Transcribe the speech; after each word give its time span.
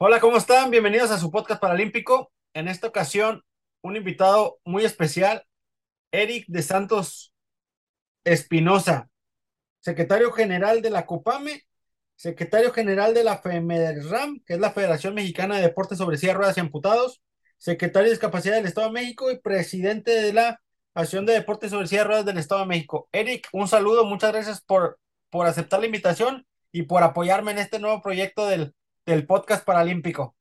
Hola, 0.00 0.20
¿cómo 0.20 0.36
están? 0.36 0.70
Bienvenidos 0.70 1.10
a 1.10 1.18
su 1.18 1.30
podcast 1.30 1.60
paralímpico. 1.60 2.32
En 2.54 2.68
esta 2.68 2.86
ocasión, 2.86 3.44
un 3.82 3.96
invitado 3.96 4.58
muy 4.64 4.84
especial, 4.84 5.44
Eric 6.12 6.46
de 6.46 6.62
Santos 6.62 7.34
Espinosa, 8.24 9.10
secretario 9.80 10.32
general 10.32 10.82
de 10.82 10.90
la 10.90 11.04
COPAME, 11.04 11.67
secretario 12.18 12.70
general 12.72 13.14
de 13.14 13.24
la 13.24 13.38
FEMERRAM, 13.38 14.40
que 14.44 14.52
es 14.54 14.60
la 14.60 14.72
Federación 14.72 15.14
Mexicana 15.14 15.56
de 15.56 15.62
Deportes 15.62 15.96
sobre 15.96 16.18
Silla, 16.18 16.34
Ruedas 16.34 16.58
y 16.58 16.60
Amputados, 16.60 17.22
secretario 17.56 18.08
de 18.08 18.10
Discapacidad 18.10 18.56
del 18.56 18.66
Estado 18.66 18.88
de 18.88 18.92
México 18.92 19.30
y 19.30 19.38
presidente 19.38 20.10
de 20.10 20.34
la 20.34 20.60
Asociación 20.92 21.24
de 21.24 21.32
Deportes 21.32 21.70
sobre 21.70 21.86
Silla, 21.86 22.04
Ruedas 22.04 22.26
del 22.26 22.36
Estado 22.36 22.60
de 22.60 22.66
México. 22.66 23.08
Eric, 23.12 23.48
un 23.52 23.68
saludo, 23.68 24.04
muchas 24.04 24.32
gracias 24.32 24.60
por, 24.60 24.98
por 25.30 25.46
aceptar 25.46 25.80
la 25.80 25.86
invitación 25.86 26.46
y 26.72 26.82
por 26.82 27.02
apoyarme 27.02 27.52
en 27.52 27.58
este 27.58 27.78
nuevo 27.78 28.02
proyecto 28.02 28.46
del 28.46 28.74
del 29.08 29.26
podcast 29.26 29.64
paralímpico. 29.64 30.36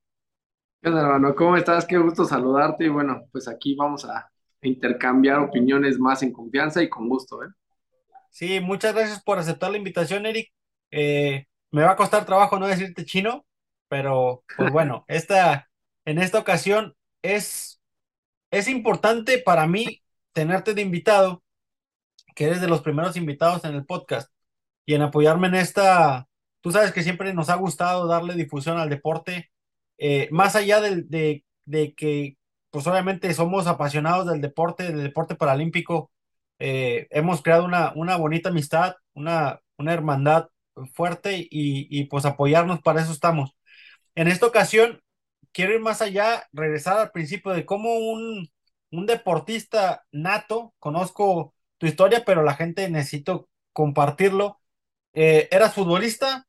¿Qué 0.81 0.89
onda, 0.89 1.01
hermano? 1.01 1.33
¿Cómo 1.35 1.55
estás? 1.55 1.85
Qué 1.85 1.97
gusto 1.97 2.25
saludarte. 2.25 2.83
Y 2.83 2.89
bueno, 2.89 3.23
pues 3.31 3.47
aquí 3.47 3.75
vamos 3.75 4.03
a 4.03 4.29
intercambiar 4.61 5.39
opiniones 5.39 5.97
más 5.97 6.21
en 6.21 6.33
confianza 6.33 6.83
y 6.83 6.89
con 6.89 7.07
gusto, 7.07 7.43
¿eh? 7.43 7.47
Sí, 8.29 8.59
muchas 8.59 8.93
gracias 8.93 9.23
por 9.23 9.39
aceptar 9.39 9.71
la 9.71 9.77
invitación, 9.77 10.25
Eric. 10.25 10.51
Eh, 10.91 11.45
me 11.77 11.83
va 11.83 11.91
a 11.91 11.95
costar 11.95 12.25
trabajo 12.25 12.57
no 12.57 12.65
decirte 12.65 13.05
chino, 13.05 13.45
pero 13.87 14.43
pues 14.57 14.71
bueno, 14.71 15.05
esta, 15.07 15.69
en 16.05 16.17
esta 16.17 16.39
ocasión 16.39 16.95
es, 17.21 17.79
es 18.51 18.67
importante 18.67 19.37
para 19.37 19.67
mí 19.67 20.01
tenerte 20.33 20.73
de 20.73 20.81
invitado, 20.81 21.43
que 22.35 22.45
eres 22.45 22.61
de 22.61 22.67
los 22.67 22.81
primeros 22.81 23.15
invitados 23.15 23.63
en 23.63 23.75
el 23.75 23.85
podcast, 23.85 24.31
y 24.87 24.95
en 24.95 25.03
apoyarme 25.03 25.47
en 25.49 25.55
esta, 25.55 26.27
Tú 26.61 26.71
sabes 26.71 26.91
que 26.91 27.03
siempre 27.03 27.33
nos 27.33 27.49
ha 27.49 27.55
gustado 27.55 28.07
darle 28.07 28.33
difusión 28.33 28.77
al 28.79 28.89
deporte, 28.89 29.51
eh, 29.99 30.27
más 30.31 30.55
allá 30.55 30.81
de, 30.81 31.43
de, 31.65 31.93
que, 31.93 32.37
pues 32.71 32.87
obviamente 32.87 33.33
somos 33.35 33.67
apasionados 33.67 34.27
del 34.27 34.41
deporte, 34.41 34.83
del 34.83 35.03
deporte 35.03 35.35
paralímpico, 35.35 36.11
eh, 36.59 37.07
hemos 37.11 37.41
creado 37.43 37.65
una, 37.65 37.93
una 37.95 38.17
bonita 38.17 38.49
amistad, 38.49 38.95
una, 39.13 39.61
una 39.77 39.93
hermandad 39.93 40.49
fuerte 40.93 41.37
y, 41.37 41.47
y 41.51 42.05
pues 42.05 42.25
apoyarnos, 42.25 42.81
para 42.81 43.01
eso 43.01 43.11
estamos. 43.11 43.55
En 44.15 44.27
esta 44.27 44.47
ocasión, 44.47 45.01
quiero 45.53 45.73
ir 45.73 45.81
más 45.81 46.01
allá, 46.01 46.47
regresar 46.53 46.99
al 46.99 47.11
principio 47.11 47.51
de 47.53 47.65
cómo 47.65 47.95
un, 47.97 48.49
un 48.91 49.05
deportista 49.05 50.05
nato, 50.11 50.73
conozco 50.79 51.55
tu 51.77 51.87
historia, 51.87 52.23
pero 52.25 52.43
la 52.43 52.55
gente 52.55 52.89
necesito 52.89 53.49
compartirlo. 53.73 54.59
Eh, 55.13 55.47
eras 55.51 55.73
futbolista, 55.75 56.47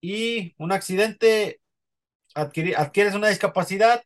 y 0.00 0.54
un 0.58 0.72
accidente, 0.72 1.60
adquieres 2.34 3.14
una 3.14 3.28
discapacidad, 3.28 4.02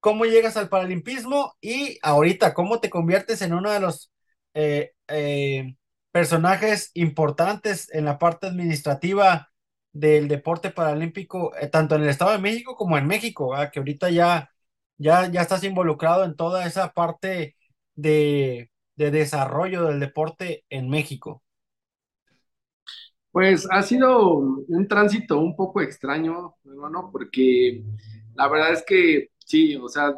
cómo 0.00 0.24
llegas 0.26 0.56
al 0.56 0.68
paralimpismo 0.68 1.56
y 1.60 1.98
ahorita 2.02 2.54
cómo 2.54 2.80
te 2.80 2.90
conviertes 2.90 3.42
en 3.42 3.54
uno 3.54 3.70
de 3.70 3.80
los 3.80 4.12
eh, 4.54 4.92
eh, 5.08 5.76
personajes 6.14 6.92
importantes 6.94 7.92
en 7.92 8.04
la 8.04 8.20
parte 8.20 8.46
administrativa 8.46 9.50
del 9.92 10.28
deporte 10.28 10.70
paralímpico, 10.70 11.52
eh, 11.56 11.66
tanto 11.66 11.96
en 11.96 12.02
el 12.02 12.08
Estado 12.08 12.30
de 12.30 12.38
México 12.38 12.76
como 12.76 12.96
en 12.96 13.08
México, 13.08 13.52
que 13.72 13.80
ahorita 13.80 14.10
ya, 14.10 14.48
ya, 14.96 15.28
ya 15.28 15.42
estás 15.42 15.64
involucrado 15.64 16.22
en 16.24 16.36
toda 16.36 16.66
esa 16.66 16.92
parte 16.92 17.56
de, 17.96 18.70
de 18.94 19.10
desarrollo 19.10 19.86
del 19.86 19.98
deporte 19.98 20.64
en 20.70 20.88
México. 20.88 21.42
Pues 23.32 23.66
ha 23.68 23.82
sido 23.82 24.36
un 24.38 24.86
tránsito 24.86 25.40
un 25.40 25.56
poco 25.56 25.80
extraño, 25.80 26.54
hermano, 26.64 27.08
porque 27.10 27.82
la 28.36 28.46
verdad 28.46 28.72
es 28.72 28.84
que 28.86 29.30
sí, 29.38 29.74
o 29.74 29.88
sea, 29.88 30.14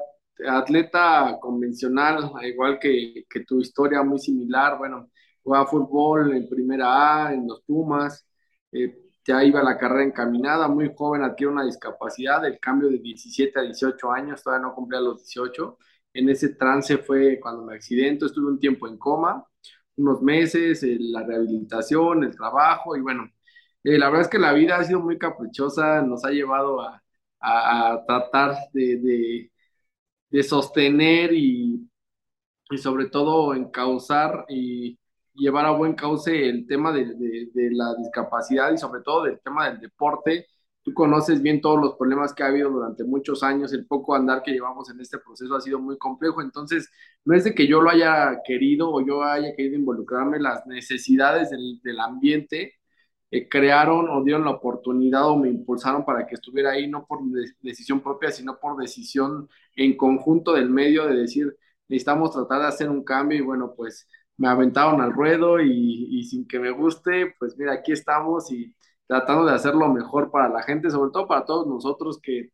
atleta 0.46 1.38
convencional, 1.40 2.32
igual 2.42 2.78
que, 2.78 3.24
tu 3.48 3.60
historia 3.60 4.02
muy 4.02 4.18
similar, 4.18 4.76
bueno, 4.76 5.08
jugaba 5.46 5.66
fútbol 5.66 6.36
en 6.36 6.48
primera 6.48 7.26
A, 7.26 7.34
en 7.34 7.46
los 7.46 7.62
Pumas, 7.62 8.26
eh, 8.72 8.98
ya 9.24 9.44
iba 9.44 9.62
la 9.62 9.78
carrera 9.78 10.04
encaminada, 10.04 10.68
muy 10.68 10.92
joven 10.96 11.22
adquiere 11.22 11.52
una 11.52 11.64
discapacidad, 11.64 12.44
el 12.44 12.58
cambio 12.60 12.88
de 12.90 12.98
17 12.98 13.58
a 13.60 13.62
18 13.62 14.10
años, 14.12 14.42
todavía 14.42 14.66
no 14.66 14.74
cumplía 14.74 15.00
los 15.00 15.18
18, 15.22 15.78
en 16.14 16.28
ese 16.30 16.50
trance 16.56 16.98
fue 16.98 17.38
cuando 17.40 17.64
me 17.64 17.74
accidento, 17.76 18.26
estuve 18.26 18.48
un 18.48 18.58
tiempo 18.58 18.88
en 18.88 18.98
coma, 18.98 19.44
unos 19.96 20.22
meses, 20.22 20.84
la 21.00 21.22
rehabilitación, 21.24 22.24
el 22.24 22.36
trabajo 22.36 22.96
y 22.96 23.00
bueno, 23.00 23.30
eh, 23.84 23.98
la 23.98 24.06
verdad 24.06 24.22
es 24.22 24.28
que 24.28 24.38
la 24.38 24.52
vida 24.52 24.76
ha 24.78 24.84
sido 24.84 25.00
muy 25.00 25.18
caprichosa, 25.18 26.02
nos 26.02 26.24
ha 26.24 26.30
llevado 26.30 26.80
a, 26.80 27.02
tratar 28.06 28.56
de, 28.72 29.50
sostener 30.42 31.32
y, 31.32 31.88
y, 32.70 32.78
sobre 32.78 33.06
todo 33.06 33.54
encauzar 33.54 34.44
y 34.48 34.98
llevar 35.36 35.66
a 35.66 35.70
buen 35.72 35.94
cauce 35.94 36.48
el 36.48 36.66
tema 36.66 36.92
de, 36.92 37.04
de 37.52 37.70
la 37.72 37.94
discapacidad 37.96 38.72
y 38.72 38.78
sobre 38.78 39.02
todo 39.02 39.24
del 39.24 39.40
tema 39.40 39.68
del 39.68 39.80
deporte. 39.80 40.46
Tú 40.82 40.94
conoces 40.94 41.42
bien 41.42 41.60
todos 41.60 41.80
los 41.80 41.96
problemas 41.96 42.32
que 42.32 42.44
ha 42.44 42.46
habido 42.46 42.70
durante 42.70 43.04
muchos 43.04 43.42
años, 43.42 43.72
el 43.72 43.86
poco 43.86 44.14
andar 44.14 44.42
que 44.42 44.52
llevamos 44.52 44.88
en 44.90 45.00
este 45.00 45.18
proceso 45.18 45.56
ha 45.56 45.60
sido 45.60 45.80
muy 45.80 45.98
complejo, 45.98 46.40
entonces 46.42 46.90
no 47.24 47.34
es 47.34 47.44
de 47.44 47.54
que 47.54 47.66
yo 47.66 47.80
lo 47.80 47.90
haya 47.90 48.40
querido 48.44 48.92
o 48.92 49.04
yo 49.04 49.24
haya 49.24 49.54
querido 49.56 49.74
involucrarme, 49.76 50.38
las 50.38 50.64
necesidades 50.66 51.50
del, 51.50 51.80
del 51.82 51.98
ambiente 52.00 52.74
eh, 53.30 53.48
crearon 53.48 54.08
o 54.08 54.22
dieron 54.22 54.44
la 54.44 54.52
oportunidad 54.52 55.28
o 55.28 55.36
me 55.36 55.48
impulsaron 55.48 56.04
para 56.04 56.26
que 56.26 56.36
estuviera 56.36 56.70
ahí, 56.72 56.86
no 56.88 57.04
por 57.06 57.20
decisión 57.60 58.00
propia, 58.00 58.30
sino 58.30 58.58
por 58.58 58.76
decisión 58.76 59.48
en 59.74 59.96
conjunto 59.96 60.52
del 60.52 60.70
medio 60.70 61.06
de 61.06 61.16
decir, 61.16 61.56
necesitamos 61.88 62.30
tratar 62.32 62.60
de 62.62 62.68
hacer 62.68 62.88
un 62.88 63.02
cambio 63.04 63.38
y 63.38 63.42
bueno, 63.42 63.74
pues 63.76 64.08
me 64.38 64.48
aventaron 64.48 65.00
al 65.00 65.12
ruedo 65.12 65.60
y, 65.60 66.22
sin 66.24 66.46
que 66.46 66.58
me 66.58 66.70
guste, 66.70 67.34
pues 67.38 67.56
mira, 67.56 67.72
aquí 67.72 67.92
estamos 67.92 68.50
y 68.52 68.74
tratando 69.06 69.46
de 69.46 69.54
hacer 69.54 69.74
lo 69.74 69.88
mejor 69.88 70.30
para 70.30 70.48
la 70.48 70.62
gente, 70.62 70.90
sobre 70.90 71.10
todo 71.12 71.26
para 71.26 71.44
todos 71.44 71.66
nosotros 71.66 72.18
que, 72.22 72.50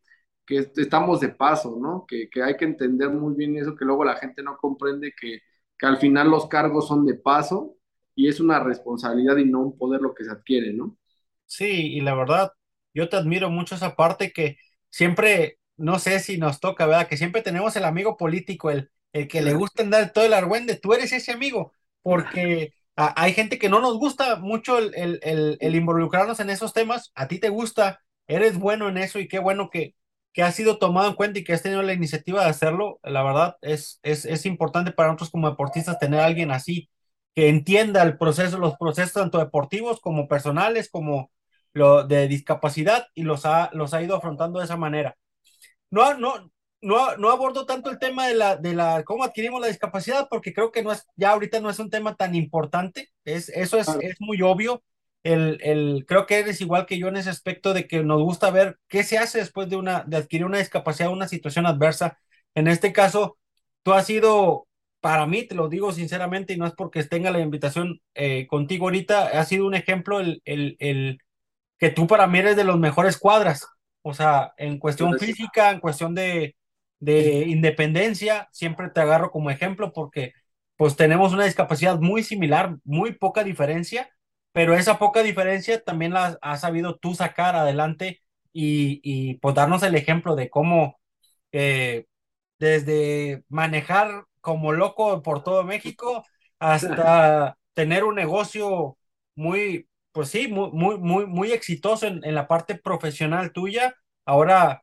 que 0.47 0.71
estamos 0.77 1.21
de 1.21 1.31
paso, 1.31 1.79
¿no? 1.81 2.05
Que, 2.07 2.29
que, 2.31 2.43
hay 2.43 2.57
que 2.57 2.65
entender 2.67 3.11
muy 3.11 3.35
bien 3.35 3.57
eso, 3.57 3.75
que 3.75 3.85
luego 3.85 4.05
la 4.05 4.17
gente 4.17 4.43
no 4.43 4.57
comprende 4.59 5.13
que, 5.19 5.41
que, 5.79 5.87
al 5.87 5.99
final 5.99 6.31
los 6.31 6.47
cargos 6.49 6.89
son 6.89 7.07
de 7.07 7.15
paso 7.15 7.77
y 8.15 8.29
es 8.29 8.41
una 8.41 8.61
responsabilidad 8.61 9.37
y 9.39 9.47
no 9.47 9.61
un 9.61 9.79
poder 9.79 10.01
lo 10.03 10.15
que 10.15 10.25
se 10.25 10.31
adquiere, 10.31 10.73
¿no? 10.73 10.97
Sí, 11.47 11.95
y 11.95 12.01
la 12.01 12.15
verdad, 12.15 12.53
yo 12.95 13.09
te 13.09 13.17
admiro 13.17 13.51
mucho 13.51 13.75
esa 13.75 13.97
parte 13.97 14.33
que 14.33 14.59
siempre, 14.91 15.59
no 15.77 15.99
sé 15.99 16.21
si 16.21 16.39
nos 16.39 16.61
toca, 16.61 16.87
¿verdad? 16.87 17.09
Que 17.09 17.17
siempre 17.17 17.43
tenemos 17.43 17.75
el 17.77 17.85
amigo 17.85 18.17
político, 18.17 18.71
el, 18.71 18.91
el 19.13 19.29
que 19.29 19.43
le 19.43 19.55
gusta 19.55 19.83
andar 19.83 20.13
todo 20.13 20.25
el 20.25 20.35
argüende, 20.35 20.77
tú 20.77 20.95
eres 20.95 21.13
ese 21.13 21.33
amigo, 21.33 21.73
porque 22.03 22.75
hay 22.97 23.33
gente 23.33 23.59
que 23.59 23.69
no 23.69 23.81
nos 23.81 23.99
gusta 23.99 24.37
mucho 24.37 24.79
el, 24.79 25.19
el, 25.23 25.75
involucrarnos 25.75 26.41
en 26.41 26.51
esos 26.51 26.73
temas, 26.73 27.11
a 27.15 27.29
ti 27.29 27.39
te 27.39 27.49
gusta, 27.49 28.01
eres 28.27 28.59
bueno 28.59 28.89
en 28.89 28.99
eso 28.99 29.19
y 29.19 29.29
qué 29.29 29.39
bueno 29.39 29.71
que, 29.71 29.95
que 30.33 30.43
has 30.43 30.55
sido 30.55 30.79
tomado 30.79 31.09
en 31.09 31.15
cuenta 31.15 31.39
y 31.39 31.45
que 31.45 31.53
has 31.53 31.63
tenido 31.63 31.83
la 31.83 31.93
iniciativa 31.95 32.45
de 32.45 32.51
hacerlo. 32.51 33.01
La 33.03 33.23
verdad 33.23 33.57
es, 33.63 33.99
es, 34.03 34.25
es 34.25 34.47
importante 34.47 34.93
para 34.93 35.09
nosotros 35.09 35.31
como 35.31 35.51
deportistas 35.51 35.99
tener 35.99 36.21
a 36.21 36.27
alguien 36.27 36.51
así 36.51 36.91
que 37.35 37.49
entienda 37.49 38.03
el 38.03 38.19
proceso, 38.19 38.59
los 38.59 38.77
procesos 38.77 39.15
tanto 39.15 39.39
deportivos 39.39 40.01
como 40.01 40.29
personales, 40.29 40.91
como 40.91 41.31
lo 41.73 42.05
de 42.07 42.29
discapacidad 42.29 43.07
y 43.15 43.23
los 43.23 43.47
ha, 43.47 43.71
los 43.73 43.95
ha 43.95 44.03
ido 44.03 44.17
afrontando 44.17 44.59
de 44.59 44.67
esa 44.67 44.77
manera. 44.77 45.17
No, 45.91 46.15
no, 46.19 46.52
no, 46.83 47.17
no 47.17 47.31
abordo 47.31 47.65
tanto 47.65 47.91
el 47.91 47.99
tema 47.99 48.27
de 48.27 48.35
la, 48.35 48.57
de 48.57 48.75
la, 48.75 49.05
cómo 49.05 49.25
adquirimos 49.25 49.61
la 49.61 49.69
discapacidad, 49.69 50.29
porque 50.29 50.53
creo 50.53 50.73
que 50.73 50.83
no 50.83 50.93
es, 50.93 51.07
ya 51.17 51.31
ahorita 51.31 51.61
no 51.61 51.71
es 51.71 51.79
un 51.79 51.91
tema 51.91 52.17
tan 52.17 52.35
importante, 52.35 53.11
es, 53.25 53.49
eso 53.51 53.79
es, 53.79 53.89
es 54.01 54.21
muy 54.21 54.43
obvio. 54.43 54.83
el, 55.23 55.59
el, 55.63 56.05
creo 56.07 56.27
que 56.27 56.41
eres 56.41 56.61
igual 56.61 56.87
que 56.87 56.99
yo 56.99 57.09
en 57.09 57.17
ese 57.17 57.31
aspecto 57.31 57.73
de 57.75 57.87
que 57.87 58.03
nos 58.03 58.21
gusta 58.23 58.51
ver 58.51 58.79
qué 58.89 59.05
se 59.05 59.19
hace 59.19 59.39
después 59.39 59.69
de, 59.71 59.77
una, 59.77 60.03
de 60.07 60.17
adquirir 60.17 60.47
una 60.47 60.59
discapacidad, 60.59 61.11
una 61.13 61.29
situación 61.29 61.67
adversa. 61.67 62.19
En 62.55 62.69
este 62.69 62.93
caso, 62.93 63.39
tú 63.83 63.93
has 63.93 64.07
sido, 64.07 64.67
para 65.01 65.27
mí, 65.27 65.45
te 65.47 65.55
lo 65.55 65.69
digo 65.69 65.93
sinceramente, 65.93 66.53
y 66.55 66.57
no 66.57 66.67
es 66.67 66.73
porque 66.75 67.05
tenga 67.05 67.31
la 67.31 67.41
invitación 67.41 68.01
eh, 68.15 68.47
contigo 68.49 68.87
ahorita, 68.87 69.29
ha 69.41 69.45
sido 69.45 69.67
un 69.67 69.75
ejemplo 69.75 70.21
el, 70.21 70.43
el, 70.45 70.77
el, 70.81 71.19
que 71.79 71.91
tú 71.91 72.07
para 72.07 72.27
mí 72.27 72.39
eres 72.41 72.57
de 72.57 72.65
los 72.65 72.79
mejores 72.79 73.19
cuadras. 73.19 73.67
O 74.03 74.15
sea, 74.15 74.53
en 74.57 74.79
cuestión 74.79 75.17
física, 75.19 75.71
en 75.71 75.81
cuestión 75.81 76.15
de, 76.15 76.57
de 77.03 77.47
independencia, 77.49 78.49
siempre 78.53 78.91
te 78.91 79.01
agarro 79.01 79.31
como 79.31 79.51
ejemplo 79.51 79.93
porque 79.93 80.33
pues 80.77 80.97
tenemos 80.97 81.33
una 81.33 81.45
discapacidad 81.45 82.01
muy 82.01 82.23
similar, 82.25 82.77
muy 82.85 83.13
poca 83.15 83.45
diferencia 83.45 84.11
pero 84.53 84.75
esa 84.75 84.99
poca 84.99 85.23
diferencia 85.23 85.83
también 85.83 86.13
la 86.13 86.39
has 86.43 86.61
sabido 86.61 86.97
tú 86.99 87.15
sacar 87.15 87.57
adelante 87.57 88.21
y, 88.53 89.01
y 89.03 89.35
pues 89.39 89.55
darnos 89.55 89.83
el 89.83 89.95
ejemplo 89.95 90.37
de 90.37 90.51
cómo 90.51 91.01
eh, 91.53 92.07
desde 92.59 93.45
manejar 93.49 94.25
como 94.41 94.73
loco 94.73 95.23
por 95.23 95.43
todo 95.45 95.65
México 95.65 96.25
hasta 96.59 97.59
tener 97.75 98.05
un 98.05 98.15
negocio 98.17 98.99
muy, 99.35 99.89
pues 100.13 100.29
sí, 100.31 100.49
muy, 100.49 100.71
muy, 100.73 100.99
muy, 100.99 101.27
muy 101.27 101.53
exitoso 101.53 102.07
en, 102.07 102.25
en 102.25 102.35
la 102.35 102.49
parte 102.49 102.77
profesional 102.77 103.53
tuya. 103.53 103.95
Ahora 104.25 104.82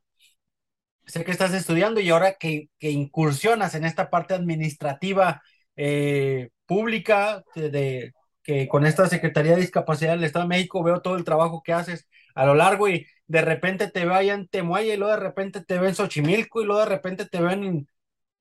sé 1.09 1.23
que 1.25 1.31
estás 1.31 1.53
estudiando 1.53 1.99
y 1.99 2.09
ahora 2.09 2.35
que, 2.39 2.69
incursionas 2.79 3.75
en 3.75 3.85
esta 3.85 4.09
parte 4.09 4.33
administrativa 4.33 5.41
eh, 5.75 6.49
pública 6.65 7.43
de, 7.55 8.13
que 8.43 8.67
con 8.67 8.85
esta 8.85 9.07
Secretaría 9.07 9.53
de 9.53 9.61
Discapacidad 9.61 10.11
del 10.11 10.23
Estado 10.23 10.45
de 10.45 10.49
México 10.49 10.83
veo 10.83 11.01
todo 11.01 11.15
el 11.17 11.23
trabajo 11.23 11.61
que 11.63 11.73
haces 11.73 12.07
a 12.35 12.45
lo 12.45 12.55
largo 12.55 12.87
y 12.89 13.05
de 13.27 13.41
repente 13.41 13.89
te 13.89 14.05
vayan 14.05 14.47
Temuaya 14.47 14.93
y 14.93 14.97
luego 14.97 15.13
de 15.13 15.19
repente 15.19 15.63
te 15.63 15.77
ven 15.79 15.95
Xochimilco 15.95 16.61
y 16.61 16.65
luego 16.65 16.81
de 16.81 16.87
repente 16.87 17.25
te 17.25 17.41
ven 17.41 17.87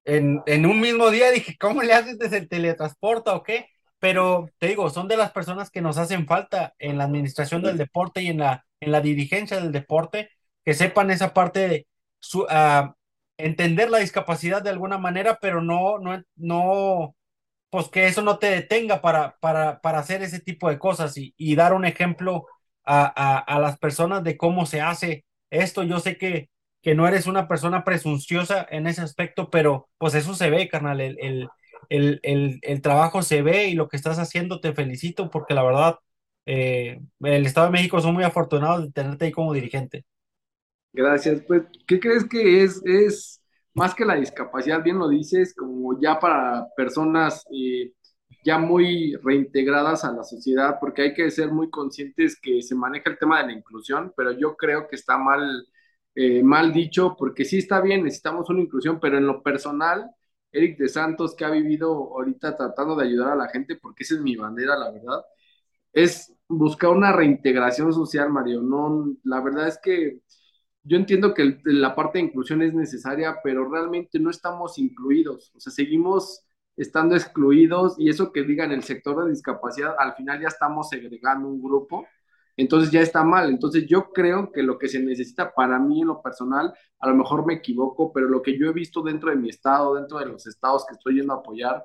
en, 0.05 0.43
en, 0.47 0.67
un 0.67 0.81
mismo 0.81 1.11
día. 1.11 1.31
Dije, 1.33 1.57
¿cómo 1.59 1.83
le 1.83 1.93
haces 1.93 2.19
desde 2.19 2.39
el 2.39 2.49
teletransporte 2.49 3.31
o 3.31 3.43
qué? 3.43 3.67
Pero 3.99 4.49
te 4.59 4.69
digo, 4.69 4.91
son 4.91 5.09
de 5.09 5.17
las 5.17 5.33
personas 5.33 5.71
que 5.71 5.83
nos 5.83 5.99
hacen 5.99 6.27
falta 6.27 6.75
en 6.79 6.99
la 6.99 7.05
administración 7.05 7.63
del 7.63 7.77
deporte 7.77 8.23
y 8.23 8.29
en 8.29 8.39
la, 8.39 8.65
en 8.81 8.93
la 8.93 9.01
dirigencia 9.01 9.59
del 9.61 9.73
deporte, 9.73 10.31
que 10.65 10.75
sepan 10.75 11.11
esa 11.11 11.35
parte 11.35 11.69
de 11.69 11.87
su, 12.21 12.43
uh, 12.43 12.95
entender 13.37 13.91
la 13.91 13.99
discapacidad 13.99 14.63
de 14.63 14.71
alguna 14.71 14.99
manera, 14.99 15.39
pero 15.41 15.63
no, 15.63 15.99
no, 15.99 16.23
no, 16.37 17.17
pues 17.71 17.89
que 17.89 18.07
eso 18.07 18.23
no 18.23 18.39
te 18.39 18.51
detenga 18.51 19.01
para, 19.03 19.37
para, 19.41 19.81
para 19.81 19.99
hacer 20.01 20.23
ese 20.23 20.41
tipo 20.41 20.69
de 20.71 20.79
cosas 20.79 21.17
y, 21.19 21.35
y 21.37 21.55
dar 21.57 21.75
un 21.75 21.85
ejemplo 21.85 22.47
a, 22.85 23.07
a, 23.07 23.39
a, 23.39 23.61
las 23.61 23.79
personas 23.79 24.25
de 24.25 24.37
cómo 24.37 24.67
se 24.67 24.81
hace 24.81 25.25
esto. 25.51 25.83
Yo 25.85 26.01
sé 26.01 26.17
que, 26.19 26.51
que 26.83 26.95
no 26.95 27.07
eres 27.07 27.27
una 27.27 27.49
persona 27.49 27.85
presunciosa 27.85 28.67
en 28.71 28.87
ese 28.87 29.03
aspecto, 29.03 29.51
pero 29.51 29.89
pues 29.99 30.15
eso 30.15 30.35
se 30.35 30.51
ve, 30.51 30.69
carnal, 30.69 31.01
el, 31.01 31.19
el, 31.21 31.49
el, 31.91 32.21
el, 32.23 32.59
el 32.63 32.83
trabajo 32.83 33.23
se 33.23 33.43
ve 33.43 33.69
y 33.69 33.75
lo 33.75 33.89
que 33.89 33.97
estás 33.97 34.19
haciendo 34.19 34.61
te 34.61 34.73
felicito 34.75 35.31
porque 35.31 35.55
la 35.55 35.63
verdad, 35.65 35.99
eh, 36.47 37.01
el 37.21 37.47
Estado 37.47 37.67
de 37.67 37.73
México 37.73 38.01
son 38.01 38.15
muy 38.15 38.25
afortunados 38.25 38.85
de 38.85 38.93
tenerte 38.93 39.27
ahí 39.27 39.33
como 39.33 39.53
dirigente. 39.53 40.05
Gracias, 40.93 41.43
pues, 41.47 41.63
¿qué 41.87 42.01
crees 42.01 42.25
que 42.29 42.63
es? 42.65 42.81
Es 42.85 43.43
más 43.75 43.95
que 43.95 44.05
la 44.05 44.15
discapacidad, 44.17 44.83
bien 44.83 44.99
lo 44.99 45.09
dices, 45.09 45.55
como 45.55 46.01
ya 46.01 46.19
para 46.19 46.67
personas 46.77 47.45
eh, 47.53 47.93
ya 48.45 48.59
muy 48.59 49.15
reintegradas 49.23 50.05
a 50.05 50.13
la 50.13 50.25
sociedad, 50.25 50.77
porque 50.81 51.03
hay 51.03 51.15
que 51.15 51.31
ser 51.31 51.53
muy 51.53 51.71
conscientes 51.71 52.39
que 52.41 52.63
se 52.63 52.75
maneja 52.75 53.11
el 53.11 53.19
tema 53.19 53.39
de 53.41 53.47
la 53.49 53.53
inclusión, 53.53 54.13
pero 54.17 54.33
yo 54.33 54.57
creo 54.57 54.89
que 54.89 54.97
está 54.97 55.19
mal, 55.19 55.69
eh, 56.15 56.43
mal 56.43 56.73
dicho, 56.73 57.15
porque 57.19 57.45
sí 57.45 57.59
está 57.59 57.81
bien, 57.81 58.03
necesitamos 58.05 58.49
una 58.51 58.61
inclusión, 58.63 58.99
pero 59.01 59.19
en 59.19 59.27
lo 59.27 59.43
personal, 59.43 60.11
Eric 60.51 60.79
de 60.79 60.89
Santos, 60.89 61.35
que 61.37 61.45
ha 61.45 61.51
vivido 61.51 61.91
ahorita 62.15 62.57
tratando 62.57 62.97
de 62.97 63.05
ayudar 63.07 63.33
a 63.33 63.37
la 63.37 63.49
gente, 63.49 63.77
porque 63.77 64.03
esa 64.05 64.15
es 64.15 64.21
mi 64.23 64.35
bandera, 64.37 64.77
la 64.77 64.91
verdad, 64.91 65.21
es 65.93 66.33
buscar 66.49 66.91
una 66.91 67.13
reintegración 67.13 67.93
social, 67.93 68.31
Mario. 68.31 68.61
No, 68.63 69.15
la 69.25 69.41
verdad 69.41 69.69
es 69.69 69.79
que 69.83 70.21
yo 70.89 70.97
entiendo 70.97 71.35
que 71.35 71.61
la 71.65 71.95
parte 71.95 72.19
de 72.19 72.25
inclusión 72.25 72.63
es 72.63 72.75
necesaria, 72.75 73.37
pero 73.43 73.69
realmente 73.69 74.19
no 74.19 74.31
estamos 74.31 74.79
incluidos, 74.79 75.53
o 75.55 75.61
sea, 75.61 75.73
seguimos 75.73 76.45
estando 76.77 77.17
excluidos 77.17 77.97
y 77.99 78.09
eso 78.09 78.33
que 78.33 78.45
digan 78.45 78.73
el 78.73 78.85
sector 78.85 79.25
de 79.25 79.31
discapacidad, 79.31 79.95
al 79.99 80.15
final 80.15 80.41
ya 80.41 80.49
estamos 80.49 80.89
segregando 80.89 81.49
un 81.49 81.61
grupo, 81.61 82.07
entonces 82.57 82.91
ya 82.91 83.01
está 83.01 83.25
mal. 83.25 83.51
Entonces 83.51 83.87
yo 83.87 84.11
creo 84.13 84.51
que 84.53 84.63
lo 84.63 84.79
que 84.79 84.89
se 84.89 85.01
necesita 85.01 85.55
para 85.55 85.79
mí 85.79 86.03
en 86.03 86.09
lo 86.09 86.21
personal, 86.21 86.75
a 86.99 87.09
lo 87.09 87.15
mejor 87.15 87.47
me 87.47 87.55
equivoco, 87.55 88.13
pero 88.13 88.29
lo 88.29 88.43
que 88.43 88.59
yo 88.59 88.67
he 88.67 88.73
visto 88.73 89.03
dentro 89.03 89.31
de 89.31 89.37
mi 89.37 89.49
estado, 89.49 89.95
dentro 89.95 90.19
de 90.19 90.27
los 90.27 90.47
estados 90.47 90.85
que 90.87 90.95
estoy 90.95 91.17
yendo 91.17 91.35
a 91.35 91.37
apoyar, 91.37 91.85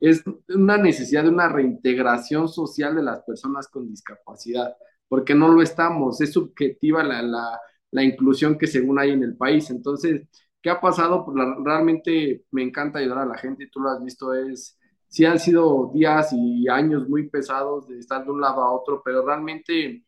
es 0.00 0.22
una 0.48 0.76
necesidad 0.78 1.22
de 1.24 1.28
una 1.28 1.48
reintegración 1.48 2.48
social 2.48 2.94
de 2.96 3.02
las 3.02 3.22
personas 3.22 3.68
con 3.68 3.88
discapacidad, 3.88 4.76
porque 5.08 5.34
no 5.34 5.48
lo 5.48 5.62
estamos, 5.62 6.20
es 6.20 6.32
subjetiva 6.32 7.02
la, 7.04 7.22
la 7.22 7.60
la 7.94 8.02
inclusión 8.02 8.58
que 8.58 8.66
según 8.66 8.98
hay 8.98 9.12
en 9.12 9.22
el 9.22 9.36
país. 9.36 9.70
Entonces, 9.70 10.22
¿qué 10.60 10.70
ha 10.70 10.80
pasado? 10.80 11.24
Pues 11.24 11.36
realmente 11.64 12.44
me 12.50 12.62
encanta 12.62 12.98
ayudar 12.98 13.18
a 13.20 13.26
la 13.26 13.38
gente 13.38 13.64
y 13.64 13.70
tú 13.70 13.80
lo 13.80 13.90
has 13.90 14.02
visto, 14.04 14.34
es, 14.34 14.78
sí 15.08 15.24
han 15.24 15.38
sido 15.38 15.90
días 15.94 16.30
y 16.32 16.68
años 16.68 17.08
muy 17.08 17.28
pesados 17.30 17.86
de 17.88 17.98
estar 18.00 18.24
de 18.24 18.32
un 18.32 18.40
lado 18.40 18.62
a 18.62 18.72
otro, 18.72 19.00
pero 19.04 19.24
realmente 19.24 20.04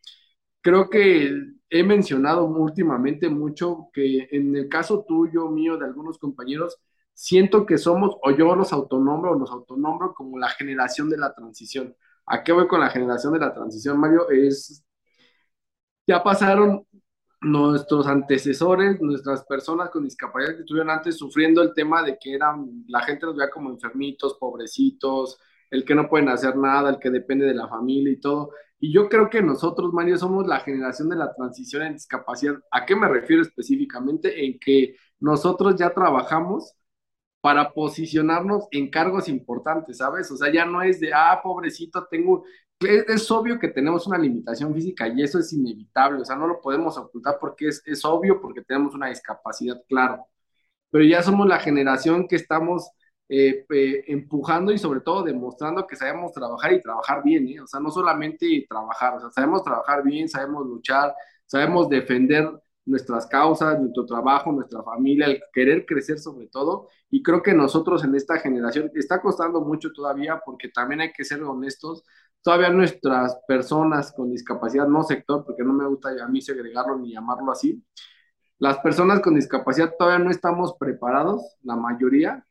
creo 0.62 0.90
que 0.90 1.30
he 1.70 1.82
mencionado 1.84 2.44
últimamente 2.46 3.28
mucho 3.28 3.88
que 3.92 4.28
en 4.32 4.56
el 4.56 4.68
caso 4.68 5.04
tuyo, 5.06 5.48
mío, 5.48 5.76
de 5.78 5.86
algunos 5.86 6.18
compañeros, 6.18 6.78
siento 7.14 7.66
que 7.66 7.78
somos, 7.78 8.16
o 8.22 8.30
yo 8.32 8.54
los 8.56 8.72
autonombro, 8.72 9.32
o 9.32 9.38
los 9.38 9.50
autonombro 9.50 10.14
como 10.14 10.38
la 10.38 10.48
generación 10.50 11.08
de 11.10 11.18
la 11.18 11.34
transición. 11.34 11.94
¿A 12.26 12.42
qué 12.44 12.52
voy 12.52 12.66
con 12.68 12.80
la 12.80 12.90
generación 12.90 13.32
de 13.34 13.40
la 13.40 13.54
transición, 13.54 13.98
Mario? 14.00 14.28
Es, 14.30 14.84
ya 16.06 16.22
pasaron 16.22 16.86
nuestros 17.40 18.06
antecesores, 18.06 19.00
nuestras 19.00 19.44
personas 19.44 19.90
con 19.90 20.04
discapacidad 20.04 20.54
que 20.54 20.60
estuvieron 20.60 20.90
antes 20.90 21.16
sufriendo 21.16 21.62
el 21.62 21.74
tema 21.74 22.02
de 22.02 22.18
que 22.20 22.34
eran, 22.34 22.84
la 22.88 23.02
gente 23.02 23.26
los 23.26 23.36
veía 23.36 23.50
como 23.50 23.70
enfermitos, 23.70 24.36
pobrecitos, 24.38 25.38
el 25.70 25.84
que 25.84 25.94
no 25.94 26.08
pueden 26.08 26.28
hacer 26.28 26.56
nada, 26.56 26.90
el 26.90 26.98
que 26.98 27.10
depende 27.10 27.46
de 27.46 27.54
la 27.54 27.68
familia 27.68 28.12
y 28.12 28.20
todo. 28.20 28.50
Y 28.78 28.92
yo 28.92 29.08
creo 29.08 29.30
que 29.30 29.42
nosotros, 29.42 29.92
Mario, 29.92 30.18
somos 30.18 30.46
la 30.46 30.60
generación 30.60 31.08
de 31.08 31.16
la 31.16 31.34
transición 31.34 31.82
en 31.82 31.94
discapacidad. 31.94 32.54
¿A 32.70 32.84
qué 32.86 32.94
me 32.94 33.08
refiero 33.08 33.42
específicamente? 33.42 34.44
En 34.44 34.58
que 34.58 34.96
nosotros 35.20 35.76
ya 35.76 35.90
trabajamos 35.90 36.74
para 37.40 37.72
posicionarnos 37.72 38.66
en 38.72 38.90
cargos 38.90 39.28
importantes, 39.28 39.98
¿sabes? 39.98 40.30
O 40.32 40.36
sea, 40.36 40.52
ya 40.52 40.66
no 40.66 40.82
es 40.82 41.00
de, 41.00 41.12
ah, 41.14 41.40
pobrecito, 41.42 42.06
tengo, 42.10 42.44
es, 42.80 43.30
obvio 43.30 43.58
que 43.58 43.68
tenemos 43.68 44.06
una 44.06 44.18
limitación 44.18 44.74
física 44.74 45.08
y 45.08 45.22
eso 45.22 45.38
es 45.38 45.52
inevitable, 45.52 46.22
o 46.22 46.24
sea, 46.24 46.36
no 46.36 46.46
lo 46.46 46.60
podemos 46.60 46.96
ocultar 46.98 47.38
porque 47.40 47.68
es, 47.68 47.82
es 47.86 48.04
obvio 48.04 48.40
porque 48.40 48.62
tenemos 48.62 48.94
una 48.94 49.08
discapacidad, 49.08 49.82
claro, 49.88 50.26
pero 50.90 51.04
ya 51.04 51.22
somos 51.22 51.46
la 51.48 51.58
generación 51.58 52.28
que 52.28 52.36
estamos 52.36 52.90
eh, 53.28 53.64
empujando 54.08 54.72
y 54.72 54.78
sobre 54.78 55.00
todo 55.00 55.22
demostrando 55.24 55.86
que 55.86 55.96
sabemos 55.96 56.32
trabajar 56.32 56.72
y 56.72 56.82
trabajar 56.82 57.22
bien, 57.24 57.48
¿eh? 57.48 57.60
o 57.60 57.66
sea, 57.66 57.80
no 57.80 57.90
solamente 57.90 58.66
trabajar, 58.68 59.14
o 59.16 59.20
sea, 59.20 59.30
sabemos 59.30 59.62
trabajar 59.64 60.02
bien, 60.04 60.28
sabemos 60.28 60.66
luchar, 60.66 61.14
sabemos 61.46 61.88
defender 61.88 62.50
nuestras 62.86 63.26
causas, 63.26 63.78
nuestro 63.80 64.06
trabajo, 64.06 64.52
nuestra 64.52 64.82
familia, 64.82 65.26
el 65.26 65.42
querer 65.52 65.84
crecer 65.86 66.18
sobre 66.18 66.46
todo. 66.46 66.88
Y 67.10 67.22
creo 67.22 67.42
que 67.42 67.52
nosotros 67.52 68.04
en 68.04 68.14
esta 68.14 68.38
generación 68.38 68.90
está 68.94 69.20
costando 69.20 69.60
mucho 69.60 69.92
todavía 69.92 70.40
porque 70.44 70.68
también 70.68 71.00
hay 71.00 71.12
que 71.12 71.24
ser 71.24 71.42
honestos, 71.42 72.04
todavía 72.46 72.70
nuestras 72.70 73.40
personas 73.48 74.12
con 74.12 74.30
discapacidad, 74.30 74.86
no 74.86 75.02
sector, 75.02 75.44
porque 75.44 75.64
no 75.64 75.72
me 75.72 75.84
gusta 75.84 76.10
a 76.22 76.28
mí 76.28 76.40
segregarlo 76.40 76.96
ni 76.96 77.12
llamarlo 77.12 77.50
así, 77.50 77.84
las 78.60 78.78
personas 78.78 79.18
con 79.18 79.34
discapacidad 79.34 79.96
todavía 79.98 80.24
no 80.24 80.30
estamos 80.30 80.76
preparados, 80.78 81.42
la 81.64 81.74
mayoría, 81.74 82.46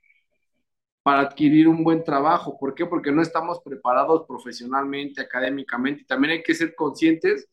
para 1.02 1.22
adquirir 1.22 1.70
un 1.70 1.82
buen 1.82 2.04
trabajo. 2.04 2.58
¿Por 2.60 2.76
qué? 2.76 2.86
Porque 2.86 3.10
no 3.10 3.22
estamos 3.22 3.62
preparados 3.62 4.26
profesionalmente, 4.28 5.22
académicamente, 5.22 6.04
también 6.04 6.34
hay 6.34 6.44
que 6.44 6.56
ser 6.56 6.76
conscientes 6.76 7.48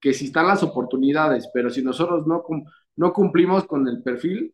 que 0.00 0.12
si 0.12 0.24
están 0.24 0.48
las 0.48 0.64
oportunidades, 0.64 1.48
pero 1.54 1.70
si 1.70 1.84
nosotros 1.84 2.26
no, 2.26 2.42
no 2.96 3.12
cumplimos 3.12 3.64
con 3.64 3.86
el 3.86 4.02
perfil, 4.02 4.52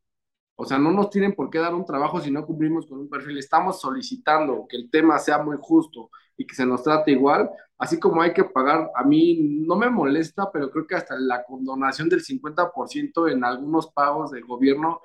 o 0.55 0.67
sea, 0.67 0.77
no 0.77 0.91
nos 0.91 1.09
tienen 1.09 1.33
por 1.33 1.49
qué 1.49 1.61
dar 1.61 1.75
un 1.75 1.87
trabajo 1.87 2.21
si 2.21 2.31
no 2.31 2.45
cumplimos 2.45 2.87
con 2.87 2.99
un 2.99 3.09
perfil. 3.09 3.39
Estamos 3.39 3.81
solicitando 3.81 4.67
que 4.69 4.77
el 4.77 4.91
tema 4.91 5.19
sea 5.19 5.43
muy 5.43 5.57
justo 5.59 6.11
y 6.37 6.47
que 6.47 6.55
se 6.55 6.67
nos 6.67 6.83
trate 6.83 7.12
igual, 7.12 7.51
así 7.79 7.99
como 8.01 8.23
hay 8.23 8.33
que 8.33 8.45
pagar, 8.45 8.91
a 8.95 9.05
mí 9.05 9.39
no 9.67 9.77
me 9.77 9.91
molesta, 9.91 10.51
pero 10.53 10.71
creo 10.71 10.87
que 10.87 10.95
hasta 10.97 11.17
la 11.19 11.45
condonación 11.45 12.09
del 12.09 12.23
50% 12.23 13.29
en 13.29 13.45
algunos 13.45 13.89
pagos 13.93 14.31
del 14.31 14.45
gobierno 14.45 15.01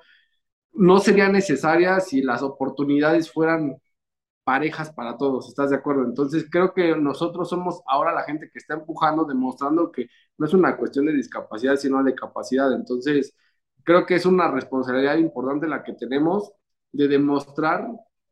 no 0.72 1.00
sería 1.00 1.28
necesaria 1.28 2.00
si 2.00 2.22
las 2.22 2.42
oportunidades 2.42 3.32
fueran 3.32 3.76
parejas 4.44 4.92
para 4.92 5.18
todos, 5.18 5.48
¿estás 5.48 5.70
de 5.70 5.76
acuerdo? 5.76 6.04
Entonces 6.04 6.46
creo 6.50 6.72
que 6.72 6.96
nosotros 6.96 7.50
somos 7.50 7.82
ahora 7.86 8.12
la 8.14 8.22
gente 8.22 8.50
que 8.50 8.58
está 8.58 8.74
empujando, 8.74 9.24
demostrando 9.26 9.92
que 9.92 10.08
no 10.38 10.46
es 10.46 10.54
una 10.54 10.76
cuestión 10.76 11.06
de 11.06 11.12
discapacidad, 11.12 11.76
sino 11.76 12.02
de 12.02 12.14
capacidad. 12.14 12.72
Entonces 12.72 13.34
creo 13.84 14.06
que 14.06 14.14
es 14.14 14.26
una 14.26 14.50
responsabilidad 14.50 15.18
importante 15.18 15.68
la 15.68 15.82
que 15.82 15.92
tenemos 15.94 16.52
de 16.92 17.08
demostrar 17.08 17.88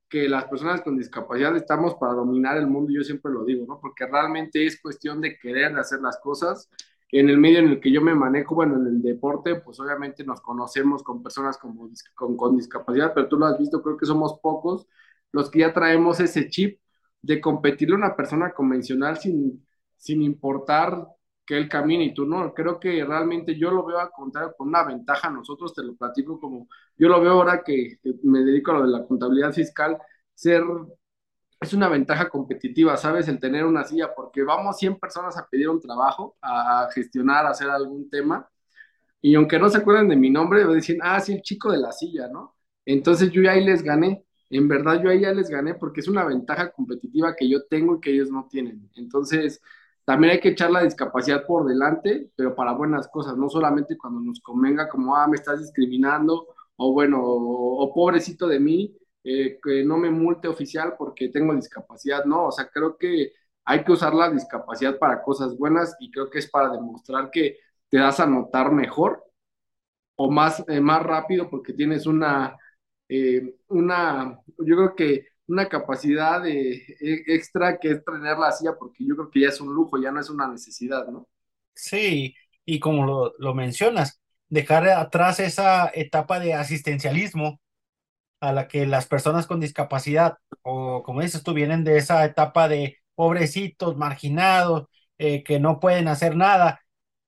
que 0.09 0.29
las 0.29 0.45
personas 0.47 0.83
con 0.83 0.97
discapacidad 0.97 1.57
estamos 1.57 1.95
para 1.97 2.15
dominar 2.15 2.57
el 2.59 2.67
mundo, 2.67 2.93
yo 2.93 3.03
siempre 3.03 3.33
lo 3.33 3.45
digo, 3.45 3.67
¿no? 3.67 3.81
Porque 3.81 4.07
realmente 4.07 4.65
es 4.67 4.81
cuestión 4.81 5.21
de 5.21 5.39
querer 5.39 5.77
hacer 5.79 6.01
las 6.01 6.19
cosas. 6.19 6.71
En 7.11 7.29
el 7.31 7.39
medio 7.39 7.61
en 7.61 7.69
el 7.69 7.81
que 7.81 7.93
yo 7.93 8.01
me 8.03 8.15
manejo, 8.15 8.55
bueno, 8.55 8.77
en 8.77 8.87
el 8.87 9.03
deporte, 9.03 9.57
pues 9.57 9.79
obviamente 9.81 10.25
nos 10.25 10.41
conocemos 10.41 11.03
con 11.03 11.23
personas 11.23 11.59
con, 11.59 11.77
con, 12.15 12.37
con 12.37 12.57
discapacidad, 12.57 13.13
pero 13.15 13.29
tú 13.29 13.39
lo 13.39 13.47
has 13.47 13.59
visto, 13.59 13.83
creo 13.83 13.97
que 13.97 14.07
somos 14.07 14.39
pocos 14.41 14.87
los 15.33 15.51
que 15.51 15.61
ya 15.61 15.73
traemos 15.73 16.21
ese 16.21 16.49
chip 16.49 16.81
de 17.23 17.41
competirle 17.41 17.95
a 17.95 17.99
una 17.99 18.17
persona 18.17 18.53
convencional 18.53 19.19
sin, 19.19 19.67
sin 19.97 20.23
importar 20.23 21.07
que 21.47 21.57
él 21.57 21.69
camine 21.69 22.05
y 22.07 22.15
tú 22.15 22.27
no. 22.27 22.53
Creo 22.55 22.81
que 22.81 23.05
realmente 23.05 23.57
yo 23.59 23.71
lo 23.71 23.85
veo 23.87 24.01
a 24.01 24.11
contar 24.11 24.55
con 24.57 24.69
una 24.69 24.85
ventaja. 24.85 25.31
Nosotros 25.31 25.75
te 25.75 25.83
lo 25.83 25.95
platico 25.97 26.41
como 26.41 26.69
yo 26.99 27.09
lo 27.09 27.21
veo 27.21 27.33
ahora 27.33 27.63
que, 27.65 27.99
me 28.25 28.41
dedico 28.41 28.73
a 28.73 28.75
lo 28.79 28.83
de 28.83 28.89
la 28.99 29.07
contabilidad 29.07 29.53
fiscal, 29.53 29.99
ser 30.35 30.65
es 31.61 31.73
una 31.73 31.89
ventaja 31.89 32.29
competitiva, 32.29 32.97
¿sabes? 32.97 33.29
El 33.29 33.41
tener 33.41 33.65
una 33.65 33.85
silla, 33.85 34.15
porque 34.15 34.43
vamos 34.43 34.79
100 34.79 34.99
personas 34.99 35.39
a 35.39 35.47
pedir 35.49 35.69
un 35.71 35.81
trabajo, 35.81 36.37
a 36.43 36.89
gestionar, 36.95 37.47
a 37.47 37.51
hacer 37.51 37.71
algún 37.71 38.11
tema, 38.11 38.47
y 39.21 39.35
aunque 39.35 39.59
no 39.59 39.69
se 39.69 39.79
acuerden 39.79 40.09
de 40.09 40.17
mi 40.17 40.31
nombre, 40.31 40.65
decir, 40.67 40.99
ah, 41.03 41.21
sí, 41.21 41.33
el 41.35 41.43
chico 41.43 41.73
de 41.73 41.79
la 41.79 41.93
silla, 41.93 42.29
¿no? 42.29 42.55
Entonces 42.85 43.31
yo 43.33 43.51
ahí 43.51 43.65
les 43.65 43.83
gané. 43.83 44.25
En 44.51 44.69
verdad 44.69 45.03
yo 45.03 45.11
ahí 45.11 45.23
ya 45.23 45.33
les 45.33 45.49
gané 45.49 45.75
porque 45.75 46.01
es 46.01 46.09
una 46.09 46.25
ventaja 46.25 46.71
competitiva 46.71 47.35
que 47.35 47.49
yo 47.49 47.65
tengo 47.67 47.97
y 47.97 48.01
que 48.01 48.13
ellos 48.13 48.31
no 48.31 48.47
tienen. 48.49 48.89
Entonces, 48.95 49.61
también 50.07 50.35
hay 50.35 50.41
que 50.41 50.51
echar 50.51 50.71
la 50.71 50.85
discapacidad 50.85 51.45
por 51.47 51.67
delante, 51.67 52.31
pero 52.37 52.55
para 52.55 52.73
buenas 52.73 53.09
cosas, 53.09 53.37
no 53.37 53.49
solamente 53.51 53.99
cuando 53.99 54.21
nos 54.21 54.41
convenga 54.41 54.89
como, 54.89 55.17
ah, 55.17 55.27
me 55.27 55.37
estás 55.37 55.61
discriminando, 55.61 56.47
o 56.77 56.93
bueno, 56.93 57.21
o, 57.23 57.93
pobrecito 57.93 58.47
de 58.47 58.61
mí, 58.61 58.97
eh, 59.25 59.59
que 59.63 59.85
no 59.85 59.99
me 59.99 60.11
multe 60.11 60.49
oficial 60.49 60.95
porque 60.97 61.29
tengo 61.31 61.55
discapacidad, 61.55 62.25
no, 62.25 62.47
o 62.47 62.53
sea, 62.53 62.69
creo 62.71 62.97
que 62.99 63.33
hay 63.65 63.85
que 63.85 63.93
usar 63.93 64.15
la 64.15 64.31
discapacidad 64.31 64.99
para 64.99 65.23
cosas 65.23 65.57
buenas 65.59 65.97
y 66.01 66.11
creo 66.11 66.31
que 66.31 66.39
es 66.39 66.49
para 66.51 66.71
demostrar 66.71 67.31
que 67.31 67.59
te 67.89 67.99
das 67.99 68.21
a 68.21 68.27
notar 68.27 68.73
mejor 68.73 69.25
o 70.17 70.31
más, 70.31 70.65
eh, 70.69 70.81
más 70.81 71.03
rápido 71.03 71.51
porque 71.51 71.73
tienes 71.73 72.07
una, 72.07 72.57
eh, 73.09 73.57
una, 73.69 74.41
yo 74.59 74.77
creo 74.77 74.95
que 74.97 75.27
una 75.49 75.69
capacidad 75.69 76.43
de, 76.43 76.75
e, 77.01 77.25
extra 77.35 77.79
que 77.79 77.93
es 77.93 78.05
tener 78.05 78.39
la 78.39 78.53
silla, 78.53 78.75
porque 78.79 79.05
yo 79.07 79.15
creo 79.17 79.31
que 79.31 79.41
ya 79.41 79.49
es 79.49 79.61
un 79.61 79.73
lujo, 79.75 80.01
ya 80.01 80.11
no 80.11 80.21
es 80.21 80.31
una 80.31 80.49
necesidad, 80.49 81.07
¿no? 81.09 81.29
Sí, 81.75 82.35
y 82.65 82.81
como 82.81 83.07
lo, 83.07 83.35
lo 83.39 83.55
mencionas, 83.55 84.21
dejar 84.49 84.89
atrás 84.89 85.41
esa 85.41 85.91
etapa 85.95 86.41
de 86.41 86.55
asistencialismo 86.55 87.61
a 88.41 88.53
la 88.53 88.69
que 88.69 88.87
las 88.87 89.07
personas 89.07 89.47
con 89.47 89.61
discapacidad, 89.61 90.39
o 90.63 91.03
como 91.03 91.23
dices 91.23 91.43
tú, 91.43 91.55
vienen 91.55 91.85
de 91.85 91.99
esa 91.99 92.25
etapa 92.25 92.69
de 92.69 92.99
pobrecitos, 93.15 93.97
marginados, 93.97 94.89
eh, 95.19 95.43
que 95.43 95.59
no 95.61 95.81
pueden 95.81 96.09
hacer 96.09 96.37
nada. 96.37 96.81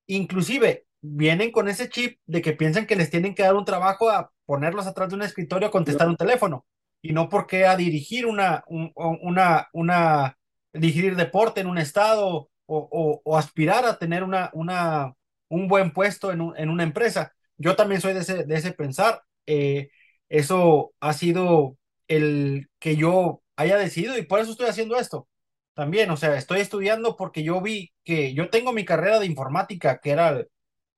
Inclusive 0.06 0.86
vienen 1.00 1.52
con 1.52 1.68
ese 1.68 1.88
chip 1.88 2.20
de 2.26 2.42
que 2.42 2.52
piensan 2.52 2.86
que 2.86 2.96
les 2.96 3.10
tienen 3.10 3.34
que 3.34 3.42
dar 3.42 3.56
un 3.56 3.64
trabajo 3.64 4.10
a 4.10 4.32
ponerlos 4.44 4.86
atrás 4.86 5.08
de 5.10 5.16
un 5.16 5.22
escritorio 5.22 5.68
a 5.68 5.70
contestar 5.70 6.08
un 6.08 6.16
teléfono 6.16 6.66
y 7.02 7.12
no 7.12 7.28
porque 7.28 7.66
a 7.66 7.76
dirigir 7.76 8.26
una, 8.26 8.64
una, 8.66 9.68
una, 9.72 10.38
dirigir 10.72 11.16
deporte 11.16 11.60
en 11.60 11.68
un 11.68 11.78
estado 11.78 12.50
o, 12.66 13.20
o, 13.24 13.36
aspirar 13.38 13.84
a 13.86 13.98
tener 13.98 14.22
una, 14.22 14.50
una, 14.52 15.14
un 15.48 15.68
buen 15.68 15.92
puesto 15.92 16.32
en, 16.32 16.52
en 16.56 16.68
una 16.70 16.82
empresa. 16.82 17.32
Yo 17.56 17.76
también 17.76 18.00
soy 18.00 18.14
de 18.14 18.20
ese, 18.20 18.44
de 18.44 18.56
ese 18.56 18.72
pensar. 18.72 19.22
Eh, 19.46 19.90
eso 20.28 20.92
ha 21.00 21.12
sido 21.14 21.78
el 22.08 22.68
que 22.78 22.96
yo 22.96 23.42
haya 23.56 23.76
decidido 23.78 24.18
y 24.18 24.22
por 24.22 24.40
eso 24.40 24.50
estoy 24.52 24.68
haciendo 24.68 24.96
esto. 24.98 25.28
También, 25.74 26.10
o 26.10 26.16
sea, 26.16 26.36
estoy 26.36 26.60
estudiando 26.60 27.16
porque 27.16 27.42
yo 27.44 27.60
vi 27.62 27.92
que 28.04 28.34
yo 28.34 28.50
tengo 28.50 28.72
mi 28.72 28.84
carrera 28.84 29.20
de 29.20 29.26
informática, 29.26 30.00
que 30.00 30.10
era 30.10 30.44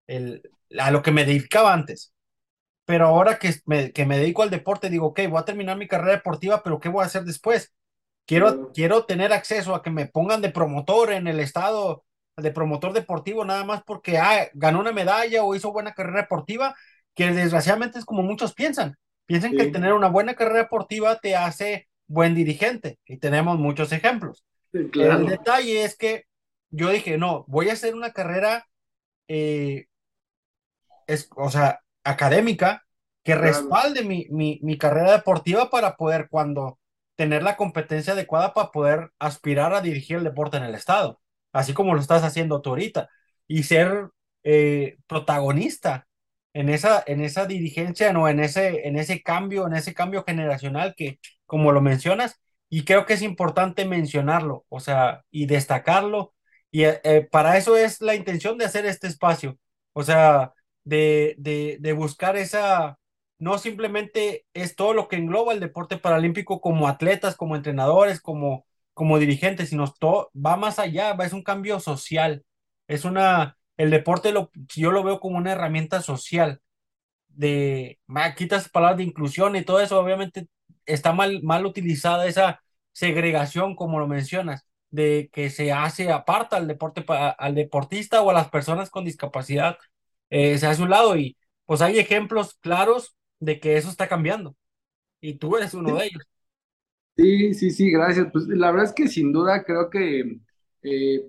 el, 0.07 0.42
a 0.78 0.90
lo 0.90 1.02
que 1.02 1.12
me 1.12 1.25
dedicaba 1.25 1.73
antes 1.73 2.12
pero 2.85 3.07
ahora 3.07 3.39
que 3.39 3.55
me, 3.67 3.93
que 3.93 4.07
me 4.07 4.19
dedico 4.19 4.43
al 4.43 4.51
deporte, 4.51 4.91
digo, 4.91 5.09
ok, 5.09 5.21
voy 5.29 5.41
a 5.41 5.45
terminar 5.45 5.77
mi 5.77 5.87
carrera 5.87 6.13
deportiva, 6.13 6.63
pero 6.63 6.81
¿qué 6.81 6.89
voy 6.89 7.03
a 7.03 7.07
hacer 7.07 7.25
después? 7.25 7.73
Quiero, 8.27 8.73
quiero 8.73 9.07
tener 9.07 9.33
acceso 9.33 9.75
a 9.75 9.83
que 9.83 9.91
me 9.91 10.07
pongan 10.07 10.41
de 10.41 10.51
promotor 10.51 11.13
en 11.13 11.27
el 11.27 11.41
estado, 11.41 12.05
de 12.37 12.53
promotor 12.53 12.93
deportivo, 12.93 13.45
nada 13.45 13.65
más 13.65 13.83
porque 13.85 14.19
ah, 14.19 14.49
ganó 14.55 14.81
una 14.81 14.93
medalla 14.93 15.43
o 15.43 15.55
hizo 15.55 15.73
buena 15.73 15.95
carrera 15.95 16.23
deportiva, 16.23 16.75
que 17.15 17.33
desgraciadamente 17.33 17.99
es 17.99 18.05
como 18.05 18.23
muchos 18.23 18.55
piensan. 18.55 18.97
Piensan 19.27 19.57
que 19.57 19.67
tener 19.67 19.93
una 19.93 20.09
buena 20.09 20.35
carrera 20.35 20.61
deportiva 20.61 21.19
te 21.21 21.37
hace 21.37 21.89
buen 22.07 22.35
dirigente, 22.35 22.99
y 23.05 23.19
tenemos 23.19 23.59
muchos 23.59 23.93
ejemplos. 23.93 24.45
El 24.73 25.27
detalle 25.27 25.85
es 25.85 25.97
que 25.97 26.25
yo 26.71 26.91
dije, 26.91 27.19
no, 27.19 27.45
voy 27.47 27.69
a 27.69 27.75
hacer 27.75 27.95
una 27.95 28.13
carrera, 28.13 28.67
eh, 29.29 29.87
es, 31.07 31.29
o 31.37 31.51
sea, 31.51 31.81
académica 32.04 32.85
que 33.23 33.35
respalde 33.35 34.02
mi, 34.02 34.26
mi, 34.30 34.59
mi, 34.62 34.78
carrera 34.78 35.12
deportiva 35.12 35.71
para 35.71 35.97
poder 35.97 36.28
cuando 36.30 36.78
tener 37.16 37.42
la 37.42 37.57
competencia 37.57 38.14
adecuada 38.14 38.54
para 38.54 38.71
poder 38.71 39.11
aspirar 39.19 39.75
a 39.75 39.83
dirigir 39.83 40.16
el 40.16 40.25
deporte 40.25 40.57
en 40.57 40.62
el 40.64 40.75
estado, 40.75 41.21
así 41.52 41.75
como 41.75 41.95
lo 41.95 42.00
estás 42.00 42.23
haciendo 42.25 42.62
tú 42.62 42.71
ahorita, 42.71 43.11
y 43.47 43.64
ser 43.64 44.09
eh, 44.42 44.97
protagonista 45.07 46.07
en 46.54 46.69
esa, 46.71 47.02
en 47.07 47.21
esa 47.21 47.47
dirigencia, 47.47 48.12
no, 48.12 48.28
en 48.28 48.40
ese, 48.40 48.88
en 48.88 48.97
ese 48.97 49.23
cambio, 49.23 49.66
en 49.66 49.75
ese 49.75 49.95
cambio 49.95 50.25
generacional 50.26 50.95
que, 50.97 51.19
como 51.47 51.73
lo 51.73 51.80
mencionas, 51.80 52.40
y 52.69 52.85
creo 52.85 53.07
que 53.07 53.14
es 53.14 53.23
importante 53.23 53.85
mencionarlo, 53.85 54.64
o 54.69 54.80
sea, 54.80 55.23
y 55.30 55.47
destacarlo, 55.47 56.35
y 56.71 56.85
eh, 56.85 57.00
eh, 57.04 57.28
para 57.30 57.59
eso 57.59 57.76
es 57.76 58.00
la 58.00 58.14
intención 58.14 58.59
de 58.59 58.64
hacer 58.64 58.87
este 58.87 59.09
espacio, 59.09 59.59
o 59.92 60.02
sea, 60.02 60.54
de, 60.85 61.35
de, 61.39 61.79
de 61.81 61.93
buscar 61.93 62.37
esa, 62.37 62.99
no 63.39 63.59
simplemente 63.59 64.47
es 64.55 64.77
todo 64.77 64.95
lo 64.95 65.09
que 65.09 65.17
engloba 65.17 65.53
el 65.53 65.61
deporte 65.61 65.99
paralímpico 65.99 66.61
como 66.61 66.89
atletas, 66.89 67.37
como 67.37 67.57
entrenadores, 67.57 68.21
como, 68.21 68.67
como 68.95 69.19
dirigentes, 69.19 69.71
sino 69.71 69.93
todo 69.99 70.31
va 70.35 70.57
más 70.57 70.79
allá, 70.79 71.17
es 71.25 71.33
un 71.33 71.43
cambio 71.43 71.81
social, 71.81 72.45
es 72.89 73.05
una, 73.05 73.57
el 73.77 73.91
deporte 73.91 74.33
lo, 74.33 74.51
yo 74.75 74.91
lo 74.93 75.03
veo 75.03 75.21
como 75.21 75.39
una 75.39 75.53
herramienta 75.53 76.03
social, 76.03 76.61
de, 77.29 77.99
quitas 78.37 78.69
palabras 78.69 78.99
de 78.99 79.05
inclusión 79.05 79.57
y 79.57 79.65
todo 79.65 79.81
eso, 79.81 79.99
obviamente 80.01 80.49
está 80.87 81.13
mal, 81.13 81.43
mal 81.43 81.67
utilizada 81.67 82.27
esa 82.27 82.63
segregación, 82.93 83.75
como 83.77 83.99
lo 83.99 84.07
mencionas, 84.09 84.67
de 84.91 85.31
que 85.33 85.51
se 85.51 85.73
hace 85.73 86.11
aparta 86.13 86.57
al 86.57 86.67
deporte, 86.69 87.05
al 87.09 87.55
deportista 87.55 88.23
o 88.23 88.31
a 88.31 88.35
las 88.35 88.51
personas 88.51 88.91
con 88.91 89.05
discapacidad 89.05 89.79
eh, 90.31 90.59
se 90.59 90.67
hace 90.67 90.83
un 90.83 90.91
lado 90.91 91.17
y 91.17 91.37
pues 91.67 91.83
hay 91.83 91.99
ejemplos 91.99 92.55
claros 92.61 93.17
de 93.41 93.61
que 93.61 93.77
eso 93.77 93.91
está 93.91 94.09
cambiando 94.09 94.57
y 95.21 95.35
tú 95.37 95.57
eres 95.57 95.75
uno 95.75 95.97
de 95.97 96.07
ellos. 96.07 96.25
Sí, 97.17 97.53
sí, 97.55 97.71
sí, 97.71 97.91
gracias. 97.91 98.29
Pues 98.33 98.47
la 98.49 98.71
verdad 98.71 98.87
es 98.87 98.93
que 98.95 99.09
sin 99.09 99.33
duda 99.33 99.63
creo 99.65 99.91
que 99.91 100.39
eh, 100.83 101.21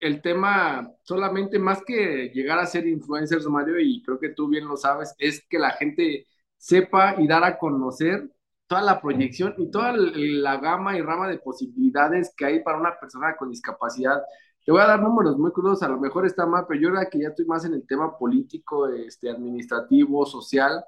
el 0.00 0.22
tema 0.22 0.92
solamente 1.02 1.58
más 1.58 1.82
que 1.86 2.30
llegar 2.34 2.58
a 2.58 2.66
ser 2.66 2.86
influencers, 2.86 3.46
Mario, 3.48 3.80
y 3.80 4.02
creo 4.02 4.18
que 4.20 4.30
tú 4.30 4.48
bien 4.48 4.66
lo 4.68 4.76
sabes, 4.76 5.14
es 5.18 5.44
que 5.48 5.58
la 5.58 5.72
gente 5.72 6.26
sepa 6.58 7.16
y 7.18 7.28
dar 7.28 7.44
a 7.44 7.58
conocer 7.58 8.30
toda 8.66 8.82
la 8.82 9.00
proyección 9.02 9.54
y 9.58 9.70
toda 9.70 9.94
la 9.96 10.58
gama 10.58 10.96
y 10.98 11.02
rama 11.02 11.28
de 11.28 11.38
posibilidades 11.38 12.32
que 12.36 12.46
hay 12.46 12.60
para 12.62 12.78
una 12.78 12.98
persona 13.00 13.36
con 13.36 13.50
discapacidad 13.50 14.22
te 14.66 14.72
voy 14.72 14.80
a 14.80 14.86
dar 14.86 15.00
números 15.00 15.38
muy 15.38 15.52
crudos, 15.52 15.82
a 15.84 15.88
lo 15.88 16.00
mejor 16.00 16.26
está 16.26 16.44
mal, 16.44 16.66
pero 16.68 16.80
yo 16.80 16.90
creo 16.90 17.08
que 17.08 17.20
ya 17.20 17.28
estoy 17.28 17.46
más 17.46 17.64
en 17.64 17.74
el 17.74 17.86
tema 17.86 18.18
político, 18.18 18.88
este, 18.88 19.30
administrativo, 19.30 20.26
social, 20.26 20.84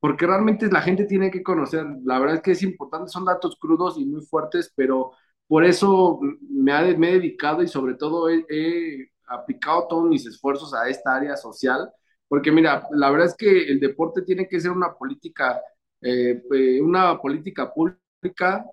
porque 0.00 0.26
realmente 0.26 0.66
la 0.70 0.80
gente 0.80 1.04
tiene 1.04 1.30
que 1.30 1.42
conocer, 1.42 1.84
la 2.04 2.18
verdad 2.18 2.36
es 2.36 2.42
que 2.42 2.52
es 2.52 2.62
importante, 2.62 3.10
son 3.10 3.26
datos 3.26 3.58
crudos 3.60 3.98
y 3.98 4.06
muy 4.06 4.22
fuertes, 4.22 4.72
pero 4.74 5.12
por 5.46 5.64
eso 5.64 6.20
me 6.48 6.72
he 6.72 7.12
dedicado 7.12 7.62
y 7.62 7.68
sobre 7.68 7.94
todo 7.96 8.30
he, 8.30 9.10
aplicado 9.28 9.86
todos 9.88 10.08
mis 10.08 10.26
esfuerzos 10.26 10.74
a 10.74 10.88
esta 10.88 11.14
área 11.16 11.36
social, 11.36 11.90
porque 12.28 12.50
mira, 12.50 12.88
la 12.92 13.10
verdad 13.10 13.28
es 13.28 13.36
que 13.36 13.68
el 13.70 13.78
deporte 13.78 14.22
tiene 14.22 14.48
que 14.48 14.58
ser 14.60 14.70
una 14.72 14.94
política, 14.94 15.60
eh, 16.00 16.42
eh, 16.52 16.80
una 16.80 17.20
política 17.20 17.72
pública 17.72 18.00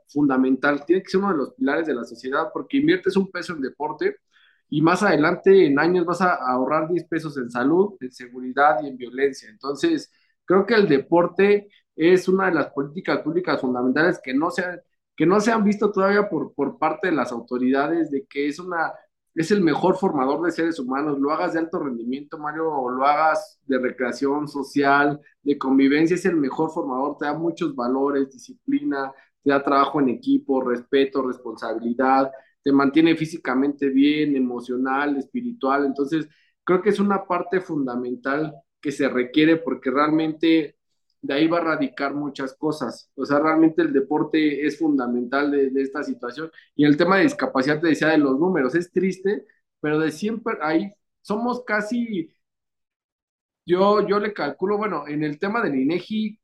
fundamental, 0.08 0.86
tiene 0.86 1.04
que 1.04 1.10
ser 1.10 1.20
uno 1.20 1.32
de 1.32 1.38
los 1.38 1.54
pilares 1.54 1.88
de 1.88 1.96
la 1.96 2.04
sociedad 2.04 2.50
porque 2.54 2.78
inviertes 2.78 3.16
un 3.16 3.32
peso 3.32 3.54
en 3.54 3.62
deporte 3.62 4.18
y 4.70 4.82
más 4.82 5.04
adelante 5.04 5.66
en 5.66 5.80
años 5.80 6.06
vas 6.06 6.22
a 6.22 6.36
ahorrar 6.36 6.90
10 6.90 7.06
pesos 7.06 7.38
en 7.38 7.50
salud, 7.50 7.96
en 8.02 8.12
seguridad 8.12 8.80
y 8.84 8.88
en 8.88 8.98
violencia. 8.98 9.50
Entonces, 9.50 10.12
creo 10.46 10.66
que 10.66 10.76
el 10.76 10.88
deporte 10.88 11.70
es 11.96 12.28
una 12.28 12.48
de 12.48 12.56
las 12.56 12.68
políticas 12.72 13.20
públicas 13.22 13.62
fundamentales 13.62 14.20
que 14.24 14.34
no 14.34 14.52
se, 14.52 14.64
que 15.16 15.26
no 15.26 15.40
se 15.40 15.52
han 15.52 15.64
visto 15.64 15.92
todavía 15.92 16.30
por, 16.30 16.54
por 16.54 16.78
parte 16.78 17.08
de 17.08 17.16
las 17.16 17.32
autoridades, 17.32 18.12
de 18.12 18.26
que 18.28 18.48
es 18.48 18.60
una 18.60 18.94
es 19.38 19.52
el 19.52 19.62
mejor 19.62 19.98
formador 19.98 20.42
de 20.44 20.52
seres 20.52 20.80
humanos, 20.80 21.20
lo 21.20 21.32
hagas 21.32 21.54
de 21.54 21.60
alto 21.60 21.78
rendimiento, 21.78 22.40
Mario, 22.40 22.72
o 22.72 22.90
lo 22.90 23.06
hagas 23.06 23.60
de 23.68 23.78
recreación 23.78 24.48
social, 24.48 25.22
de 25.44 25.58
convivencia, 25.60 26.16
es 26.16 26.26
el 26.26 26.38
mejor 26.38 26.72
formador, 26.72 27.18
te 27.20 27.26
da 27.26 27.34
muchos 27.36 27.76
valores, 27.76 28.32
disciplina, 28.32 29.14
te 29.48 29.54
da 29.54 29.64
trabajo 29.64 30.02
en 30.02 30.10
equipo, 30.10 30.62
respeto, 30.62 31.26
responsabilidad, 31.26 32.30
te 32.62 32.74
mantiene 32.74 33.16
físicamente 33.16 33.88
bien, 33.88 34.36
emocional, 34.36 35.16
espiritual, 35.16 35.86
entonces 35.86 36.28
creo 36.66 36.82
que 36.82 36.90
es 36.90 37.00
una 37.00 37.26
parte 37.26 37.62
fundamental 37.62 38.54
que 38.82 38.92
se 38.92 39.08
requiere 39.08 39.56
porque 39.56 39.90
realmente 39.90 40.76
de 41.22 41.34
ahí 41.34 41.48
va 41.48 41.60
a 41.60 41.64
radicar 41.64 42.14
muchas 42.14 42.56
cosas. 42.58 43.10
O 43.16 43.26
sea, 43.26 43.40
realmente 43.40 43.82
el 43.82 43.94
deporte 43.94 44.66
es 44.66 44.78
fundamental 44.78 45.50
de, 45.52 45.72
esta 45.82 46.04
situación. 46.04 46.52
Y 46.76 46.86
el 46.86 46.98
tema 46.98 47.18
de 47.18 47.24
discapacidad, 47.24 47.80
te 47.80 47.88
decía 47.88 48.10
de 48.10 48.18
los 48.18 48.38
números, 48.38 48.76
es 48.76 48.92
triste, 48.92 49.46
pero 49.80 50.00
de 50.00 50.12
siempre 50.12 50.58
ahí 50.62 50.92
somos 51.22 51.64
casi, 51.64 52.34
yo, 53.66 54.08
yo 54.08 54.20
le 54.20 54.34
calculo, 54.34 54.78
bueno, 54.78 55.08
en 55.08 55.24
el 55.24 55.40
tema 55.40 55.62
del 55.62 55.76
INEGI, 55.76 56.40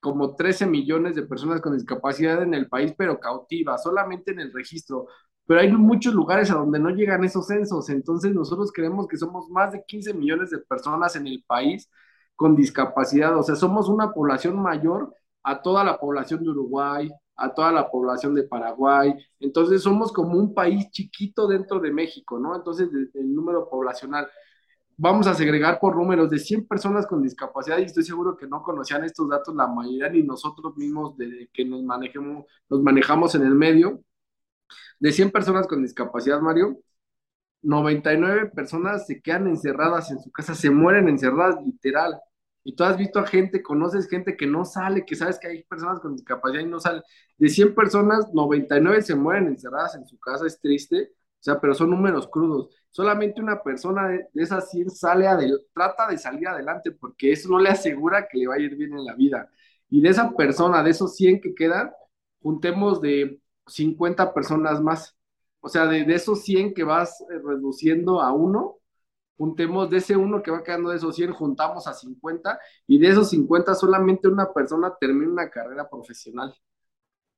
como 0.00 0.36
13 0.36 0.66
millones 0.66 1.14
de 1.16 1.22
personas 1.26 1.60
con 1.60 1.74
discapacidad 1.74 2.42
en 2.42 2.54
el 2.54 2.68
país, 2.68 2.94
pero 2.96 3.18
cautivas, 3.20 3.82
solamente 3.82 4.32
en 4.32 4.40
el 4.40 4.52
registro. 4.52 5.06
Pero 5.46 5.60
hay 5.60 5.70
muchos 5.72 6.14
lugares 6.14 6.50
a 6.50 6.54
donde 6.54 6.78
no 6.78 6.90
llegan 6.90 7.24
esos 7.24 7.46
censos, 7.46 7.88
entonces 7.88 8.34
nosotros 8.34 8.72
creemos 8.72 9.06
que 9.08 9.16
somos 9.16 9.48
más 9.50 9.72
de 9.72 9.84
15 9.86 10.14
millones 10.14 10.50
de 10.50 10.58
personas 10.58 11.16
en 11.16 11.26
el 11.26 11.44
país 11.46 11.88
con 12.36 12.56
discapacidad. 12.56 13.36
O 13.38 13.42
sea, 13.42 13.56
somos 13.56 13.88
una 13.88 14.12
población 14.12 14.60
mayor 14.60 15.14
a 15.42 15.62
toda 15.62 15.84
la 15.84 15.98
población 15.98 16.42
de 16.44 16.50
Uruguay, 16.50 17.10
a 17.36 17.54
toda 17.54 17.72
la 17.72 17.88
población 17.90 18.34
de 18.34 18.44
Paraguay. 18.44 19.14
Entonces 19.40 19.82
somos 19.82 20.12
como 20.12 20.38
un 20.38 20.54
país 20.54 20.90
chiquito 20.90 21.46
dentro 21.46 21.80
de 21.80 21.92
México, 21.92 22.38
¿no? 22.38 22.56
Entonces 22.56 22.88
el 23.14 23.34
número 23.34 23.68
poblacional. 23.68 24.28
Vamos 24.98 25.26
a 25.26 25.34
segregar 25.34 25.78
por 25.78 25.94
números 25.94 26.30
de 26.30 26.38
100 26.38 26.66
personas 26.66 27.06
con 27.06 27.22
discapacidad 27.22 27.78
y 27.78 27.82
estoy 27.82 28.02
seguro 28.02 28.34
que 28.36 28.46
no 28.46 28.62
conocían 28.62 29.04
estos 29.04 29.28
datos 29.28 29.54
la 29.54 29.66
mayoría 29.66 30.08
ni 30.08 30.22
nosotros 30.22 30.74
mismos 30.76 31.16
de 31.18 31.50
que 31.52 31.66
nos 31.66 31.82
manejemos, 31.82 32.46
nos 32.70 32.82
manejamos 32.82 33.34
en 33.34 33.42
el 33.42 33.54
medio. 33.54 34.02
De 34.98 35.12
100 35.12 35.30
personas 35.30 35.66
con 35.66 35.82
discapacidad, 35.82 36.40
Mario, 36.40 36.80
99 37.62 38.50
personas 38.54 39.06
se 39.06 39.20
quedan 39.20 39.48
encerradas 39.48 40.10
en 40.10 40.20
su 40.20 40.30
casa, 40.32 40.54
se 40.54 40.70
mueren 40.70 41.08
encerradas 41.08 41.56
literal. 41.64 42.18
Y 42.64 42.74
tú 42.74 42.84
has 42.84 42.96
visto 42.96 43.18
a 43.20 43.26
gente, 43.26 43.62
conoces 43.62 44.08
gente 44.08 44.36
que 44.36 44.46
no 44.46 44.64
sale, 44.64 45.04
que 45.04 45.14
sabes 45.16 45.38
que 45.38 45.48
hay 45.48 45.62
personas 45.64 46.00
con 46.00 46.16
discapacidad 46.16 46.62
y 46.62 46.66
no 46.66 46.80
salen. 46.80 47.02
De 47.38 47.48
100 47.48 47.74
personas, 47.74 48.32
99 48.32 49.02
se 49.02 49.14
mueren 49.14 49.46
encerradas 49.48 49.94
en 49.96 50.06
su 50.06 50.18
casa, 50.18 50.46
es 50.46 50.60
triste, 50.60 51.10
o 51.12 51.42
sea, 51.42 51.60
pero 51.60 51.74
son 51.74 51.90
números 51.90 52.28
crudos. 52.28 52.70
Solamente 52.96 53.42
una 53.42 53.62
persona 53.62 54.08
de, 54.08 54.26
esas 54.34 54.70
100 54.70 54.88
sale 54.90 55.26
trata 55.74 56.08
de 56.08 56.16
salir 56.16 56.48
adelante 56.48 56.92
porque 56.92 57.30
eso 57.32 57.50
no 57.50 57.58
le 57.58 57.68
asegura 57.68 58.26
que 58.26 58.38
le 58.38 58.46
va 58.46 58.54
a 58.54 58.58
ir 58.58 58.74
bien 58.74 58.94
en 58.94 59.04
la 59.04 59.14
vida. 59.14 59.50
Y 59.90 60.00
de 60.00 60.08
esa 60.08 60.30
persona, 60.32 60.82
de 60.82 60.90
esos 60.92 61.14
100 61.14 61.42
que 61.42 61.54
quedan, 61.54 61.90
juntemos 62.40 63.02
de 63.02 63.38
50 63.66 64.32
personas 64.32 64.80
más 64.80 65.14
o 65.60 65.68
sea, 65.68 65.86
de, 65.86 66.02
esos 66.14 66.42
100 66.44 66.72
que 66.72 66.84
vas 66.84 67.20
eh, 67.22 67.38
reduciendo 67.44 68.22
a 68.22 68.32
uno, 68.32 68.76
juntemos 69.36 69.90
de 69.90 69.98
ese 69.98 70.16
uno 70.16 70.42
que 70.42 70.50
va 70.52 70.62
quedando 70.62 70.90
de 70.90 70.96
esos 70.96 71.14
100, 71.16 71.32
juntamos 71.32 71.86
a 71.86 71.92
50 71.92 72.58
y 72.86 72.98
de 72.98 73.08
esos 73.08 73.28
50 73.30 73.74
solamente 73.74 74.28
una 74.28 74.52
persona 74.54 74.94
termina 74.98 75.32
una 75.32 75.50
carrera 75.50 75.88
profesional. 75.90 76.54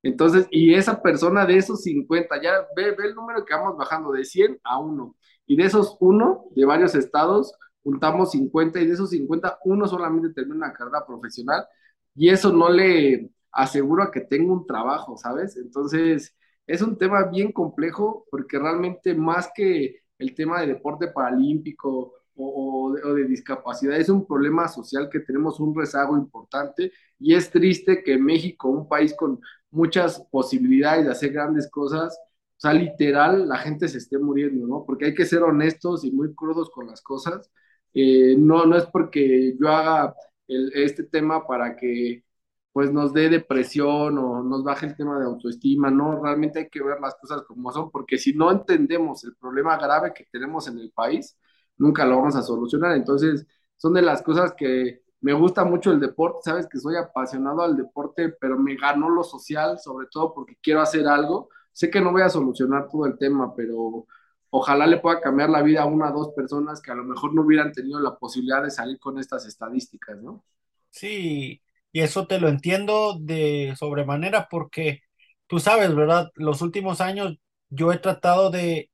Entonces, 0.03 0.47
y 0.51 0.75
esa 0.75 1.03
persona 1.03 1.45
de 1.47 1.57
esos 1.57 1.83
50, 1.83 2.41
ya 2.43 2.67
ve, 2.77 2.93
ve 2.93 3.07
el 3.07 3.15
número 3.15 3.45
que 3.45 3.55
vamos 3.55 3.77
bajando 3.77 4.13
de 4.13 4.25
100 4.25 4.61
a 4.63 4.79
1. 4.79 5.17
Y 5.49 5.57
de 5.57 5.65
esos 5.65 5.97
1 5.99 6.51
de 6.55 6.65
varios 6.65 6.95
estados, 6.95 7.55
juntamos 7.83 8.31
50 8.33 8.81
y 8.81 8.87
de 8.87 8.93
esos 8.93 9.11
50, 9.11 9.59
uno 9.65 9.89
solamente 9.89 10.31
termina 10.31 10.67
una 10.67 10.73
carrera 10.73 11.05
profesional 11.07 11.67
y 12.15 12.29
eso 12.29 12.53
no 12.53 12.69
le 12.69 13.33
asegura 13.51 14.11
que 14.13 14.21
tenga 14.21 14.53
un 14.53 14.67
trabajo, 14.67 15.17
¿sabes? 15.17 15.57
Entonces, 15.57 16.37
es 16.67 16.83
un 16.83 16.99
tema 16.99 17.25
bien 17.25 17.51
complejo 17.51 18.27
porque 18.31 18.59
realmente 18.59 19.15
más 19.15 19.51
que 19.55 20.03
el 20.19 20.35
tema 20.35 20.61
de 20.61 20.69
deporte 20.69 21.09
paralímpico 21.09 22.15
o, 22.37 22.93
de, 23.15 23.25
discapacidad, 23.25 23.97
es 23.97 24.09
un 24.09 24.27
problema 24.27 24.69
social 24.69 25.09
que 25.11 25.21
tenemos 25.21 25.59
un 25.59 25.75
rezago 25.75 26.17
importante 26.17 26.93
y 27.19 27.35
es 27.35 27.51
triste 27.51 28.03
que 28.05 28.17
México, 28.19 28.69
un 28.69 28.89
país 28.89 29.15
con 29.15 29.41
muchas 29.71 30.21
posibilidades 30.31 31.07
de 31.07 31.11
hacer 31.13 31.33
grandes 31.33 31.69
cosas, 31.71 32.19
o 32.59 32.61
sea, 32.61 32.73
literal, 32.73 33.49
la 33.49 33.59
gente 33.59 33.89
se 33.89 33.99
esté 33.99 34.19
muriendo, 34.19 34.67
¿no? 34.67 34.85
Porque 34.87 35.07
hay 35.07 35.15
que 35.15 35.27
ser 35.27 35.43
honestos 35.45 36.05
y 36.05 36.11
muy 36.13 36.35
crudos 36.35 36.71
con 36.71 36.89
las 36.89 37.03
cosas. 37.03 37.51
Eh, 37.95 38.35
no, 38.39 38.67
no 38.67 38.77
es 38.77 38.87
porque 38.87 39.57
yo 39.59 39.69
haga 39.69 40.15
este 40.49 41.05
tema 41.05 41.47
para 41.47 41.77
que 41.77 42.25
pues 42.73 42.93
nos 42.93 43.13
dé 43.13 43.29
depresión 43.29 44.19
o 44.19 44.43
nos 44.43 44.63
baje 44.65 44.87
el 44.87 44.97
tema 44.97 45.19
de 45.19 45.25
autoestima, 45.27 45.91
no, 45.91 46.23
realmente 46.23 46.61
hay 46.61 46.69
que 46.69 46.83
ver 46.83 47.01
las 47.01 47.17
cosas 47.17 47.43
como 47.43 47.73
son, 47.73 47.91
porque 47.91 48.19
si 48.19 48.35
no 48.35 48.51
entendemos 48.53 49.25
el 49.25 49.35
problema 49.37 49.77
grave 49.79 50.13
que 50.15 50.27
tenemos 50.31 50.69
en 50.69 50.79
el 50.79 50.91
país, 50.93 51.37
nunca 51.77 52.05
lo 52.05 52.17
vamos 52.19 52.37
a 52.37 52.43
solucionar. 52.43 52.93
Entonces, 52.97 53.47
son 53.77 53.95
de 53.95 54.03
las 54.03 54.23
cosas 54.23 54.53
que 54.57 55.03
me 55.21 55.33
gusta 55.33 55.65
mucho 55.65 55.91
el 55.91 55.99
deporte, 56.01 56.41
sabes 56.45 56.69
que 56.69 56.79
soy 56.79 56.97
apasionado 56.97 57.63
al 57.63 57.77
deporte, 57.77 58.29
pero 58.41 58.59
me 58.59 58.77
ganó 58.77 59.09
lo 59.11 59.25
social, 59.25 59.79
sobre 59.81 60.07
todo 60.11 60.33
porque 60.35 60.57
quiero 60.63 60.81
hacer 60.81 61.07
algo. 61.09 61.49
Sé 61.79 61.91
que 61.91 62.01
no 62.01 62.11
voy 62.11 62.23
a 62.23 62.29
solucionar 62.29 62.89
todo 62.89 63.07
el 63.07 63.17
tema, 63.17 63.55
pero 63.55 64.05
ojalá 64.51 64.85
le 64.85 64.97
pueda 64.97 65.21
cambiar 65.21 65.49
la 65.49 65.63
vida 65.63 65.83
a 65.83 65.87
una 65.87 66.11
o 66.11 66.25
dos 66.25 66.35
personas 66.35 66.83
que 66.83 66.91
a 66.91 66.97
lo 66.97 67.05
mejor 67.05 67.33
no 67.33 67.43
hubieran 67.43 67.71
tenido 67.71 68.01
la 68.01 68.17
posibilidad 68.17 68.65
de 68.65 68.73
salir 68.73 68.99
con 68.99 69.17
estas 69.17 69.47
estadísticas, 69.47 70.21
¿no? 70.21 70.43
Sí, 70.91 71.63
y 71.93 72.01
eso 72.01 72.27
te 72.27 72.41
lo 72.41 72.49
entiendo 72.49 73.17
de 73.21 73.77
sobremanera 73.79 74.49
porque 74.51 75.03
tú 75.47 75.61
sabes, 75.61 75.95
¿verdad? 75.95 76.33
Los 76.35 76.63
últimos 76.63 77.01
años 77.01 77.39
yo 77.69 77.93
he 77.93 77.99
tratado 77.99 78.51
de, 78.51 78.91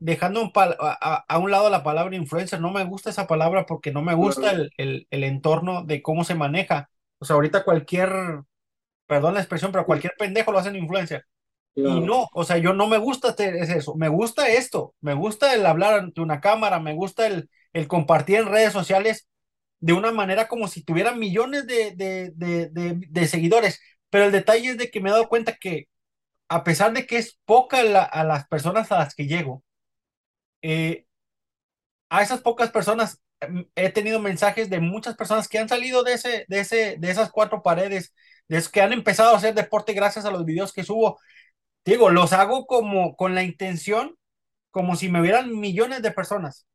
dejando 0.00 0.42
un 0.42 0.50
a, 0.56 1.38
un 1.38 1.52
lado 1.52 1.70
la 1.70 1.84
palabra 1.84 2.16
influencer, 2.16 2.60
no 2.60 2.72
me 2.72 2.82
gusta 2.82 3.10
esa 3.10 3.28
palabra 3.28 3.64
porque 3.64 3.92
no 3.92 4.02
me 4.02 4.14
gusta 4.14 4.50
el, 4.50 5.06
el, 5.08 5.22
entorno 5.22 5.84
de 5.84 6.02
cómo 6.02 6.24
se 6.24 6.34
maneja. 6.34 6.90
O 7.20 7.24
sea, 7.24 7.34
ahorita 7.34 7.62
cualquier, 7.62 8.10
perdón 9.08 9.34
la 9.34 9.40
expresión, 9.40 9.72
pero 9.72 9.86
cualquier 9.86 10.14
pendejo 10.16 10.52
lo 10.52 10.60
hacen 10.60 10.76
influencer. 10.76 11.24
Y 11.74 12.00
no, 12.00 12.28
o 12.32 12.44
sea, 12.44 12.58
yo 12.58 12.72
no 12.72 12.88
me 12.88 12.98
gusta 12.98 13.34
es 13.38 13.70
eso, 13.70 13.94
me 13.94 14.08
gusta 14.08 14.48
esto, 14.48 14.94
me 15.00 15.14
gusta 15.14 15.54
el 15.54 15.64
hablar 15.64 15.94
ante 15.94 16.20
una 16.20 16.40
cámara, 16.40 16.80
me 16.80 16.94
gusta 16.94 17.26
el, 17.28 17.48
el 17.72 17.86
compartir 17.86 18.36
en 18.38 18.48
redes 18.48 18.72
sociales 18.72 19.28
de 19.80 19.92
una 19.92 20.12
manera 20.12 20.48
como 20.48 20.68
si 20.68 20.82
tuviera 20.82 21.14
millones 21.14 21.66
de, 21.66 21.94
de, 21.96 23.26
seguidores. 23.28 23.80
Pero 24.10 24.24
el 24.24 24.32
detalle 24.32 24.70
es 24.70 24.78
de 24.78 24.90
que 24.90 25.00
me 25.00 25.10
he 25.10 25.12
dado 25.12 25.28
cuenta 25.28 25.56
que 25.56 25.88
a 26.48 26.64
pesar 26.64 26.92
de 26.94 27.06
que 27.06 27.18
es 27.18 27.38
poca 27.44 27.78
a 27.80 28.24
las 28.24 28.48
personas 28.48 28.90
a 28.92 28.98
las 28.98 29.14
que 29.14 29.26
llego, 29.26 29.62
eh, 30.62 31.06
a 32.08 32.22
esas 32.22 32.40
pocas 32.40 32.70
personas 32.70 33.20
mm, 33.48 33.62
he 33.74 33.90
tenido 33.90 34.20
mensajes 34.20 34.70
de 34.70 34.80
muchas 34.80 35.16
personas 35.16 35.48
que 35.48 35.58
han 35.58 35.68
salido 35.68 36.02
de, 36.02 36.14
ese, 36.14 36.44
de, 36.48 36.60
ese, 36.60 36.96
de 36.98 37.10
esas 37.10 37.30
cuatro 37.30 37.62
paredes, 37.62 38.14
de 38.48 38.62
que 38.72 38.80
han 38.82 38.92
empezado 38.92 39.34
a 39.34 39.36
hacer 39.36 39.54
deporte 39.54 39.92
gracias 39.92 40.24
a 40.24 40.30
los 40.30 40.44
videos 40.44 40.72
que 40.72 40.84
subo. 40.84 41.18
Digo, 41.84 42.10
los 42.10 42.32
hago 42.32 42.66
como 42.66 43.16
con 43.16 43.34
la 43.34 43.42
intención, 43.42 44.16
como 44.70 44.96
si 44.96 45.08
me 45.08 45.22
vieran 45.22 45.58
millones 45.58 46.02
de 46.02 46.12
personas. 46.12 46.66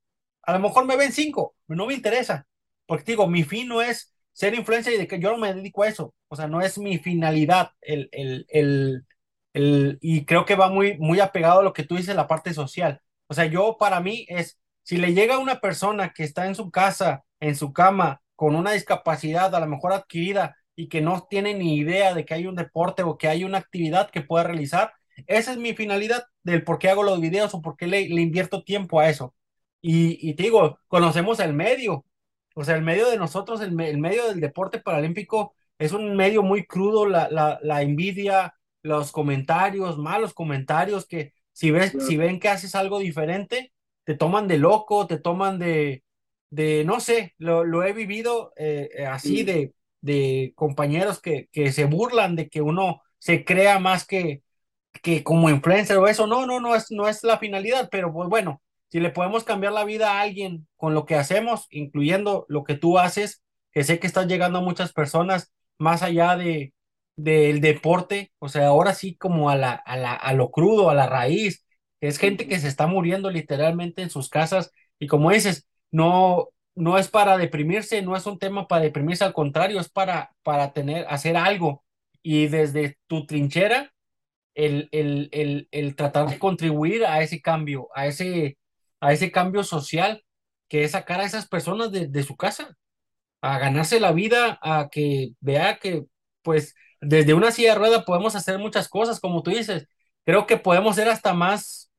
A 0.44 0.54
lo 0.54 0.60
mejor 0.60 0.86
me 0.86 0.98
ven 0.98 1.12
cinco, 1.12 1.56
no 1.68 1.86
me 1.88 1.94
interesa. 1.94 2.48
Porque 2.86 3.14
digo, 3.14 3.28
mi 3.28 3.44
fin 3.44 3.68
no 3.68 3.82
es 3.82 4.14
ser 4.34 4.56
influencer 4.56 4.94
y 4.94 4.98
de 4.98 5.08
que 5.08 5.20
yo 5.20 5.32
no 5.32 5.38
me 5.38 5.54
dedico 5.54 5.84
a 5.84 5.88
eso. 5.90 6.14
O 6.28 6.36
sea, 6.36 6.48
no 6.48 6.62
es 6.62 6.78
mi 6.78 6.98
finalidad. 6.98 7.72
El, 7.82 8.10
el, 8.12 8.46
el, 8.50 9.06
el, 9.54 9.98
y 10.02 10.26
creo 10.26 10.46
que 10.46 10.56
va 10.56 10.70
muy, 10.70 10.98
muy 10.98 11.20
apegado 11.20 11.60
a 11.62 11.64
lo 11.64 11.74
que 11.74 11.84
tú 11.84 11.96
dices, 11.96 12.16
la 12.16 12.28
parte 12.28 12.54
social. 12.54 13.02
O 13.28 13.34
sea, 13.34 13.46
yo 13.46 13.78
para 13.80 14.00
mí 14.00 14.26
es, 14.30 14.60
si 14.84 14.98
le 14.98 15.14
llega 15.14 15.38
una 15.40 15.62
persona 15.62 16.14
que 16.14 16.24
está 16.24 16.48
en 16.48 16.56
su 16.56 16.72
casa, 16.72 17.24
en 17.40 17.56
su 17.56 17.74
cama, 17.74 18.22
con 18.36 18.56
una 18.56 18.72
discapacidad 18.72 19.54
a 19.56 19.60
lo 19.60 19.68
mejor 19.68 19.94
adquirida 19.94 20.58
y 20.76 20.88
que 20.90 21.02
no 21.02 21.28
tiene 21.30 21.54
ni 21.54 21.76
idea 21.78 22.14
de 22.14 22.26
que 22.26 22.34
hay 22.34 22.48
un 22.48 22.56
deporte 22.56 23.04
o 23.04 23.18
que 23.18 23.28
hay 23.28 23.44
una 23.44 23.60
actividad 23.60 24.10
que 24.10 24.22
pueda 24.22 24.44
realizar, 24.46 24.94
esa 25.28 25.52
es 25.52 25.58
mi 25.58 25.74
finalidad 25.74 26.26
del 26.44 26.64
por 26.64 26.80
qué 26.80 26.90
hago 26.90 27.04
los 27.04 27.22
videos 27.22 27.54
o 27.54 27.62
por 27.62 27.78
qué 27.78 27.88
le, 27.88 28.10
le 28.10 28.22
invierto 28.22 28.64
tiempo 28.64 29.00
a 29.00 29.10
eso. 29.10 29.36
Y, 29.82 30.30
y 30.30 30.34
te 30.36 30.44
digo, 30.44 30.80
conocemos 30.88 31.40
el 31.40 31.54
medio, 31.54 32.06
o 32.56 32.64
sea, 32.64 32.76
el 32.76 32.84
medio 32.84 33.10
de 33.10 33.18
nosotros, 33.18 33.62
el, 33.62 33.72
medio 33.74 34.28
del 34.28 34.40
deporte 34.40 34.80
paralímpico 34.80 35.56
es 35.78 35.92
un 35.92 36.16
medio 36.16 36.44
muy 36.44 36.66
crudo, 36.66 37.06
la, 37.06 37.30
la, 37.30 37.60
la, 37.62 37.82
envidia, 37.82 38.56
los 38.82 39.12
comentarios, 39.12 39.98
malos 39.98 40.34
comentarios, 40.34 41.06
que 41.06 41.34
si, 41.52 41.72
ves, 41.72 41.96
si 42.08 42.18
ven 42.18 42.40
que 42.40 42.50
haces 42.50 42.76
algo 42.76 43.00
diferente, 43.00 43.74
te 44.04 44.16
toman 44.16 44.48
de 44.48 44.58
loco, 44.58 45.08
te 45.08 45.18
toman 45.18 45.60
de, 45.60 46.04
de 46.50 46.84
no 46.86 47.00
sé, 47.00 47.34
lo, 47.38 47.64
lo 47.64 47.84
he 47.84 47.94
vivido 47.94 48.54
eh, 48.56 48.90
eh, 48.98 49.06
así 49.06 49.44
de, 49.44 49.74
de 50.04 50.54
compañeros 50.56 51.22
que, 51.22 51.50
que 51.52 51.72
se 51.74 51.86
burlan 51.86 52.36
de 52.38 52.50
que 52.50 52.62
uno 52.62 53.02
se 53.20 53.46
crea 53.46 53.80
más 53.80 54.06
que, 54.06 54.44
que 55.02 55.24
como 55.24 55.50
influencer 55.50 55.98
o 55.98 56.08
eso. 56.08 56.28
No, 56.28 56.46
no, 56.46 56.60
no 56.60 56.76
es, 56.76 56.92
no 56.92 57.08
es 57.08 57.24
la 57.24 57.40
finalidad, 57.40 57.90
pero 57.92 58.14
pues 58.14 58.30
bueno, 58.30 58.62
si 58.90 59.00
le 59.00 59.10
podemos 59.12 59.44
cambiar 59.44 59.74
la 59.74 59.86
vida 59.86 60.14
a 60.14 60.22
alguien 60.22 60.68
con 60.78 60.94
lo 60.94 61.06
que 61.06 61.16
hacemos, 61.16 61.68
incluyendo 61.72 62.46
lo 62.50 62.64
que 62.64 62.76
tú 62.76 63.00
haces, 63.00 63.42
que 63.72 63.84
sé 63.84 64.00
que 64.00 64.08
estás 64.08 64.28
llegando 64.28 64.60
a 64.60 64.62
muchas 64.62 64.94
personas 64.94 65.52
más 65.78 66.04
allá 66.04 66.36
de 66.38 66.74
del 67.16 67.62
deporte, 67.62 68.32
o 68.40 68.50
sea, 68.50 68.68
ahora 68.68 68.94
sí 68.96 69.16
como 69.16 69.50
a 69.52 69.56
la, 69.56 69.74
a 69.74 69.98
la, 69.98 70.14
a 70.16 70.34
lo 70.34 70.50
crudo, 70.52 70.90
a 70.90 70.96
la 70.96 71.06
raíz, 71.08 71.64
es 72.02 72.18
gente 72.18 72.48
que 72.48 72.60
se 72.60 72.68
está 72.68 72.88
muriendo 72.88 73.30
literalmente 73.30 74.02
en 74.02 74.10
sus 74.10 74.30
casas 74.30 74.72
y 75.00 75.08
como 75.08 75.32
dices, 75.32 75.68
no, 75.92 76.50
no 76.76 76.98
es 76.98 77.10
para 77.10 77.38
deprimirse, 77.38 78.02
no 78.02 78.16
es 78.16 78.26
un 78.26 78.40
tema 78.40 78.68
para 78.68 78.84
deprimirse, 78.84 79.24
al 79.24 79.34
contrario, 79.34 79.80
es 79.80 79.90
para, 79.90 80.34
para 80.44 80.74
tener, 80.74 81.06
hacer 81.10 81.38
algo 81.38 81.84
y 82.22 82.48
desde 82.48 82.98
tu 83.08 83.26
trinchera, 83.26 83.94
el, 84.56 84.90
el, 84.92 85.30
el, 85.34 85.68
el 85.72 85.96
tratar 85.96 86.30
de 86.30 86.40
contribuir 86.40 87.06
a 87.06 87.22
ese 87.24 87.42
cambio, 87.42 87.90
a 87.96 88.08
ese, 88.08 88.58
a 89.02 89.14
ese 89.14 89.32
cambio 89.32 89.64
social 89.64 90.24
que 90.70 90.84
es 90.84 90.92
sacar 90.92 91.22
a 91.22 91.26
esas 91.26 91.48
personas 91.48 91.92
de, 91.92 92.08
de 92.08 92.24
su 92.24 92.36
casa, 92.38 92.76
a 93.42 93.60
ganarse 93.60 94.00
la 94.00 94.12
vida, 94.14 94.60
a 94.62 94.90
que 94.92 95.34
vea 95.42 95.80
que 95.80 96.06
pues 96.44 96.76
desde 97.02 97.34
una 97.34 97.52
silla 97.52 97.74
de 97.74 97.80
rueda 97.80 98.06
podemos 98.06 98.36
hacer 98.36 98.60
muchas 98.60 98.90
cosas, 98.90 99.20
como 99.20 99.44
tú 99.44 99.52
dices. 99.52 99.88
Creo 100.26 100.48
que 100.48 100.58
podemos 100.58 100.96
ser 100.96 101.10
hasta 101.10 101.34
más, 101.34 101.92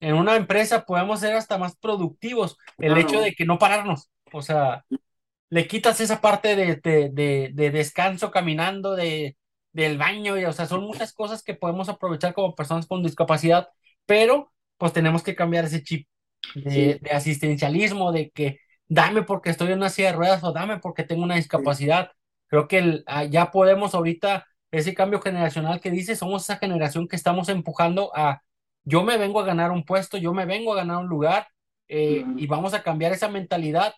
en 0.00 0.14
una 0.14 0.36
empresa 0.36 0.84
podemos 0.86 1.20
ser 1.20 1.34
hasta 1.34 1.58
más 1.58 1.76
productivos. 1.76 2.58
El 2.78 2.98
hecho 2.98 3.20
de 3.20 3.34
que 3.34 3.44
no 3.46 3.58
pararnos, 3.58 4.10
o 4.32 4.42
sea, 4.42 4.84
le 5.50 5.66
quitas 5.68 6.00
esa 6.00 6.20
parte 6.20 6.56
de, 6.56 6.76
de, 6.76 7.50
de, 7.52 7.70
descanso 7.70 8.30
caminando, 8.30 8.96
de, 8.96 9.36
del 9.72 9.98
baño, 9.98 10.38
y, 10.38 10.44
o 10.44 10.52
sea, 10.52 10.66
son 10.66 10.84
muchas 10.84 11.12
cosas 11.12 11.42
que 11.42 11.54
podemos 11.54 11.88
aprovechar 11.88 12.34
como 12.34 12.54
personas 12.54 12.86
con 12.86 13.02
discapacidad, 13.02 13.68
pero 14.06 14.52
pues 14.78 14.92
tenemos 14.92 15.22
que 15.22 15.34
cambiar 15.36 15.66
ese 15.66 15.82
chip 15.82 16.08
de, 16.54 17.00
asistencialismo, 17.12 18.12
de 18.12 18.30
que 18.30 18.58
dame 18.88 19.22
porque 19.22 19.50
estoy 19.50 19.68
en 19.72 19.78
una 19.78 19.90
silla 19.90 20.08
de 20.08 20.16
ruedas 20.16 20.44
o 20.44 20.52
dame 20.52 20.78
porque 20.78 21.04
tengo 21.04 21.22
una 21.22 21.36
discapacidad. 21.36 22.10
Creo 22.48 22.68
que 22.68 22.78
el, 22.78 23.04
ah, 23.06 23.24
ya 23.24 23.50
podemos 23.50 23.94
ahorita 23.94 24.46
ese 24.70 24.94
cambio 24.94 25.20
generacional 25.20 25.80
que 25.80 25.90
dice, 25.90 26.16
somos 26.16 26.44
esa 26.44 26.56
generación 26.56 27.06
que 27.08 27.16
estamos 27.16 27.48
empujando 27.48 28.10
a, 28.16 28.42
yo 28.84 29.04
me 29.04 29.18
vengo 29.18 29.40
a 29.40 29.44
ganar 29.44 29.70
un 29.70 29.84
puesto, 29.84 30.16
yo 30.16 30.32
me 30.32 30.46
vengo 30.46 30.72
a 30.72 30.76
ganar 30.76 30.98
un 30.98 31.08
lugar 31.08 31.48
eh, 31.88 32.24
y 32.36 32.46
vamos 32.46 32.74
a 32.74 32.82
cambiar 32.82 33.12
esa 33.12 33.28
mentalidad. 33.28 33.94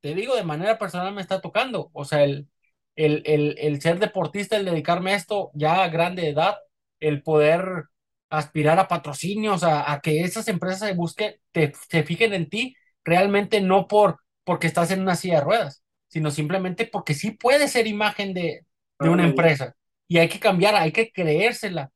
Te 0.00 0.14
digo, 0.14 0.36
de 0.36 0.44
manera 0.44 0.78
personal 0.78 1.14
me 1.14 1.22
está 1.22 1.40
tocando, 1.40 1.90
o 1.94 2.04
sea, 2.04 2.22
el, 2.24 2.48
el, 2.96 3.22
el, 3.26 3.56
el 3.58 3.80
ser 3.80 3.98
deportista, 3.98 4.56
el 4.56 4.66
dedicarme 4.66 5.12
a 5.12 5.16
esto 5.16 5.50
ya 5.54 5.82
a 5.82 5.88
grande 5.88 6.28
edad, 6.28 6.56
el 7.00 7.22
poder 7.22 7.84
aspirar 8.28 8.78
a 8.78 8.88
patrocinios, 8.88 9.62
a, 9.64 9.90
a 9.92 10.00
que 10.00 10.20
esas 10.22 10.48
empresas 10.48 10.80
se 10.88 10.94
busquen, 10.94 11.34
te, 11.52 11.72
se 11.88 12.02
fijen 12.04 12.34
en 12.34 12.48
ti, 12.50 12.76
realmente 13.04 13.60
no 13.60 13.88
por 13.88 14.18
porque 14.44 14.66
estás 14.66 14.90
en 14.90 15.00
una 15.02 15.16
silla 15.16 15.36
de 15.36 15.40
ruedas, 15.44 15.82
sino 16.08 16.30
simplemente 16.30 16.86
porque 16.86 17.14
sí 17.14 17.30
puede 17.32 17.68
ser 17.68 17.86
imagen 17.86 18.34
de, 18.34 18.66
de 19.00 19.08
una 19.08 19.24
empresa. 19.24 19.74
Y 20.08 20.18
hay 20.18 20.28
que 20.28 20.40
cambiar, 20.40 20.74
hay 20.74 20.92
que 20.92 21.10
creérsela. 21.12 21.90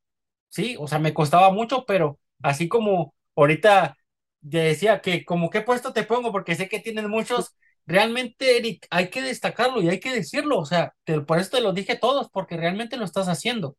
Sí, 0.48 0.76
o 0.78 0.86
sea, 0.86 0.98
me 1.00 1.14
costaba 1.14 1.50
mucho, 1.52 1.84
pero 1.86 2.18
así 2.42 2.68
como 2.68 3.14
ahorita 3.36 3.96
decía 4.40 5.00
que 5.00 5.24
como 5.24 5.50
qué 5.50 5.62
puesto 5.62 5.92
te 5.92 6.04
pongo, 6.04 6.30
porque 6.32 6.54
sé 6.54 6.68
que 6.68 6.78
tienes 6.80 7.08
muchos, 7.08 7.56
realmente, 7.86 8.56
Eric, 8.56 8.86
hay 8.90 9.10
que 9.10 9.22
destacarlo 9.22 9.80
y 9.80 9.88
hay 9.88 10.00
que 10.00 10.12
decirlo, 10.12 10.58
o 10.58 10.66
sea, 10.66 10.94
por 11.26 11.38
eso 11.38 11.56
te 11.56 11.60
lo 11.60 11.72
dije 11.72 11.96
todos, 11.96 12.28
porque 12.30 12.56
realmente 12.56 12.96
lo 12.96 13.04
estás 13.04 13.28
haciendo. 13.28 13.76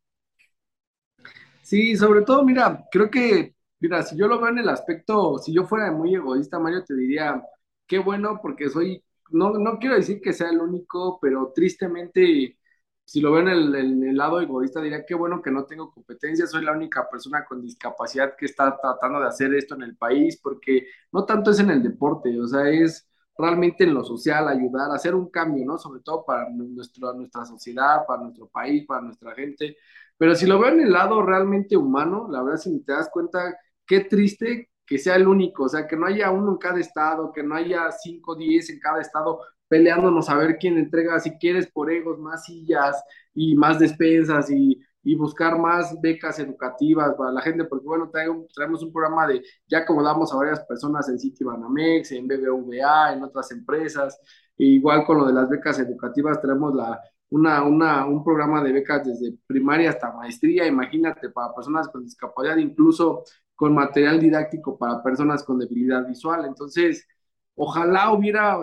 Sí, 1.61 1.95
sobre 1.95 2.21
todo, 2.21 2.43
mira, 2.43 2.85
creo 2.91 3.09
que, 3.09 3.55
mira, 3.79 4.03
si 4.03 4.15
yo 4.17 4.27
lo 4.27 4.39
veo 4.39 4.49
en 4.49 4.59
el 4.59 4.69
aspecto, 4.69 5.39
si 5.39 5.53
yo 5.53 5.65
fuera 5.65 5.91
muy 5.91 6.13
egoísta, 6.13 6.59
Mario, 6.59 6.83
te 6.83 6.95
diría, 6.95 7.41
qué 7.87 7.97
bueno, 7.99 8.39
porque 8.41 8.69
soy, 8.69 9.03
no, 9.31 9.51
no 9.53 9.79
quiero 9.79 9.95
decir 9.95 10.21
que 10.21 10.33
sea 10.33 10.49
el 10.49 10.59
único, 10.59 11.19
pero 11.19 11.51
tristemente 11.55 12.57
si 13.05 13.21
lo 13.21 13.31
veo 13.31 13.41
en 13.41 13.47
el, 13.49 14.17
lado 14.17 14.41
egoísta, 14.41 14.81
diría 14.81 15.05
qué 15.05 15.13
bueno 15.15 15.41
que 15.41 15.51
no 15.51 15.65
tengo 15.65 15.91
competencia, 15.91 16.47
soy 16.47 16.63
la 16.65 16.71
única 16.71 17.07
persona 17.09 17.45
con 17.45 17.61
discapacidad 17.61 18.35
que 18.35 18.45
está 18.45 18.75
tratando 18.81 19.19
de 19.19 19.27
hacer 19.27 19.53
esto 19.53 19.75
en 19.75 19.83
el 19.83 19.95
país, 19.95 20.39
porque 20.41 20.87
no 21.11 21.25
tanto 21.25 21.51
es 21.51 21.59
en 21.59 21.69
el 21.69 21.83
deporte, 21.83 22.39
o 22.39 22.47
sea, 22.47 22.67
es 22.69 23.07
realmente 23.37 23.83
en 23.83 23.93
lo 23.93 24.03
social, 24.03 24.47
ayudar, 24.47 24.91
hacer 24.91 25.15
un 25.15 25.29
cambio, 25.29 25.65
¿no? 25.65 25.77
Sobre 25.77 26.01
todo 26.01 26.23
para 26.25 26.49
nuestro, 26.49 27.13
nuestra 27.13 27.45
sociedad, 27.45 28.05
para 28.07 28.23
nuestro 28.23 28.47
país, 28.47 28.85
para 28.85 29.01
nuestra 29.01 29.33
gente. 29.35 29.77
Pero 30.17 30.35
si 30.35 30.45
lo 30.45 30.59
veo 30.59 30.71
en 30.73 30.81
el 30.81 30.91
lado 30.91 31.21
realmente 31.21 31.75
humano, 31.77 32.27
la 32.31 32.41
verdad, 32.43 32.59
si 32.59 32.79
te 32.83 32.93
das 32.93 33.09
cuenta, 33.11 33.57
qué 33.85 34.01
triste 34.01 34.69
que 34.85 34.97
sea 34.97 35.15
el 35.15 35.27
único, 35.27 35.63
o 35.63 35.69
sea, 35.69 35.87
que 35.87 35.97
no 35.97 36.05
haya 36.05 36.31
uno 36.31 36.51
en 36.51 36.57
cada 36.57 36.79
estado, 36.79 37.31
que 37.33 37.43
no 37.43 37.55
haya 37.55 37.91
cinco, 37.91 38.35
diez 38.35 38.69
en 38.69 38.79
cada 38.79 39.01
estado, 39.01 39.41
peleándonos 39.67 40.29
a 40.29 40.35
ver 40.37 40.57
quién 40.59 40.77
entrega, 40.77 41.19
si 41.19 41.31
quieres, 41.37 41.67
por 41.71 41.91
egos, 41.91 42.19
más 42.19 42.45
sillas 42.45 43.03
y 43.33 43.55
más 43.55 43.79
despensas 43.79 44.49
y, 44.51 44.79
y 45.05 45.15
buscar 45.15 45.57
más 45.59 45.95
becas 46.01 46.39
educativas 46.39 47.13
para 47.15 47.31
la 47.31 47.41
gente, 47.41 47.65
porque 47.65 47.85
bueno, 47.85 48.09
traemos 48.11 48.83
un 48.83 48.91
programa 48.91 49.27
de, 49.27 49.43
ya 49.67 49.79
acomodamos 49.79 50.33
a 50.33 50.37
varias 50.37 50.61
personas 50.65 51.07
en 51.09 51.19
Citibanamex, 51.19 52.11
en 52.11 52.27
BBVA, 52.27 53.13
en 53.13 53.23
otras 53.23 53.51
empresas, 53.51 54.19
e 54.57 54.65
igual 54.65 55.05
con 55.05 55.19
lo 55.19 55.27
de 55.27 55.33
las 55.33 55.47
becas 55.47 55.77
educativas, 55.79 56.41
tenemos 56.41 56.73
la, 56.73 56.99
una, 57.29 57.63
una, 57.63 58.05
un 58.07 58.23
programa 58.23 58.63
de 58.63 58.71
becas 58.73 59.05
desde 59.05 59.37
primaria 59.45 59.91
hasta 59.91 60.11
maestría, 60.11 60.65
imagínate, 60.65 61.29
para 61.29 61.53
personas 61.53 61.87
con 61.89 62.03
discapacidad, 62.03 62.57
incluso 62.57 63.23
con 63.55 63.75
material 63.75 64.19
didáctico 64.19 64.77
para 64.77 65.03
personas 65.03 65.43
con 65.43 65.59
debilidad 65.59 66.05
visual. 66.07 66.45
Entonces, 66.45 67.07
ojalá 67.55 68.11
hubiera, 68.11 68.57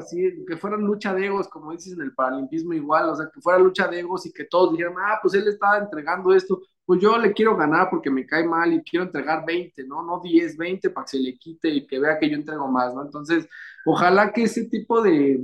que 0.46 0.57
fuera 0.57 0.76
lucha 0.76 1.14
de 1.14 1.26
egos, 1.26 1.48
como 1.48 1.72
dices 1.72 1.94
en 1.94 2.02
el 2.02 2.14
paralimpismo 2.14 2.74
igual, 2.74 3.09
o 3.11 3.16
sea, 3.16 3.31
que 3.33 3.40
fuera 3.40 3.59
lucha 3.59 3.88
de 3.88 4.00
egos 4.00 4.26
y 4.26 4.33
que 4.33 4.44
todos 4.44 4.72
dijeran, 4.72 4.94
ah, 4.98 5.18
pues 5.22 5.35
él 5.35 5.48
estaba 5.48 5.78
entregando 5.78 6.35
esto, 6.35 6.61
pues 6.85 7.00
yo 7.00 7.16
le 7.18 7.33
quiero 7.33 7.57
ganar 7.57 7.88
porque 7.90 8.11
me 8.11 8.26
cae 8.26 8.44
mal 8.44 8.72
y 8.72 8.83
quiero 8.83 9.07
entregar 9.07 9.44
20, 9.46 9.85
¿no? 9.87 10.02
No 10.02 10.20
10, 10.20 10.57
20 10.57 10.90
para 10.90 11.05
que 11.05 11.11
se 11.12 11.20
le 11.20 11.38
quite 11.38 11.68
y 11.70 11.87
que 11.87 11.98
vea 11.98 12.18
que 12.18 12.28
yo 12.28 12.37
entrego 12.37 12.68
más, 12.68 12.94
¿no? 12.94 13.02
Entonces, 13.02 13.48
ojalá 13.87 14.33
que 14.33 14.44
ese 14.44 14.64
tipo 14.68 15.00
de, 15.02 15.40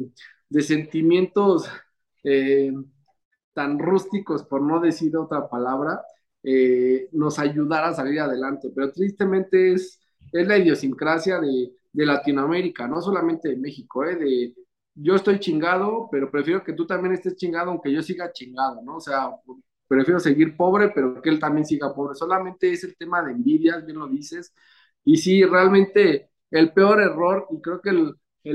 de 0.49 0.63
sentimientos 0.63 1.69
eh, 2.25 2.73
tan 3.55 3.79
rústicos, 3.79 4.45
por 4.45 4.63
no 4.63 4.81
decir 4.81 5.17
otra 5.17 5.49
palabra, 5.49 6.03
eh, 6.43 7.09
nos 7.13 7.39
ayudara 7.39 7.89
a 7.89 7.95
salir 7.95 8.21
adelante, 8.21 8.71
pero 8.75 8.93
tristemente 8.93 9.73
es, 9.73 10.01
es 10.33 10.47
la 10.47 10.59
idiosincrasia 10.59 11.41
de 11.41 11.73
de 11.93 12.07
Latinoamérica, 12.07 12.87
no 12.89 13.01
solamente 13.01 13.49
de 13.49 13.57
México, 13.57 14.05
¿eh? 14.05 14.17
de 14.17 14.55
yo 15.01 15.15
estoy 15.15 15.39
chingado, 15.39 16.09
pero 16.11 16.31
prefiero 16.31 16.65
que 16.65 16.73
tú 16.73 16.87
también 16.87 17.15
estés 17.15 17.37
chingado 17.37 17.71
aunque 17.71 17.93
yo 17.93 18.03
siga 18.03 18.33
chingado, 18.33 18.83
¿no? 18.83 18.97
O 18.97 19.01
sea, 19.01 19.31
prefiero 19.87 20.21
seguir 20.21 20.57
pobre, 20.57 20.91
pero 20.91 21.21
que 21.23 21.31
él 21.31 21.39
también 21.41 21.65
siga 21.67 21.95
pobre. 21.95 22.15
Solamente 22.17 22.73
es 22.73 22.85
el 22.85 22.97
tema 22.97 23.23
de 23.23 23.33
envidias, 23.33 23.85
bien 23.87 23.99
lo 23.99 24.09
dices. 24.09 24.53
Y 25.05 25.17
sí, 25.17 25.45
realmente 25.45 26.31
el 26.51 26.73
peor 26.73 27.01
error, 27.01 27.47
y 27.51 27.61
creo 27.61 27.81
que 27.81 27.91
el, 27.91 28.15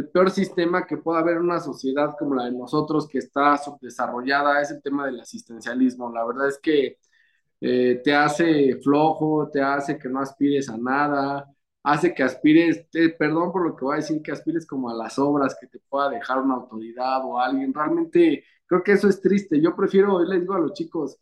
peor 0.09 0.31
sistema 0.31 0.85
que 0.87 0.97
pueda 0.97 1.19
haber 1.19 1.37
en 1.37 1.43
una 1.43 1.59
sociedad 1.59 2.15
como 2.17 2.35
la 2.35 2.45
de 2.45 2.51
nosotros, 2.51 3.07
que 3.07 3.19
está 3.19 3.57
subdesarrollada, 3.57 4.61
es 4.61 4.71
el 4.71 4.81
tema 4.81 5.05
del 5.05 5.19
asistencialismo. 5.19 6.11
La 6.11 6.25
verdad 6.25 6.47
es 6.49 6.59
que 6.59 6.97
eh, 7.61 8.01
te 8.03 8.13
hace 8.13 8.77
flojo, 8.81 9.49
te 9.51 9.61
hace 9.61 9.97
que 9.97 10.09
no 10.09 10.19
aspires 10.19 10.69
a 10.69 10.77
nada, 10.77 11.52
hace 11.83 12.13
que 12.13 12.23
aspires, 12.23 12.87
perdón 13.19 13.51
por 13.51 13.67
lo 13.67 13.75
que 13.75 13.85
voy 13.85 13.95
a 13.95 13.97
decir, 13.97 14.21
que 14.21 14.31
aspires 14.31 14.65
como 14.65 14.89
a 14.89 14.95
las 14.95 15.19
obras 15.19 15.55
que 15.59 15.67
te 15.67 15.79
pueda 15.79 16.09
dejar 16.09 16.39
una 16.41 16.55
autoridad 16.55 17.25
o 17.25 17.39
alguien. 17.39 17.73
Realmente 17.73 18.45
creo 18.65 18.83
que 18.83 18.93
eso 18.93 19.09
es 19.09 19.21
triste. 19.21 19.61
Yo 19.61 19.75
prefiero, 19.75 20.15
hoy 20.15 20.27
les 20.27 20.41
digo 20.41 20.53
a 20.53 20.59
los 20.59 20.73
chicos, 20.73 21.17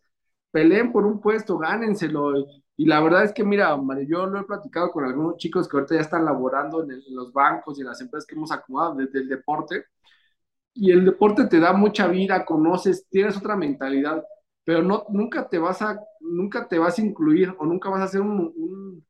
peleen 0.51 0.91
por 0.91 1.05
un 1.05 1.19
puesto, 1.19 1.57
gánenselo. 1.57 2.33
Y 2.77 2.85
la 2.85 3.01
verdad 3.01 3.23
es 3.25 3.33
que, 3.33 3.43
mira, 3.43 3.77
yo 4.07 4.25
lo 4.27 4.39
he 4.39 4.43
platicado 4.43 4.91
con 4.91 5.05
algunos 5.05 5.37
chicos 5.37 5.67
que 5.67 5.77
ahorita 5.77 5.95
ya 5.95 6.01
están 6.01 6.25
laborando 6.25 6.83
en, 6.83 7.01
los 7.09 7.33
bancos 7.33 7.77
y 7.77 7.81
en 7.81 7.87
las 7.87 8.01
empresas 8.01 8.27
que 8.27 8.35
hemos 8.35 8.51
acomodado 8.51 8.95
desde 8.95 9.19
el 9.19 9.29
deporte. 9.29 9.85
Y 10.73 10.91
el 10.91 11.05
deporte 11.05 11.47
te 11.47 11.59
da 11.59 11.73
mucha 11.73 12.07
vida, 12.07 12.45
conoces, 12.45 13.07
tienes 13.09 13.37
otra 13.37 13.55
mentalidad, 13.55 14.23
pero 14.63 14.81
no, 14.83 15.05
nunca 15.09 15.49
te 15.49 15.59
vas 15.59 15.81
a, 15.81 15.99
nunca 16.21 16.67
te 16.67 16.79
vas 16.79 16.97
a 16.97 17.01
incluir 17.01 17.53
o 17.59 17.65
nunca 17.65 17.89
vas 17.89 18.01
a 18.01 18.03
hacer 18.05 18.21
un 18.21 18.53
un, 18.55 19.05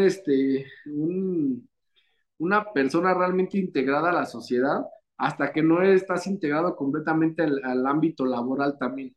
este, 0.00 0.66
un, 0.86 1.68
una 2.38 2.72
persona 2.72 3.14
realmente 3.14 3.58
integrada 3.58 4.10
a 4.10 4.14
la 4.14 4.26
sociedad 4.26 4.84
hasta 5.18 5.52
que 5.52 5.62
no 5.62 5.82
estás 5.82 6.26
integrado 6.26 6.76
completamente 6.76 7.42
al, 7.42 7.86
ámbito 7.86 8.26
laboral 8.26 8.78
también, 8.78 9.14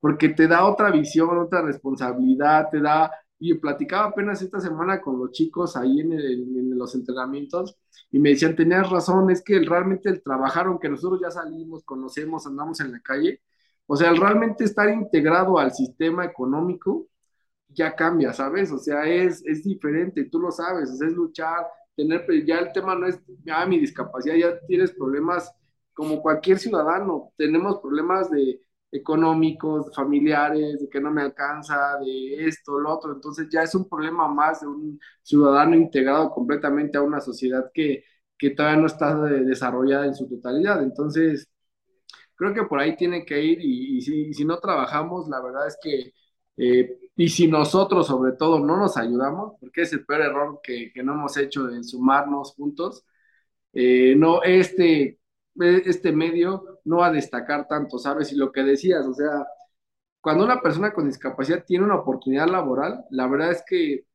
porque 0.00 0.30
te 0.30 0.48
da 0.48 0.66
otra 0.66 0.90
visión, 0.90 1.38
otra 1.38 1.62
responsabilidad, 1.62 2.68
te 2.70 2.80
da, 2.80 3.10
y 3.38 3.54
platicaba 3.54 4.06
apenas 4.06 4.42
esta 4.42 4.60
semana 4.60 5.00
con 5.00 5.18
los 5.18 5.32
chicos 5.32 5.76
ahí 5.76 6.00
en, 6.00 6.12
en 6.12 6.78
los 6.78 6.94
entrenamientos 6.94 7.76
y 8.10 8.18
me 8.18 8.30
decían, 8.30 8.56
tenías 8.56 8.88
razón, 8.90 9.30
es 9.30 9.42
que 9.42 9.58
realmente 9.60 10.08
el 10.08 10.22
trabajar, 10.22 10.66
aunque 10.66 10.88
nosotros 10.88 11.20
ya 11.22 11.30
salimos, 11.30 11.84
conocemos, 11.84 12.46
andamos 12.46 12.80
en 12.80 12.92
la 12.92 13.00
calle, 13.00 13.42
O 13.86 13.96
sea, 13.96 14.10
el 14.10 14.16
realmente 14.18 14.64
estar 14.64 14.88
integrado 14.90 15.58
al 15.58 15.72
sistema 15.72 16.24
económico 16.24 17.08
ya 17.76 17.94
cambia, 17.94 18.32
¿sabes? 18.32 18.72
O 18.72 18.78
sea, 18.78 19.06
es, 19.06 19.44
es 19.46 19.64
diferente, 19.64 20.24
tú 20.24 20.40
lo 20.40 20.50
sabes, 20.50 20.90
es 21.00 21.12
luchar, 21.12 21.66
tener, 21.94 22.26
ya 22.46 22.58
el 22.58 22.72
tema 22.72 22.94
no 22.94 23.06
es, 23.06 23.20
ah, 23.50 23.66
mi 23.66 23.78
discapacidad, 23.78 24.36
ya 24.36 24.58
tienes 24.66 24.92
problemas 24.92 25.52
como 25.94 26.20
cualquier 26.22 26.58
ciudadano, 26.58 27.32
tenemos 27.36 27.80
problemas 27.80 28.30
de 28.30 28.60
económicos, 28.92 29.94
familiares, 29.94 30.80
de 30.80 30.88
que 30.88 31.00
no 31.00 31.10
me 31.10 31.22
alcanza, 31.22 31.98
de 32.00 32.46
esto, 32.46 32.78
lo 32.80 32.94
otro, 32.94 33.12
entonces 33.14 33.48
ya 33.50 33.62
es 33.62 33.74
un 33.74 33.88
problema 33.88 34.28
más 34.28 34.60
de 34.60 34.68
un 34.68 35.00
ciudadano 35.22 35.76
integrado 35.76 36.30
completamente 36.30 36.98
a 36.98 37.02
una 37.02 37.20
sociedad 37.20 37.70
que, 37.74 38.04
que 38.38 38.50
todavía 38.50 38.80
no 38.80 38.86
está 38.86 39.14
desarrollada 39.22 40.06
en 40.06 40.14
su 40.14 40.28
totalidad, 40.28 40.82
entonces 40.82 41.48
creo 42.36 42.54
que 42.54 42.64
por 42.64 42.80
ahí 42.80 42.96
tiene 42.96 43.24
que 43.24 43.42
ir 43.42 43.58
y, 43.62 44.00
si, 44.02 44.32
si, 44.34 44.44
no 44.44 44.58
trabajamos, 44.60 45.28
la 45.28 45.40
verdad 45.42 45.66
es 45.66 45.78
que, 45.82 46.12
eh, 46.56 46.98
y 47.16 47.28
si 47.28 47.48
nosotros 47.48 48.06
sobre 48.06 48.32
todo 48.32 48.60
no 48.60 48.76
nos 48.76 48.96
ayudamos, 48.96 49.54
porque 49.60 49.82
es 49.82 49.92
el 49.92 50.04
peor 50.04 50.22
error 50.22 50.60
que, 50.62 50.92
que 50.92 51.02
no 51.02 51.14
hemos 51.14 51.36
hecho 51.36 51.64
de 51.64 51.82
sumarnos 51.84 52.54
juntos, 52.54 53.04
eh, 53.72 54.14
no, 54.16 54.42
este, 54.42 55.20
este 55.56 56.12
medio 56.12 56.80
no 56.84 56.98
va 56.98 57.08
a 57.08 57.12
destacar 57.12 57.68
tanto, 57.68 57.98
¿sabes? 57.98 58.32
Y 58.32 58.36
lo 58.36 58.52
que 58.52 58.62
decías, 58.62 59.06
o 59.06 59.14
sea, 59.14 59.46
cuando 60.20 60.44
una 60.44 60.60
persona 60.60 60.92
con 60.92 61.06
discapacidad 61.08 61.64
tiene 61.64 61.84
una 61.84 61.96
oportunidad 61.96 62.48
laboral, 62.48 63.04
la 63.10 63.28
verdad 63.28 63.52
es 63.52 63.62
que 63.66 64.06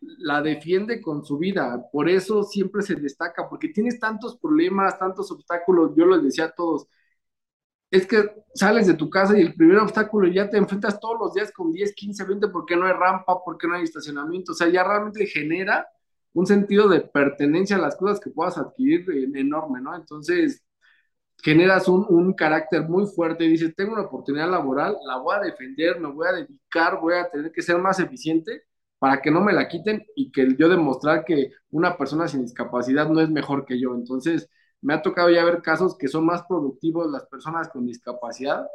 la 0.00 0.42
defiende 0.42 1.00
con 1.02 1.24
su 1.24 1.38
vida, 1.38 1.84
por 1.92 2.08
eso 2.08 2.42
siempre 2.44 2.82
se 2.82 2.94
destaca, 2.96 3.48
porque 3.48 3.68
tienes 3.68 3.98
tantos 4.00 4.38
problemas, 4.38 4.98
tantos 4.98 5.30
obstáculos, 5.32 5.92
yo 5.96 6.06
les 6.06 6.22
decía 6.22 6.46
a 6.46 6.52
todos, 6.54 6.86
es 7.90 8.06
que 8.06 8.24
sales 8.54 8.86
de 8.86 8.94
tu 8.94 9.08
casa 9.08 9.38
y 9.38 9.42
el 9.42 9.54
primer 9.54 9.78
obstáculo 9.78 10.28
ya 10.28 10.48
te 10.50 10.58
enfrentas 10.58 11.00
todos 11.00 11.18
los 11.18 11.34
días 11.34 11.52
con 11.52 11.72
10, 11.72 11.94
15, 11.94 12.24
20 12.24 12.48
porque 12.48 12.76
no 12.76 12.86
hay 12.86 12.92
rampa, 12.92 13.42
porque 13.44 13.66
no 13.66 13.74
hay 13.74 13.84
estacionamiento, 13.84 14.52
o 14.52 14.54
sea, 14.54 14.68
ya 14.68 14.84
realmente 14.84 15.26
genera 15.26 15.86
un 16.34 16.46
sentido 16.46 16.88
de 16.88 17.00
pertenencia 17.00 17.76
a 17.76 17.80
las 17.80 17.96
cosas 17.96 18.20
que 18.20 18.30
puedas 18.30 18.58
adquirir 18.58 19.06
enorme, 19.34 19.80
¿no? 19.80 19.94
Entonces, 19.96 20.62
generas 21.42 21.88
un, 21.88 22.06
un, 22.08 22.34
carácter 22.34 22.82
muy 22.88 23.06
fuerte 23.06 23.44
y 23.44 23.50
dices, 23.50 23.74
tengo 23.76 23.92
una 23.92 24.02
oportunidad 24.02 24.50
laboral, 24.50 24.96
la 25.06 25.18
voy 25.18 25.36
a 25.36 25.40
defender, 25.40 26.00
me 26.00 26.10
voy 26.10 26.26
a 26.28 26.32
dedicar, 26.32 27.00
voy 27.00 27.14
a 27.14 27.30
tener 27.30 27.52
que 27.52 27.62
ser 27.62 27.78
más 27.78 28.00
eficiente 28.00 28.64
para 28.98 29.20
que 29.22 29.30
no 29.30 29.40
me 29.40 29.52
la 29.52 29.68
quiten 29.68 30.04
y 30.16 30.32
que 30.32 30.56
yo 30.58 30.68
demostrar 30.68 31.24
que 31.24 31.52
una 31.70 31.96
persona 31.96 32.28
sin 32.28 32.42
discapacidad 32.42 33.08
no 33.08 33.20
es 33.20 33.30
mejor 33.30 33.64
que 33.64 33.80
yo. 33.80 33.94
Entonces, 33.94 34.48
me 34.80 34.94
ha 34.94 35.02
tocado 35.02 35.30
ya 35.30 35.44
ver 35.44 35.62
casos 35.62 35.96
que 35.96 36.08
son 36.08 36.24
más 36.24 36.42
productivos 36.44 37.10
las 37.10 37.26
personas 37.26 37.68
con 37.68 37.86
discapacidad 37.86 38.66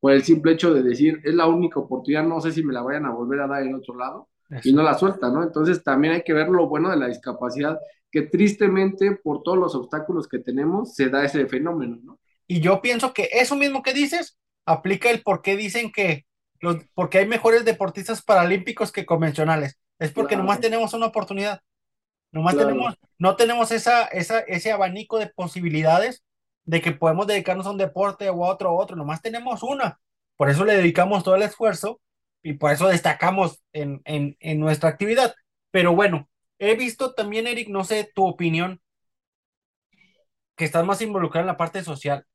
por 0.00 0.12
el 0.12 0.24
simple 0.24 0.52
hecho 0.52 0.74
de 0.74 0.82
decir, 0.82 1.20
es 1.22 1.32
la 1.32 1.46
única 1.46 1.78
oportunidad, 1.78 2.24
no 2.24 2.40
sé 2.40 2.50
si 2.50 2.64
me 2.64 2.72
la 2.72 2.82
vayan 2.82 3.06
a 3.06 3.12
volver 3.12 3.40
a 3.40 3.46
dar 3.46 3.62
en 3.62 3.76
otro 3.76 3.94
lado, 3.94 4.28
y 4.64 4.72
no 4.72 4.82
la 4.82 4.98
suelta, 4.98 5.30
¿no? 5.30 5.44
Entonces 5.44 5.84
también 5.84 6.14
hay 6.14 6.22
que 6.24 6.32
ver 6.32 6.48
lo 6.48 6.68
bueno 6.68 6.90
de 6.90 6.96
la 6.96 7.06
discapacidad, 7.06 7.78
que 8.10 8.22
tristemente 8.22 9.12
por 9.22 9.44
todos 9.44 9.56
los 9.56 9.76
obstáculos 9.76 10.26
que 10.26 10.40
tenemos 10.40 10.94
se 10.94 11.08
da 11.08 11.24
ese 11.24 11.46
fenómeno, 11.46 12.00
¿no? 12.02 12.18
Y 12.48 12.60
yo 12.60 12.82
pienso 12.82 13.14
que 13.14 13.28
eso 13.32 13.54
mismo 13.54 13.82
que 13.82 13.94
dices 13.94 14.38
aplica 14.66 15.08
el 15.08 15.22
por 15.22 15.40
qué 15.40 15.56
dicen 15.56 15.92
que 15.92 16.26
los, 16.60 16.78
porque 16.94 17.18
hay 17.18 17.26
mejores 17.26 17.64
deportistas 17.64 18.22
paralímpicos 18.22 18.90
que 18.90 19.06
convencionales. 19.06 19.78
Es 20.00 20.10
porque 20.10 20.36
nomás 20.36 20.60
tenemos 20.60 20.94
una 20.94 21.06
oportunidad. 21.06 21.60
Nomás 22.32 22.56
tenemos, 22.56 22.94
no 23.18 23.36
tenemos 23.36 23.70
esa, 23.70 24.06
esa, 24.06 24.40
ese 24.40 24.72
abanico 24.72 25.18
de 25.18 25.28
posibilidades 25.28 26.24
de 26.64 26.80
que 26.80 26.92
podemos 26.92 27.26
dedicarnos 27.26 27.66
a 27.66 27.70
un 27.70 27.78
deporte 27.78 28.28
o 28.30 28.44
a 28.44 28.48
otro 28.48 28.70
a 28.70 28.72
otro. 28.72 28.96
Nomás 28.96 29.20
tenemos 29.20 29.62
una. 29.62 30.00
Por 30.36 30.48
eso 30.48 30.64
le 30.64 30.76
dedicamos 30.76 31.22
todo 31.22 31.36
el 31.36 31.42
esfuerzo 31.42 32.00
y 32.42 32.54
por 32.54 32.72
eso 32.72 32.88
destacamos 32.88 33.62
en, 33.72 34.00
en, 34.04 34.36
en 34.40 34.58
nuestra 34.58 34.88
actividad. 34.88 35.34
Pero 35.70 35.94
bueno, 35.94 36.28
he 36.58 36.74
visto 36.74 37.14
también, 37.14 37.46
Eric, 37.46 37.68
no 37.68 37.84
sé 37.84 38.10
tu 38.14 38.26
opinión, 38.26 38.80
que 40.56 40.64
estás 40.64 40.84
más 40.84 41.02
involucrado 41.02 41.42
en 41.42 41.48
la 41.48 41.56
parte 41.56 41.84
social. 41.84 42.26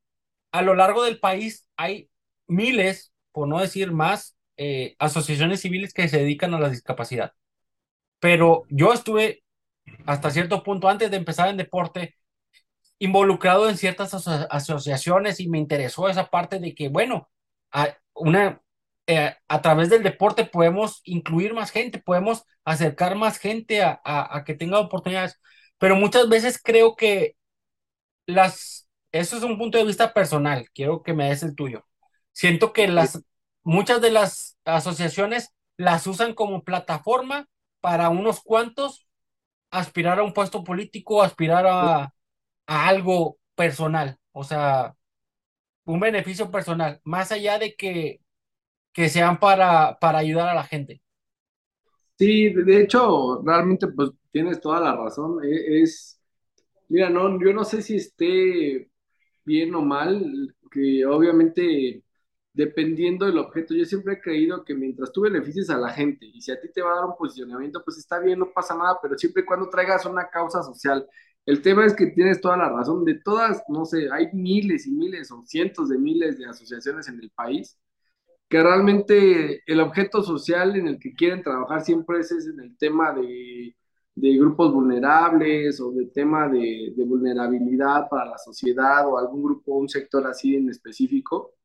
A 0.51 0.61
lo 0.61 0.75
largo 0.75 1.03
del 1.03 1.19
país 1.19 1.67
hay 1.75 2.09
miles, 2.47 3.13
por 3.31 3.47
no 3.47 3.59
decir 3.59 3.91
más, 3.91 4.37
eh, 4.57 4.95
asociaciones 4.99 5.61
civiles 5.61 5.93
que 5.93 6.07
se 6.07 6.19
dedican 6.19 6.53
a 6.53 6.59
la 6.59 6.69
discapacidad. 6.69 7.33
Pero 8.19 8.63
yo 8.69 8.93
estuve 8.93 9.43
hasta 10.05 10.31
cierto 10.31 10.63
punto, 10.63 10.89
antes 10.89 11.11
de 11.11 11.17
empezar 11.17 11.49
en 11.49 11.57
deporte, 11.57 12.15
involucrado 12.99 13.69
en 13.69 13.77
ciertas 13.77 14.13
asociaciones 14.49 15.39
y 15.39 15.49
me 15.49 15.59
interesó 15.59 16.09
esa 16.09 16.27
parte 16.27 16.59
de 16.59 16.73
que, 16.73 16.89
bueno, 16.89 17.29
a, 17.71 17.89
una, 18.13 18.61
eh, 19.07 19.35
a 19.47 19.61
través 19.61 19.89
del 19.89 20.03
deporte 20.03 20.45
podemos 20.45 21.01
incluir 21.03 21.53
más 21.53 21.71
gente, 21.71 21.99
podemos 21.99 22.43
acercar 22.65 23.15
más 23.15 23.37
gente 23.37 23.83
a, 23.83 23.99
a, 24.03 24.43
que 24.43 24.55
tenga 24.55 24.79
oportunidades, 24.79 25.39
pero 25.77 25.95
muchas 25.95 26.27
veces 26.29 26.59
creo 26.61 26.95
que 26.95 27.35
las, 28.25 28.89
eso 29.11 29.37
es 29.37 29.43
un 29.43 29.57
punto 29.57 29.77
de 29.77 29.85
vista 29.85 30.13
personal, 30.13 30.67
quiero 30.73 31.03
que 31.03 31.13
me 31.13 31.29
des 31.29 31.43
el 31.43 31.55
tuyo. 31.55 31.85
Siento 32.33 32.73
que 32.73 32.87
las, 32.87 33.23
muchas 33.63 34.01
de 34.01 34.11
las 34.11 34.57
asociaciones 34.65 35.53
las 35.77 36.07
usan 36.07 36.33
como 36.33 36.63
plataforma 36.63 37.47
para 37.81 38.09
unos 38.09 38.41
cuantos 38.41 39.06
aspirar 39.71 40.19
a 40.19 40.23
un 40.23 40.33
puesto 40.33 40.63
político, 40.63 41.21
aspirar 41.23 41.65
a, 41.67 42.13
a 42.67 42.87
algo 42.89 43.39
personal, 43.55 44.17
o 44.33 44.43
sea, 44.43 44.95
un 45.85 45.99
beneficio 45.99 46.51
personal, 46.51 47.01
más 47.05 47.31
allá 47.31 47.59
de 47.59 47.75
que, 47.75 48.21
que 48.93 49.09
sean 49.09 49.39
para, 49.39 49.99
para 49.99 50.19
ayudar 50.19 50.49
a 50.49 50.55
la 50.55 50.63
gente. 50.65 51.01
Sí, 52.17 52.49
de 52.53 52.81
hecho, 52.81 53.41
realmente 53.43 53.87
pues 53.87 54.09
tienes 54.31 54.59
toda 54.59 54.79
la 54.79 54.95
razón. 54.95 55.39
E, 55.43 55.81
es, 55.83 56.19
mira, 56.89 57.09
no, 57.09 57.39
yo 57.43 57.53
no 57.53 57.63
sé 57.65 57.81
si 57.83 57.95
esté 57.97 58.89
bien 59.45 59.75
o 59.75 59.81
mal, 59.83 60.55
que 60.71 61.05
obviamente 61.05 62.03
dependiendo 62.57 63.27
del 63.27 63.37
objeto. 63.37 63.75
Yo 63.75 63.85
siempre 63.85 64.15
he 64.15 64.19
creído 64.21 64.65
que 64.65 64.73
mientras 64.73 65.11
tú 65.11 65.21
beneficies 65.21 65.69
a 65.69 65.77
la 65.77 65.89
gente 65.91 66.25
y 66.25 66.41
si 66.41 66.51
a 66.51 66.59
ti 66.59 66.69
te 66.73 66.81
va 66.81 66.91
a 66.91 66.95
dar 66.95 67.05
un 67.05 67.15
posicionamiento, 67.15 67.83
pues 67.85 67.99
está 67.99 68.19
bien, 68.19 68.39
no 68.39 68.51
pasa 68.51 68.75
nada, 68.75 68.97
pero 69.01 69.15
siempre 69.15 69.43
y 69.43 69.45
cuando 69.45 69.69
traigas 69.69 70.05
una 70.07 70.27
causa 70.27 70.63
social. 70.63 71.07
El 71.45 71.61
tema 71.61 71.85
es 71.85 71.93
que 71.95 72.07
tienes 72.07 72.41
toda 72.41 72.57
la 72.57 72.69
razón. 72.69 73.05
De 73.05 73.15
todas, 73.23 73.63
no 73.69 73.85
sé, 73.85 74.09
hay 74.11 74.29
miles 74.33 74.87
y 74.87 74.91
miles 74.91 75.31
o 75.31 75.43
cientos 75.45 75.89
de 75.89 75.99
miles 75.99 76.37
de 76.39 76.47
asociaciones 76.47 77.07
en 77.07 77.19
el 77.21 77.29
país 77.29 77.77
que 78.49 78.63
realmente 78.63 79.61
el 79.65 79.81
objeto 79.81 80.23
social 80.23 80.75
en 80.77 80.87
el 80.87 80.99
que 80.99 81.13
quieren 81.13 81.43
trabajar 81.43 81.81
siempre 81.81 82.19
es, 82.19 82.31
en 82.31 82.59
el 82.61 82.77
tema 82.77 83.13
de, 83.13 83.75
grupos 84.15 84.73
vulnerables 84.73 85.79
o 85.81 85.91
de 85.91 86.07
tema 86.07 86.47
de, 86.49 86.93
de 86.95 87.03
vulnerabilidad 87.05 88.07
para 88.09 88.31
la 88.31 88.37
sociedad 88.37 89.07
o 89.07 89.17
algún 89.17 89.43
grupo, 89.43 89.75
un 89.75 89.89
sector 89.89 90.25
así 90.27 90.55
en 90.55 90.69
específico 90.69 91.56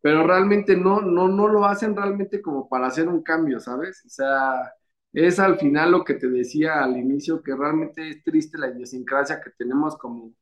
pero 0.00 0.26
realmente 0.26 0.76
no, 0.76 1.00
no, 1.02 1.28
no 1.28 1.48
lo 1.48 1.64
hacen 1.66 1.94
realmente 1.96 2.40
como 2.42 2.68
para 2.68 2.86
hacer 2.88 3.08
un 3.08 3.22
cambio, 3.22 3.60
¿sabes? 3.60 4.02
O 4.06 4.08
sea, 4.08 4.72
es 5.12 5.38
al 5.38 5.58
final 5.58 5.92
lo 5.92 6.04
que 6.04 6.14
te 6.14 6.28
decía 6.28 6.82
al 6.82 6.96
inicio, 6.96 7.42
que 7.42 7.54
realmente 7.56 8.08
es 8.08 8.22
triste 8.22 8.58
la 8.58 8.68
idiosincrasia 8.70 9.40
que 9.40 9.50
tenemos 9.50 9.96
como 9.98 10.32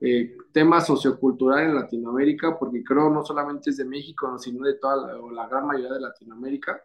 eh, 0.00 0.36
tema 0.52 0.80
sociocultural 0.80 1.64
en 1.64 1.74
Latinoamérica, 1.76 2.58
porque 2.58 2.82
creo 2.84 3.10
no 3.10 3.24
solamente 3.24 3.70
es 3.70 3.76
de 3.78 3.84
México, 3.84 4.38
sino 4.38 4.64
de 4.66 4.74
toda 4.74 4.96
la, 4.96 5.20
o 5.20 5.30
la 5.30 5.46
gran 5.48 5.66
mayoría 5.66 5.94
de 5.94 6.00
Latinoamérica, 6.00 6.82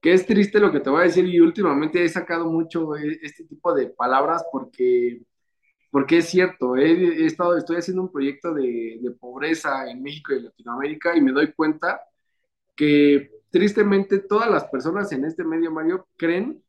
que 0.00 0.12
es 0.12 0.26
triste 0.26 0.60
lo 0.60 0.70
que 0.72 0.80
te 0.80 0.90
voy 0.90 1.00
a 1.00 1.04
decir 1.04 1.26
y 1.26 1.40
últimamente 1.40 2.04
he 2.04 2.08
sacado 2.08 2.46
mucho 2.46 2.96
eh, 2.96 3.18
este 3.22 3.44
tipo 3.44 3.74
de 3.74 3.88
palabras 3.88 4.44
porque 4.52 5.22
porque 5.90 6.18
es 6.18 6.26
cierto, 6.28 6.76
he, 6.76 7.24
estado, 7.26 7.56
estoy 7.56 7.76
haciendo 7.76 8.02
un 8.02 8.12
proyecto 8.12 8.52
de, 8.54 8.98
de, 9.00 9.10
pobreza 9.12 9.90
en 9.90 10.02
México 10.02 10.32
y 10.34 10.42
Latinoamérica 10.42 11.16
y 11.16 11.20
me 11.20 11.32
doy 11.32 11.52
cuenta 11.52 12.00
que 12.74 13.30
tristemente 13.50 14.18
todas 14.18 14.50
las 14.50 14.64
personas 14.64 15.10
en 15.12 15.24
este 15.24 15.44
medio, 15.44 15.70
Mario, 15.70 16.06
creen 16.16 16.62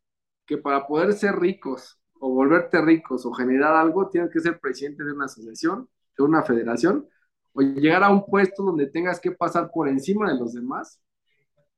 que 0.46 0.58
para 0.58 0.88
poder 0.88 1.14
ser 1.14 1.36
ricos 1.38 2.00
o 2.20 2.30
volverte 2.30 2.82
ricos 2.82 3.26
o 3.26 3.34
generar 3.34 3.76
algo, 3.76 4.10
tienes 4.10 4.32
que 4.32 4.40
ser 4.40 4.60
presidente 4.60 5.04
de 5.04 5.12
una 5.12 5.26
asociación, 5.26 5.90
de 6.18 6.24
una 6.24 6.44
federación, 6.44 7.08
o 7.54 7.62
llegar 7.62 8.04
a 8.04 8.10
un 8.10 8.26
puesto 8.26 8.64
donde 8.64 8.88
tengas 8.88 9.20
que 9.20 9.32
pasar 9.32 9.70
por 9.72 9.88
encima 9.88 10.32
de 10.32 10.40
los 10.40 10.54
demás 10.54 11.02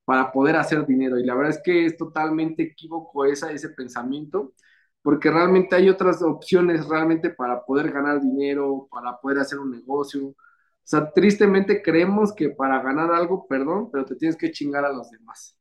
para 0.05 0.31
poder 0.31 0.55
hacer 0.55 0.85
dinero. 0.85 1.17
Y 1.17 1.25
la 1.25 1.35
verdad 1.35 1.51
es 1.51 1.61
que 1.63 1.85
es 1.85 1.97
totalmente 1.97 2.63
equívoco 2.63 3.25
esa, 3.25 3.51
ese 3.51 3.69
pensamiento 3.69 4.53
porque 5.01 5.31
realmente 5.31 5.75
hay 5.75 5.89
otras 5.89 6.21
opciones 6.21 6.87
realmente 6.87 7.29
para 7.29 7.63
poder 7.65 7.91
ganar 7.91 8.21
dinero, 8.21 8.87
para 8.91 9.17
poder 9.19 9.39
hacer 9.39 9.59
un 9.59 9.71
negocio. 9.71 10.27
O 10.29 10.35
sea, 10.83 11.11
tristemente 11.11 11.81
creemos 11.81 12.33
que 12.33 12.49
para 12.49 12.81
ganar 12.81 13.11
algo, 13.13 13.47
perdón, 13.47 13.89
pero 13.91 14.05
te 14.05 14.15
tienes 14.15 14.37
que 14.37 14.51
chingar 14.51 14.85
a 14.85 14.91
los 14.91 15.09
demás. 15.11 15.57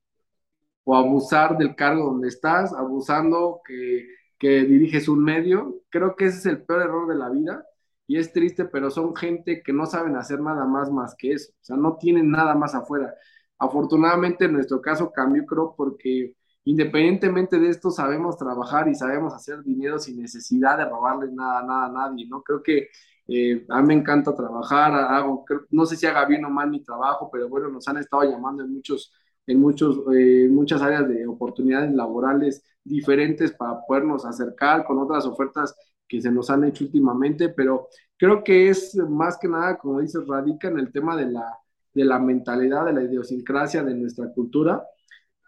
O 0.85 0.97
abusar 0.97 1.57
del 1.59 1.75
cargo 1.77 2.05
donde 2.07 2.29
estás, 2.29 2.73
abusando 2.73 3.61
que, 3.65 4.07
que 4.39 4.65
diriges 4.65 5.09
un 5.09 5.23
medio. 5.23 5.83
Creo 5.91 6.17
que 6.17 6.27
ese 6.27 6.39
es 6.39 6.47
el 6.47 6.65
peor 6.65 6.83
error 6.83 7.09
de 7.09 7.17
la 7.17 7.29
vida. 7.31 7.65
y 8.07 8.19
es 8.19 8.33
triste, 8.33 8.65
pero 8.67 8.91
son 8.91 9.15
gente 9.17 9.63
que 9.63 9.73
no 9.73 9.87
saben 9.87 10.17
hacer 10.17 10.41
nada 10.41 10.65
más 10.67 10.91
más 10.91 11.15
que 11.17 11.33
eso, 11.33 11.53
o 11.53 11.65
sea, 11.65 11.77
no 11.77 11.99
tienen 11.99 12.31
nada 12.31 12.55
más 12.55 12.75
afuera. 12.75 13.15
Afortunadamente 13.59 14.47
en 14.47 14.55
nuestro 14.55 14.81
caso 14.81 15.13
cambió, 15.13 15.45
creo, 15.47 15.75
porque 15.77 16.35
independientemente 16.69 17.59
de 17.59 17.71
esto 17.71 17.91
sabemos 17.91 18.37
trabajar 18.37 18.89
y 18.89 18.95
sabemos 18.95 19.33
hacer 19.33 19.63
dinero 19.63 19.99
sin 19.99 20.21
necesidad 20.21 20.77
de 20.77 20.85
robarle 20.85 21.33
nada, 21.33 21.63
nada 21.63 21.87
a 21.87 21.91
nadie, 21.91 22.29
¿no? 22.29 22.43
Creo 22.43 22.63
que 22.63 22.89
eh, 23.27 23.65
a 23.71 23.81
mí 23.81 23.89
me 23.89 23.95
encanta 23.95 24.35
trabajar, 24.35 25.25
no 25.71 25.87
sé 25.87 25.97
si 25.97 26.05
haga 26.07 26.27
bien 26.27 26.45
o 26.45 26.51
mal 26.51 26.69
mi 26.69 26.83
trabajo, 26.83 27.31
pero 27.33 27.49
bueno, 27.49 27.69
nos 27.69 27.89
han 27.89 27.97
estado 27.97 28.25
llamando 28.25 28.65
en 28.65 28.75
muchos, 28.75 29.15
en 29.47 29.61
muchos, 29.61 29.99
eh, 30.15 30.47
muchas 30.51 30.83
áreas 30.83 31.09
de 31.09 31.27
oportunidades 31.27 31.91
laborales 31.95 32.63
diferentes 32.85 33.53
para 33.53 33.81
podernos 33.87 34.27
acercar 34.27 34.85
con 34.85 34.99
otras 34.99 35.25
ofertas 35.25 35.75
que 36.07 36.21
se 36.21 36.31
nos 36.31 36.51
han 36.51 36.65
hecho 36.65 36.85
últimamente, 36.85 37.49
pero 37.49 37.89
creo 38.19 38.45
que 38.45 38.69
es 38.69 38.95
más 38.95 39.39
que 39.39 39.49
nada, 39.49 39.79
como 39.79 40.01
dices, 40.01 40.27
radica 40.27 40.69
en 40.69 40.79
el 40.79 40.93
tema 40.93 41.17
de 41.17 41.31
la, 41.31 41.47
de 41.95 42.05
la 42.05 42.19
mentalidad, 42.19 42.85
de 42.85 42.93
la 42.93 43.03
idiosincrasia 43.05 43.83
de 43.83 43.95
nuestra 43.95 44.31
cultura, 44.35 44.83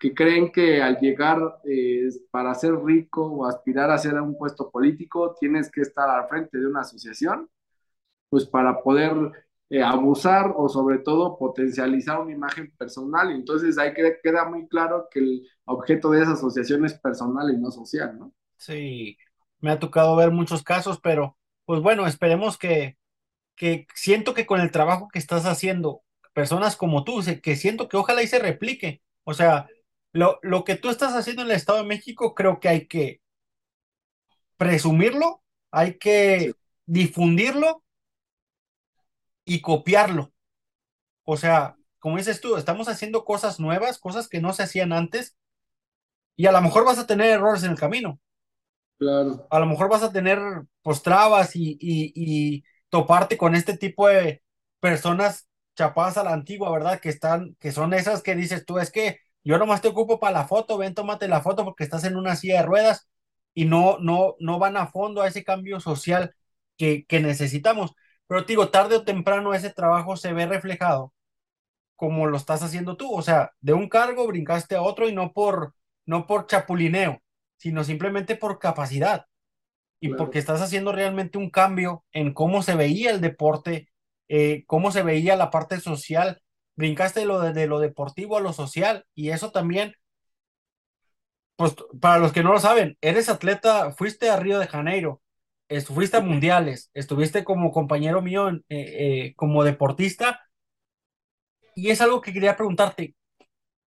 que 0.00 0.14
creen 0.14 0.50
que 0.50 0.82
al 0.82 0.98
llegar 0.98 1.60
eh, 1.64 2.08
para 2.30 2.54
ser 2.54 2.74
rico 2.82 3.22
o 3.26 3.46
aspirar 3.46 3.90
a 3.90 3.98
ser 3.98 4.14
un 4.14 4.36
puesto 4.36 4.70
político, 4.70 5.36
tienes 5.38 5.70
que 5.70 5.82
estar 5.82 6.08
al 6.08 6.26
frente 6.26 6.58
de 6.58 6.66
una 6.66 6.80
asociación, 6.80 7.50
pues 8.30 8.46
para 8.46 8.82
poder 8.82 9.12
eh, 9.68 9.82
abusar 9.82 10.54
o 10.56 10.70
sobre 10.70 10.98
todo 11.00 11.38
potencializar 11.38 12.18
una 12.18 12.32
imagen 12.32 12.72
personal. 12.78 13.30
Entonces 13.30 13.76
ahí 13.76 13.92
queda, 13.92 14.10
queda 14.22 14.44
muy 14.46 14.66
claro 14.68 15.06
que 15.10 15.20
el 15.20 15.46
objeto 15.66 16.10
de 16.10 16.22
esa 16.22 16.32
asociación 16.32 16.86
es 16.86 16.94
personal 16.94 17.52
y 17.52 17.58
no 17.58 17.70
social, 17.70 18.18
¿no? 18.18 18.32
Sí, 18.56 19.18
me 19.60 19.70
ha 19.70 19.78
tocado 19.78 20.16
ver 20.16 20.30
muchos 20.30 20.62
casos, 20.62 20.98
pero 21.02 21.36
pues 21.66 21.82
bueno, 21.82 22.06
esperemos 22.06 22.56
que, 22.56 22.96
que 23.54 23.86
siento 23.94 24.32
que 24.32 24.46
con 24.46 24.60
el 24.60 24.70
trabajo 24.70 25.08
que 25.12 25.18
estás 25.18 25.44
haciendo, 25.44 26.02
personas 26.32 26.76
como 26.76 27.04
tú, 27.04 27.20
que 27.42 27.56
siento 27.56 27.88
que 27.88 27.98
ojalá 27.98 28.22
y 28.22 28.26
se 28.28 28.38
replique. 28.38 29.02
O 29.24 29.34
sea, 29.34 29.68
lo, 30.12 30.38
lo 30.42 30.64
que 30.64 30.76
tú 30.76 30.90
estás 30.90 31.14
haciendo 31.14 31.42
en 31.42 31.50
el 31.50 31.56
Estado 31.56 31.78
de 31.78 31.88
México, 31.88 32.34
creo 32.34 32.60
que 32.60 32.68
hay 32.68 32.86
que 32.86 33.20
presumirlo, 34.56 35.42
hay 35.70 35.98
que 35.98 36.52
difundirlo 36.86 37.82
y 39.44 39.60
copiarlo. 39.60 40.32
O 41.24 41.36
sea, 41.36 41.76
como 41.98 42.16
dices 42.16 42.40
tú, 42.40 42.56
estamos 42.56 42.88
haciendo 42.88 43.24
cosas 43.24 43.60
nuevas, 43.60 43.98
cosas 43.98 44.28
que 44.28 44.40
no 44.40 44.52
se 44.52 44.64
hacían 44.64 44.92
antes, 44.92 45.36
y 46.36 46.46
a 46.46 46.52
lo 46.52 46.60
mejor 46.62 46.84
vas 46.84 46.98
a 46.98 47.06
tener 47.06 47.30
errores 47.30 47.62
en 47.64 47.72
el 47.72 47.78
camino. 47.78 48.18
Claro. 48.98 49.46
A 49.50 49.58
lo 49.60 49.66
mejor 49.66 49.88
vas 49.88 50.02
a 50.02 50.12
tener 50.12 50.38
pues 50.82 51.02
trabas 51.02 51.54
y, 51.54 51.76
y, 51.80 52.64
toparte 52.88 53.38
con 53.38 53.54
este 53.54 53.76
tipo 53.76 54.08
de 54.08 54.42
personas 54.80 55.48
chapadas 55.76 56.16
a 56.16 56.24
la 56.24 56.32
antigua, 56.32 56.72
¿verdad? 56.72 56.98
Que 56.98 57.08
están, 57.08 57.56
que 57.60 57.70
son 57.70 57.94
esas 57.94 58.22
que 58.22 58.34
dices 58.34 58.66
tú, 58.66 58.78
es 58.78 58.90
que 58.90 59.20
yo 59.44 59.58
nomás 59.58 59.80
te 59.82 59.88
ocupo 59.88 60.20
para 60.20 60.32
la 60.40 60.46
foto, 60.48 60.78
ven, 60.78 60.94
tómate 60.94 61.28
la 61.28 61.40
foto 61.42 61.64
porque 61.64 61.84
estás 61.84 62.04
en 62.04 62.16
una 62.16 62.36
silla 62.36 62.60
de 62.60 62.66
ruedas 62.66 63.08
y 63.54 63.64
no, 63.66 63.98
no, 64.00 64.36
no 64.40 64.58
van 64.58 64.76
a 64.76 64.86
fondo 64.88 65.22
a 65.22 65.28
ese 65.28 65.44
cambio 65.44 65.80
social 65.80 66.34
que, 66.76 67.04
que 67.06 67.20
necesitamos. 67.20 67.92
Pero 68.26 68.44
te 68.46 68.52
digo, 68.52 68.70
tarde 68.70 68.96
o 68.96 69.04
temprano 69.04 69.54
ese 69.54 69.70
trabajo 69.70 70.16
se 70.16 70.32
ve 70.32 70.46
reflejado 70.46 71.12
como 71.96 72.26
lo 72.26 72.36
estás 72.36 72.62
haciendo 72.62 72.96
tú. 72.96 73.12
O 73.14 73.22
sea, 73.22 73.52
de 73.60 73.72
un 73.74 73.88
cargo 73.88 74.26
brincaste 74.26 74.74
a 74.76 74.82
otro 74.82 75.08
y 75.08 75.12
no 75.14 75.32
por, 75.32 75.74
no 76.06 76.26
por 76.26 76.46
chapulineo, 76.46 77.22
sino 77.56 77.84
simplemente 77.84 78.36
por 78.36 78.58
capacidad 78.58 79.26
y 80.00 80.10
porque 80.10 80.38
estás 80.38 80.60
haciendo 80.62 80.92
realmente 80.92 81.38
un 81.38 81.50
cambio 81.50 82.04
en 82.12 82.32
cómo 82.34 82.62
se 82.62 82.74
veía 82.74 83.10
el 83.10 83.20
deporte, 83.20 83.88
eh, 84.28 84.64
cómo 84.66 84.90
se 84.92 85.02
veía 85.02 85.36
la 85.36 85.50
parte 85.50 85.80
social. 85.80 86.42
Brincaste 86.76 87.20
de 87.20 87.26
lo, 87.26 87.40
de, 87.40 87.66
lo 87.66 87.78
deportivo 87.80 88.36
a 88.36 88.40
lo 88.40 88.52
social 88.52 89.06
y 89.14 89.30
eso 89.30 89.52
también, 89.52 89.94
pues 91.56 91.74
para 92.00 92.18
los 92.18 92.32
que 92.32 92.42
no 92.42 92.52
lo 92.52 92.58
saben, 92.60 92.96
eres 93.00 93.28
atleta, 93.28 93.92
fuiste 93.92 94.30
a 94.30 94.36
Río 94.36 94.58
de 94.58 94.66
Janeiro, 94.66 95.22
estuviste 95.68 96.16
a 96.16 96.20
mundiales, 96.20 96.90
estuviste 96.94 97.44
como 97.44 97.72
compañero 97.72 98.22
mío 98.22 98.48
eh, 98.50 98.60
eh, 98.68 99.34
como 99.36 99.64
deportista 99.64 100.40
y 101.74 101.90
es 101.90 102.00
algo 102.00 102.20
que 102.20 102.32
quería 102.32 102.56
preguntarte, 102.56 103.14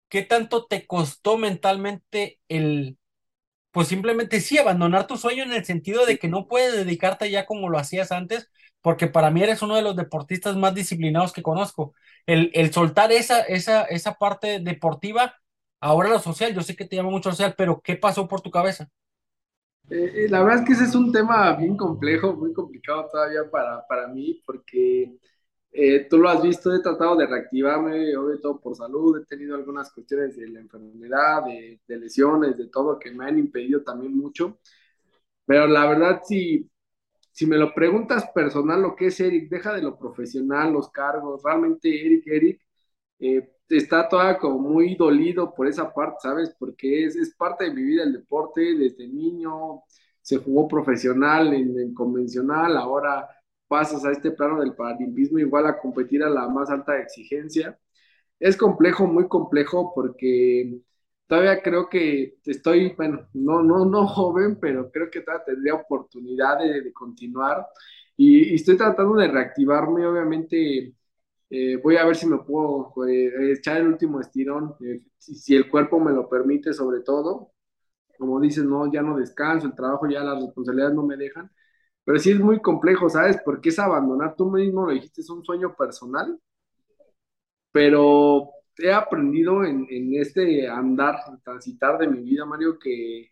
¿qué 0.10 0.24
tanto 0.24 0.66
te 0.68 0.86
costó 0.88 1.38
mentalmente 1.38 2.40
el 2.50 2.98
pues 3.72 3.88
simplemente 3.88 4.42
sí, 4.42 4.58
abandonar 4.58 5.08
tu 5.08 5.18
sueño 5.18 5.44
en 5.44 5.54
el 5.54 5.66
sentido 5.66 6.06
de 6.06 6.18
que 6.20 6.28
no 6.28 6.48
puedes 6.48 6.74
dedicarte 6.74 7.32
ya 7.32 7.46
como 7.46 7.70
lo 7.70 7.78
hacías 7.78 8.12
antes, 8.12 8.50
porque 8.82 9.08
para 9.08 9.32
mí 9.32 9.44
eres 9.44 9.62
uno 9.62 9.76
de 9.76 9.82
los 9.82 9.96
deportistas 9.96 10.56
más 10.58 10.74
disciplinados 10.74 11.34
que 11.34 11.44
conozco. 11.44 11.94
El, 12.26 12.52
el 12.54 12.74
soltar 12.74 13.12
esa, 13.12 13.42
esa, 13.42 13.84
esa 13.84 14.16
parte 14.16 14.60
deportiva, 14.60 15.36
ahora 15.80 16.10
lo 16.10 16.20
social, 16.20 16.54
yo 16.54 16.62
sé 16.62 16.76
que 16.76 16.86
te 16.86 16.96
llama 16.96 17.10
mucho 17.12 17.32
social, 17.32 17.56
pero 17.58 17.82
¿qué 17.82 17.96
pasó 17.96 18.28
por 18.28 18.42
tu 18.42 18.52
cabeza? 18.52 18.90
Eh, 19.90 20.26
eh, 20.26 20.30
la 20.30 20.42
verdad 20.42 20.60
es 20.62 20.66
que 20.66 20.74
ese 20.74 20.86
es 20.86 20.96
un 20.96 21.12
tema 21.12 21.54
bien 21.56 21.76
complejo, 21.76 22.34
muy 22.34 22.54
complicado 22.54 23.08
todavía 23.12 23.50
para, 23.52 23.86
para 23.88 24.08
mí, 24.08 24.42
porque 24.46 25.18
eh, 25.74 26.08
tú 26.10 26.18
lo 26.18 26.30
has 26.30 26.42
visto, 26.42 26.74
he 26.74 26.82
tratado 26.82 27.16
de 27.16 27.28
reactivarme, 27.28 28.12
sobre 28.14 28.38
todo 28.40 28.60
por 28.60 28.76
salud, 28.76 29.20
he 29.22 29.26
tenido 29.26 29.56
algunas 29.56 29.92
cuestiones 29.92 30.36
de 30.38 30.50
la 30.50 30.60
enfermedad, 30.60 31.44
de, 31.46 31.80
lesiones, 31.98 32.58
de 32.58 32.68
todo, 32.68 33.00
que 33.00 33.12
me 33.12 33.26
han 33.26 33.40
impedido 33.40 33.82
también 33.84 34.16
mucho. 34.18 34.60
Pero 35.46 35.68
la 35.68 35.86
verdad, 35.88 36.22
si, 36.26 36.70
si 37.32 37.46
me 37.46 37.58
lo 37.58 37.74
preguntas 37.74 38.30
personal, 38.34 38.82
lo 38.82 38.96
que 38.96 39.08
es 39.08 39.20
Eric, 39.20 39.50
deja 39.50 39.74
de 39.74 39.82
lo 39.82 39.98
profesional, 39.98 40.74
los 40.74 40.90
cargos, 40.92 41.42
realmente 41.44 41.90
Eric, 42.06 42.28
Eric, 42.28 42.62
eh, 43.20 43.52
está 43.70 44.08
todavía 44.10 44.38
como 44.40 44.60
muy 44.60 44.96
dolido 44.96 45.54
por 45.54 45.68
esa 45.68 45.94
parte, 45.94 46.18
¿sabes? 46.22 46.56
Porque 46.60 47.06
es, 47.06 47.16
es 47.16 47.36
parte 47.36 47.66
de 47.66 47.74
mi 47.74 47.84
vida 47.84 48.04
el 48.04 48.14
deporte, 48.14 48.76
desde 48.76 49.08
niño 49.08 49.84
se 50.22 50.38
jugó 50.38 50.68
profesional 50.68 51.54
en, 51.54 51.80
en 51.80 51.94
convencional, 51.94 52.78
ahora 52.78 53.28
pasas 53.68 54.04
a 54.06 54.12
este 54.12 54.32
plano 54.32 54.60
del 54.60 54.76
paralimpismo 54.76 55.40
igual 55.40 55.66
a 55.66 55.78
competir 55.80 56.24
a 56.24 56.30
la 56.30 56.48
más 56.50 56.70
alta 56.70 57.00
exigencia. 57.00 57.80
Es 58.40 58.58
complejo, 58.58 59.08
muy 59.08 59.28
complejo, 59.30 59.94
porque 59.96 60.82
todavía 61.32 61.62
creo 61.64 61.88
que 61.90 62.40
estoy, 62.46 62.94
bueno, 62.98 63.26
no, 63.34 63.64
no, 63.64 63.86
no 63.86 64.06
joven, 64.06 64.58
pero 64.60 64.92
creo 64.92 65.10
que 65.10 65.22
todavía 65.22 65.46
tendría 65.46 65.76
oportunidad 65.76 66.60
de, 66.60 66.92
continuar. 66.92 67.68
Y, 68.18 68.54
estoy 68.56 68.76
tratando 68.76 69.16
de 69.16 69.30
reactivarme, 69.30 70.06
obviamente. 70.06 70.94
Eh, 71.50 71.78
voy 71.84 71.96
a 71.98 72.06
ver 72.06 72.16
si 72.18 72.28
me 72.28 72.40
puedo 72.40 72.94
eh, 73.08 73.54
echar 73.54 73.78
el 73.78 73.88
último 73.88 74.20
estirón, 74.20 74.76
eh, 74.82 75.00
si, 75.18 75.36
si, 75.36 75.56
el 75.56 75.70
cuerpo 75.70 76.00
me 76.02 76.12
lo 76.12 76.28
permite, 76.30 76.74
sobre 76.74 77.02
todo. 77.02 77.54
Como 78.20 78.40
dices, 78.42 78.66
no, 78.66 78.92
ya 78.92 79.02
no 79.02 79.18
descanso, 79.18 79.68
el 79.68 79.76
trabajo, 79.76 80.10
ya 80.10 80.24
las 80.24 80.42
responsabilidades 80.42 80.96
no 80.96 81.04
me 81.04 81.18
dejan 81.18 81.50
pero 82.04 82.20
sí 82.20 82.32
es 82.32 82.40
muy 82.40 82.62
complejo, 82.62 83.10
¿sabes? 83.10 83.38
Porque 83.46 83.70
es 83.70 83.80
abandonar, 83.80 84.36
tú 84.36 84.50
mismo 84.52 84.86
lo 84.88 84.94
dijiste, 84.94 85.22
es 85.22 85.30
un 85.30 85.46
sueño 85.46 85.76
personal, 85.76 86.40
pero 87.72 88.50
he 88.78 88.92
aprendido 88.92 89.64
en, 89.66 89.88
este 90.16 90.68
andar, 90.68 91.18
transitar 91.44 91.98
de 91.98 92.08
mi 92.08 92.22
vida, 92.22 92.46
Mario, 92.46 92.78
que, 92.80 93.32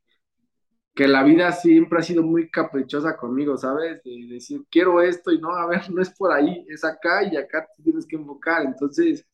que 0.94 1.08
la 1.08 1.24
vida 1.24 1.52
siempre 1.52 2.00
ha 2.00 2.04
sido 2.04 2.24
muy 2.24 2.50
caprichosa 2.50 3.18
conmigo, 3.18 3.58
¿sabes? 3.58 4.02
De 4.04 4.28
decir, 4.28 4.62
quiero 4.70 5.02
esto 5.02 5.32
y 5.32 5.40
no, 5.40 5.52
a 5.56 5.68
ver, 5.68 5.82
no 5.92 6.02
es 6.02 6.10
por 6.12 6.32
ahí, 6.32 6.66
es 6.70 6.84
acá 6.84 7.24
y 7.24 7.38
acá 7.38 7.68
tienes 7.84 8.06
que 8.06 8.18
enfocar. 8.18 8.64
Entonces, 8.66 9.26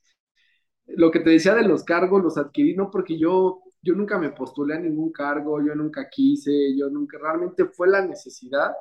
lo 0.87 1.11
que 1.11 1.19
te 1.19 1.31
decía 1.31 1.55
de 1.55 1.63
los 1.63 1.83
cargos, 1.83 2.23
los 2.23 2.37
adquirí 2.37 2.75
no 2.75 2.91
porque 2.91 3.17
yo, 3.17 3.63
yo 3.81 3.95
nunca 3.95 4.17
me 4.19 4.31
postulé 4.31 4.75
a 4.75 4.79
ningún 4.79 5.11
cargo, 5.11 5.61
yo 5.65 5.75
nunca 5.75 6.09
quise, 6.09 6.75
yo 6.77 6.89
nunca, 6.89 7.17
realmente 7.19 7.65
fue 7.65 7.87
la 7.87 8.05
necesidad 8.05 8.71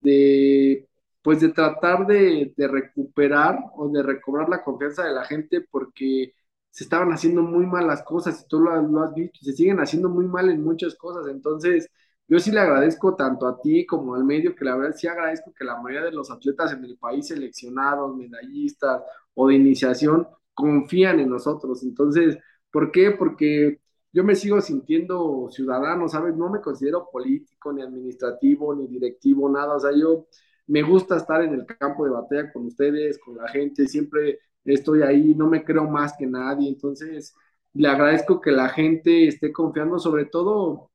de 0.00 0.88
pues 1.26 1.40
de 1.40 1.48
tratar 1.48 2.06
de, 2.06 2.54
recuperar 2.56 3.58
o 3.74 3.88
de 3.88 4.00
recobrar 4.00 4.48
la 4.48 4.62
confianza 4.62 5.02
de 5.04 5.12
la 5.12 5.24
gente 5.24 5.60
porque 5.60 6.34
se 6.70 6.84
estaban 6.84 7.10
haciendo 7.10 7.42
muy 7.42 7.66
mal 7.66 7.88
las 7.88 8.04
cosas 8.04 8.40
y 8.40 8.48
tú 8.48 8.60
lo, 8.60 8.80
lo, 8.80 9.02
has 9.02 9.12
visto, 9.12 9.40
se 9.42 9.52
siguen 9.52 9.80
haciendo 9.80 10.08
muy 10.08 10.26
mal 10.28 10.48
en 10.50 10.62
muchas 10.62 10.94
cosas. 10.94 11.26
Entonces, 11.28 11.90
yo 12.28 12.38
sí 12.38 12.52
le 12.52 12.60
agradezco 12.60 13.16
tanto 13.16 13.48
a 13.48 13.60
ti 13.60 13.84
como 13.84 14.14
al 14.14 14.22
medio, 14.22 14.54
que 14.54 14.64
la 14.64 14.76
verdad 14.76 14.94
sí 14.96 15.08
agradezco 15.08 15.52
que 15.52 15.64
la 15.64 15.80
mayoría 15.80 16.04
de 16.04 16.12
los 16.12 16.30
atletas 16.30 16.72
en 16.72 16.84
el 16.84 16.96
país 16.96 17.26
seleccionados, 17.26 18.16
medallistas 18.16 19.02
o 19.34 19.48
de 19.48 19.56
iniciación, 19.56 20.28
confían 20.54 21.18
en 21.18 21.30
nosotros. 21.30 21.82
Entonces, 21.82 22.38
¿por 22.70 22.92
qué? 22.92 23.10
Porque 23.10 23.80
yo 24.12 24.22
me 24.22 24.36
sigo 24.36 24.60
sintiendo 24.60 25.48
ciudadano, 25.50 26.08
¿sabes? 26.08 26.36
No 26.36 26.50
me 26.50 26.60
considero 26.60 27.08
político, 27.10 27.72
ni 27.72 27.82
administrativo, 27.82 28.76
ni 28.76 28.86
directivo, 28.86 29.48
nada. 29.48 29.74
O 29.74 29.80
sea, 29.80 29.90
yo 29.92 30.26
me 30.68 30.82
gusta 30.82 31.16
estar 31.16 31.42
en 31.42 31.54
el 31.54 31.66
campo 31.66 32.04
de 32.04 32.10
batalla 32.12 32.52
con 32.52 32.66
ustedes, 32.66 33.18
con 33.18 33.36
la 33.36 33.48
gente, 33.48 33.86
siempre 33.86 34.40
estoy 34.64 35.02
ahí, 35.02 35.34
no 35.34 35.46
me 35.48 35.64
creo 35.64 35.84
más 35.88 36.14
que 36.18 36.26
nadie. 36.26 36.68
Entonces, 36.68 37.34
le 37.74 37.88
agradezco 37.88 38.40
que 38.40 38.50
la 38.52 38.68
gente 38.68 39.28
esté 39.28 39.52
confiando, 39.52 39.98
sobre 39.98 40.26
todo, 40.26 40.90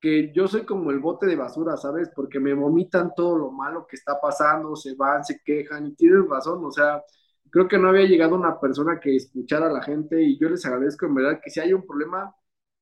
que 0.00 0.32
yo 0.32 0.46
soy 0.48 0.64
como 0.64 0.90
el 0.90 1.00
bote 1.00 1.26
de 1.26 1.36
basura, 1.36 1.76
¿sabes? 1.76 2.10
Porque 2.14 2.38
me 2.40 2.54
vomitan 2.54 3.12
todo 3.16 3.36
lo 3.38 3.50
malo 3.50 3.86
que 3.86 3.96
está 3.96 4.20
pasando, 4.20 4.76
se 4.76 4.94
van, 4.94 5.24
se 5.24 5.40
quejan 5.42 5.86
y 5.88 5.94
tienen 5.94 6.28
razón, 6.30 6.64
o 6.64 6.70
sea, 6.70 7.02
creo 7.50 7.66
que 7.68 7.78
no 7.78 7.88
había 7.88 8.06
llegado 8.06 8.36
una 8.36 8.60
persona 8.60 9.00
que 9.00 9.16
escuchara 9.16 9.66
a 9.68 9.72
la 9.72 9.82
gente 9.82 10.22
y 10.22 10.38
yo 10.38 10.48
les 10.48 10.64
agradezco 10.66 11.06
en 11.06 11.14
verdad 11.14 11.40
que 11.42 11.50
si 11.50 11.60
hay 11.60 11.72
un 11.72 11.84
problema, 11.86 12.34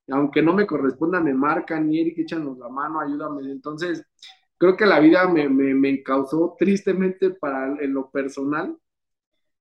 aunque 0.09 0.43
no 0.43 0.53
me 0.55 0.67
corresponda, 0.67 1.21
me 1.21 1.35
marcan 1.35 1.93
y 1.93 2.01
Eric, 2.01 2.19
échanos 2.19 2.59
la 2.59 2.69
mano, 2.69 3.01
ayúdame. 3.01 3.51
Entonces, 3.51 4.05
creo 4.59 4.77
que 4.77 4.87
la 4.87 5.01
vida 5.01 5.29
me, 5.29 5.49
me, 5.49 5.75
me 5.75 6.03
causó 6.03 6.57
tristemente 6.59 7.31
para 7.31 7.83
en 7.83 7.95
lo 7.95 8.11
personal 8.11 8.77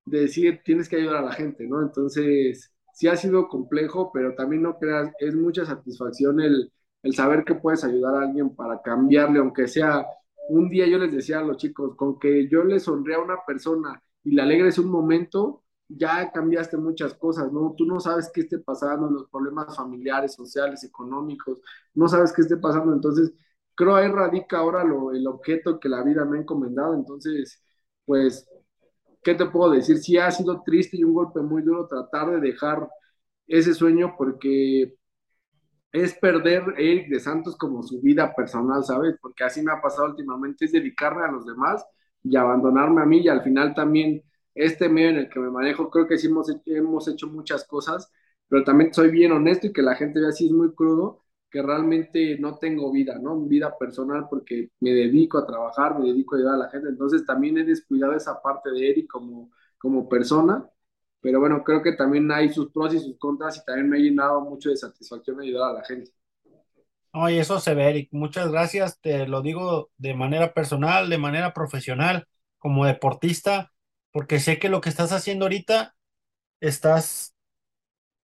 de 0.05 0.21
decir, 0.21 0.61
tienes 0.63 0.89
que 0.89 0.97
ayudar 0.97 1.17
a 1.17 1.21
la 1.23 1.31
gente, 1.33 1.67
¿no? 1.67 1.81
Entonces, 1.81 2.71
sí 2.93 3.07
ha 3.07 3.15
sido 3.17 3.47
complejo, 3.47 4.11
pero 4.13 4.35
también 4.35 4.61
no 4.63 4.77
creas, 4.77 5.11
es 5.19 5.35
mucha 5.35 5.65
satisfacción 5.65 6.39
el, 6.41 6.71
el 7.03 7.13
saber 7.15 7.43
que 7.43 7.55
puedes 7.55 7.83
ayudar 7.83 8.15
a 8.15 8.21
alguien 8.27 8.55
para 8.55 8.81
cambiarle, 8.81 9.39
aunque 9.39 9.67
sea 9.67 10.05
un 10.49 10.69
día 10.69 10.85
yo 10.87 10.97
les 10.99 11.11
decía 11.11 11.39
a 11.39 11.43
los 11.43 11.57
chicos, 11.57 11.95
con 11.95 12.19
que 12.19 12.47
yo 12.49 12.63
le 12.63 12.79
sonría 12.79 13.17
a 13.17 13.21
una 13.23 13.37
persona 13.47 14.01
y 14.23 14.31
le 14.31 14.41
alegres 14.43 14.77
un 14.77 14.89
momento, 14.89 15.63
ya 15.87 16.31
cambiaste 16.31 16.77
muchas 16.77 17.13
cosas, 17.15 17.51
¿no? 17.51 17.73
Tú 17.77 17.85
no 17.85 17.99
sabes 17.99 18.29
qué 18.33 18.41
esté 18.41 18.59
pasando, 18.59 19.09
los 19.09 19.27
problemas 19.29 19.75
familiares, 19.75 20.33
sociales, 20.33 20.83
económicos, 20.83 21.61
no 21.95 22.07
sabes 22.07 22.31
qué 22.33 22.41
esté 22.41 22.57
pasando, 22.57 22.93
entonces 22.93 23.33
creo 23.75 23.95
ahí 23.95 24.07
radica 24.09 24.59
ahora 24.59 24.83
lo, 24.83 25.11
el 25.13 25.27
objeto 25.27 25.79
que 25.79 25.89
la 25.89 26.03
vida 26.03 26.25
me 26.25 26.37
ha 26.37 26.41
encomendado, 26.41 26.93
entonces, 26.95 27.61
pues, 28.05 28.47
¿qué 29.23 29.35
te 29.35 29.45
puedo 29.47 29.71
decir? 29.71 29.97
Sí 29.99 30.17
ha 30.17 30.31
sido 30.31 30.63
triste 30.63 30.97
y 30.97 31.03
un 31.03 31.13
golpe 31.13 31.41
muy 31.41 31.61
duro 31.63 31.87
tratar 31.87 32.31
de 32.31 32.39
dejar 32.41 32.89
ese 33.47 33.73
sueño 33.73 34.15
porque 34.17 34.95
es 35.91 36.13
perder 36.15 36.63
Eric 36.77 37.09
de 37.09 37.19
Santos 37.19 37.55
como 37.57 37.81
su 37.83 38.01
vida 38.01 38.33
personal, 38.35 38.83
¿sabes? 38.83 39.15
Porque 39.21 39.43
así 39.45 39.61
me 39.61 39.71
ha 39.71 39.81
pasado 39.81 40.09
últimamente, 40.09 40.65
es 40.65 40.71
dedicarme 40.73 41.23
a 41.25 41.31
los 41.31 41.45
demás 41.45 41.85
y 42.23 42.35
abandonarme 42.35 43.01
a 43.01 43.05
mí 43.05 43.19
y 43.21 43.29
al 43.29 43.43
final 43.43 43.73
también 43.73 44.23
este 44.53 44.89
medio 44.89 45.09
en 45.09 45.17
el 45.17 45.29
que 45.29 45.39
me 45.39 45.51
manejo, 45.51 45.89
creo 45.89 46.07
que 46.07 46.17
sí 46.17 46.27
hemos 46.27 46.49
hecho, 46.49 46.61
hemos 46.67 47.07
hecho 47.07 47.27
muchas 47.27 47.65
cosas, 47.65 48.11
pero 48.47 48.63
también 48.63 48.93
soy 48.93 49.09
bien 49.11 49.31
honesto 49.31 49.67
y 49.67 49.73
que 49.73 49.81
la 49.81 49.95
gente 49.95 50.19
vea 50.19 50.29
así 50.29 50.47
es 50.47 50.51
muy 50.51 50.73
crudo, 50.75 51.24
que 51.55 51.61
realmente 51.61 52.37
no 52.37 52.57
tengo 52.57 52.91
vida, 52.91 53.17
¿no? 53.17 53.39
Vida 53.39 53.77
personal 53.77 54.27
porque 54.29 54.71
me 54.81 54.89
dedico 54.89 55.37
a 55.37 55.47
trabajar, 55.47 55.97
me 55.97 56.07
dedico 56.07 56.35
a 56.35 56.39
ayudar 56.39 56.55
a 56.55 56.57
la 56.57 56.69
gente, 56.69 56.89
entonces 56.89 57.25
también 57.25 57.57
he 57.57 57.63
descuidado 57.63 58.11
esa 58.11 58.41
parte 58.41 58.71
de 58.71 58.89
Eric 58.89 59.07
como, 59.09 59.51
como 59.77 60.09
persona, 60.09 60.69
pero 61.21 61.39
bueno, 61.39 61.63
creo 61.63 61.81
que 61.81 61.93
también 61.93 62.29
hay 62.29 62.51
sus 62.51 62.73
pros 62.73 62.93
y 62.93 62.99
sus 62.99 63.17
contras 63.17 63.55
y 63.55 63.63
también 63.63 63.87
me 63.87 63.95
ha 63.95 64.01
llenado 64.01 64.41
mucho 64.41 64.69
de 64.69 64.75
satisfacción 64.75 65.39
ayudar 65.39 65.69
a 65.69 65.73
la 65.75 65.85
gente. 65.85 66.11
Oye, 67.13 67.39
eso 67.39 67.61
se 67.61 67.73
ve, 67.73 67.89
Eric. 67.89 68.09
Muchas 68.11 68.51
gracias. 68.51 68.99
Te 68.99 69.25
lo 69.25 69.41
digo 69.41 69.91
de 69.97 70.13
manera 70.13 70.53
personal, 70.53 71.09
de 71.09 71.17
manera 71.17 71.53
profesional, 71.53 72.27
como 72.57 72.85
deportista, 72.85 73.71
porque 74.11 74.41
sé 74.41 74.59
que 74.59 74.67
lo 74.67 74.81
que 74.81 74.89
estás 74.89 75.13
haciendo 75.13 75.45
ahorita, 75.45 75.95
estás, 76.59 77.33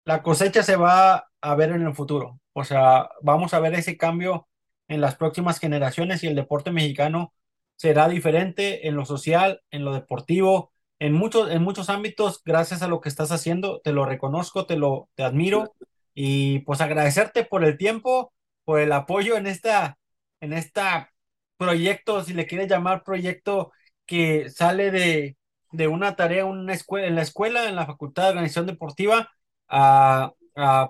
la 0.06 0.24
cosecha 0.24 0.64
se 0.64 0.76
va 0.76 1.30
a 1.42 1.56
ver 1.56 1.72
en 1.72 1.86
el 1.86 1.96
futuro. 1.96 2.40
O 2.54 2.64
sea, 2.64 3.10
vamos 3.22 3.54
a 3.54 3.60
ver 3.60 3.74
ese 3.76 3.98
cambio 3.98 4.48
en 4.88 5.02
las 5.02 5.16
próximas 5.16 5.60
generaciones 5.60 6.24
y 6.24 6.28
el 6.28 6.36
deporte 6.36 6.72
mexicano 6.72 7.34
será 7.76 8.10
diferente 8.10 8.88
en 8.88 8.96
lo 8.96 9.06
social, 9.06 9.62
en 9.72 9.86
lo 9.86 9.94
deportivo, 9.94 10.74
en 11.00 11.14
muchos, 11.14 11.50
en 11.52 11.64
muchos 11.64 11.90
ámbitos, 11.90 12.42
gracias 12.44 12.82
a 12.82 12.88
lo 12.88 13.00
que 13.02 13.10
estás 13.10 13.32
haciendo. 13.32 13.80
Te 13.82 13.94
lo 13.94 14.06
reconozco, 14.06 14.66
te 14.66 14.78
lo, 14.78 15.10
te 15.16 15.24
admiro 15.24 15.74
y 16.14 16.60
pues 16.60 16.82
agradecerte 16.82 17.46
por 17.46 17.64
el 17.64 17.78
tiempo 17.78 18.34
por 18.66 18.80
el 18.82 18.92
apoyo 18.92 19.36
en 19.36 19.48
esta, 19.48 19.98
en 20.42 20.54
esta 20.54 21.12
proyecto, 21.58 22.24
si 22.24 22.34
le 22.34 22.46
quieres 22.46 22.68
llamar 22.70 23.04
proyecto, 23.04 23.72
que 24.06 24.50
sale 24.50 24.92
de, 24.92 25.38
de 25.72 25.88
una 25.88 26.16
tarea 26.16 26.46
una 26.46 26.74
escuela, 26.74 27.08
en 27.08 27.16
la 27.16 27.24
escuela, 27.24 27.68
en 27.68 27.76
la 27.76 27.86
Facultad 27.88 28.24
de 28.24 28.30
Organización 28.30 28.68
Deportiva, 28.68 29.30
a, 29.70 30.34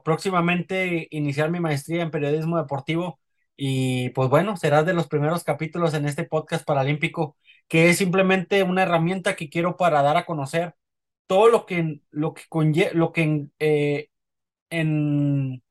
próximamente 0.03 1.07
iniciar 1.11 1.51
mi 1.51 1.59
maestría 1.59 2.03
en 2.03 2.11
periodismo 2.11 2.57
deportivo. 2.57 3.19
Y 3.55 4.09
pues 4.11 4.30
bueno, 4.30 4.57
serás 4.57 4.86
de 4.86 4.93
los 4.93 5.07
primeros 5.07 5.43
capítulos 5.43 5.93
en 5.93 6.05
este 6.05 6.23
podcast 6.23 6.65
paralímpico, 6.65 7.38
que 7.67 7.89
es 7.89 7.97
simplemente 7.97 8.63
una 8.63 8.84
herramienta 8.84 9.36
que 9.36 9.49
quiero 9.49 9.77
para 9.77 10.01
dar 10.01 10.17
a 10.17 10.25
conocer 10.25 10.75
todo 11.27 11.49
lo 11.49 11.65
que, 11.65 12.01
lo 12.11 12.34
que, 12.34 12.43
lo 12.93 13.11
que 13.13 13.47
eh, 13.59 14.09
en 14.69 15.61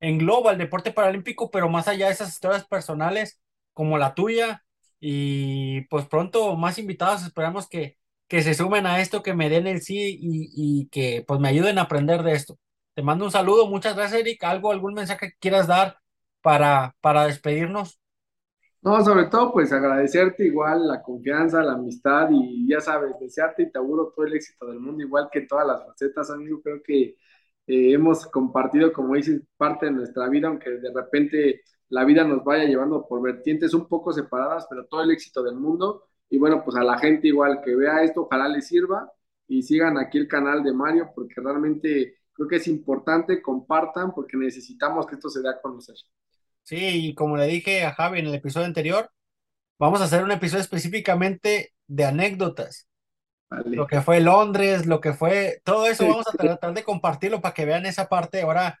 engloba 0.00 0.52
el 0.52 0.58
deporte 0.58 0.92
paralímpico, 0.92 1.50
pero 1.50 1.68
más 1.68 1.88
allá 1.88 2.06
de 2.06 2.12
esas 2.12 2.30
historias 2.30 2.66
personales 2.66 3.40
como 3.72 3.98
la 3.98 4.14
tuya. 4.14 4.64
Y 5.00 5.82
pues 5.82 6.06
pronto 6.06 6.56
más 6.56 6.78
invitados, 6.78 7.24
esperamos 7.24 7.68
que, 7.68 7.98
que 8.28 8.42
se 8.42 8.54
sumen 8.54 8.86
a 8.86 9.00
esto, 9.00 9.22
que 9.22 9.34
me 9.34 9.50
den 9.50 9.66
el 9.66 9.82
sí 9.82 10.18
y, 10.20 10.50
y 10.54 10.88
que 10.88 11.24
pues 11.26 11.40
me 11.40 11.48
ayuden 11.48 11.78
a 11.78 11.82
aprender 11.82 12.22
de 12.22 12.32
esto. 12.32 12.58
Te 12.94 13.02
mando 13.02 13.24
un 13.24 13.30
saludo, 13.30 13.68
muchas 13.68 13.96
gracias 13.96 14.20
Eric. 14.20 14.42
¿Algo, 14.44 14.72
algún 14.72 14.94
mensaje 14.94 15.30
que 15.30 15.38
quieras 15.40 15.66
dar 15.66 15.98
para, 16.42 16.96
para 17.00 17.26
despedirnos? 17.26 18.00
No, 18.82 19.02
sobre 19.02 19.26
todo 19.26 19.50
pues 19.52 19.72
agradecerte 19.72 20.44
igual 20.44 20.86
la 20.86 21.02
confianza, 21.02 21.62
la 21.62 21.72
amistad 21.72 22.28
y 22.30 22.68
ya 22.68 22.80
sabes, 22.80 23.12
desearte 23.18 23.62
y 23.62 23.70
te 23.72 23.78
auguro 23.78 24.12
todo 24.14 24.26
el 24.26 24.34
éxito 24.34 24.66
del 24.66 24.78
mundo, 24.78 25.02
igual 25.02 25.28
que 25.32 25.40
todas 25.42 25.66
las 25.66 25.84
facetas, 25.86 26.30
amigo. 26.30 26.60
Creo 26.62 26.82
que 26.82 27.02
eh, 27.66 27.92
hemos 27.92 28.26
compartido, 28.26 28.92
como 28.92 29.14
dices, 29.14 29.40
parte 29.56 29.86
de 29.86 29.92
nuestra 29.92 30.28
vida, 30.28 30.48
aunque 30.48 30.70
de 30.70 30.92
repente 30.92 31.62
la 31.88 32.04
vida 32.04 32.24
nos 32.24 32.44
vaya 32.44 32.64
llevando 32.64 33.06
por 33.08 33.22
vertientes 33.22 33.72
un 33.72 33.88
poco 33.88 34.12
separadas, 34.12 34.66
pero 34.68 34.86
todo 34.86 35.02
el 35.02 35.10
éxito 35.12 35.42
del 35.42 35.56
mundo. 35.56 36.04
Y 36.30 36.38
bueno, 36.38 36.62
pues 36.64 36.76
a 36.76 36.82
la 36.82 36.98
gente 36.98 37.28
igual 37.28 37.60
que 37.64 37.74
vea 37.74 38.02
esto, 38.02 38.22
ojalá 38.22 38.48
les 38.48 38.66
sirva 38.66 39.10
y 39.46 39.62
sigan 39.62 39.98
aquí 39.98 40.18
el 40.18 40.28
canal 40.28 40.62
de 40.62 40.72
Mario, 40.72 41.10
porque 41.14 41.34
realmente 41.36 42.16
creo 42.32 42.48
que 42.48 42.56
es 42.56 42.66
importante, 42.66 43.42
compartan, 43.42 44.12
porque 44.12 44.36
necesitamos 44.36 45.06
que 45.06 45.14
esto 45.14 45.28
se 45.28 45.42
dé 45.42 45.50
a 45.50 45.60
conocer. 45.60 45.96
Sí, 46.62 47.08
y 47.08 47.14
como 47.14 47.36
le 47.36 47.46
dije 47.46 47.84
a 47.84 47.92
Javi 47.92 48.20
en 48.20 48.26
el 48.26 48.34
episodio 48.34 48.66
anterior, 48.66 49.10
vamos 49.78 50.00
a 50.00 50.04
hacer 50.04 50.24
un 50.24 50.32
episodio 50.32 50.62
específicamente 50.62 51.74
de 51.86 52.04
anécdotas 52.04 52.88
lo 53.64 53.86
que 53.86 54.00
fue 54.00 54.20
Londres, 54.20 54.86
lo 54.86 55.00
que 55.00 55.12
fue, 55.12 55.60
todo 55.64 55.86
eso 55.86 56.06
vamos 56.06 56.26
a 56.28 56.36
tratar 56.36 56.74
de 56.74 56.82
compartirlo 56.82 57.40
para 57.40 57.54
que 57.54 57.64
vean 57.64 57.86
esa 57.86 58.08
parte 58.08 58.42
ahora 58.42 58.80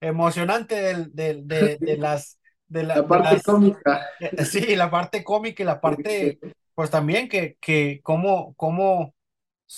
emocionante 0.00 1.08
de, 1.10 1.42
de, 1.42 1.78
las... 1.98 2.38
De 2.68 2.82
la, 2.82 3.06
parte 3.06 3.40
cómica. 3.42 4.06
Sí, 4.44 4.74
la 4.74 4.90
parte 4.90 5.22
cómica 5.22 5.62
y 5.62 5.66
la 5.66 5.80
parte, 5.80 6.38
pues 6.76 6.90
también 6.90 7.30
que, 7.30 7.56
que 7.58 8.00
cómo, 8.02 8.54
cómo 8.54 9.14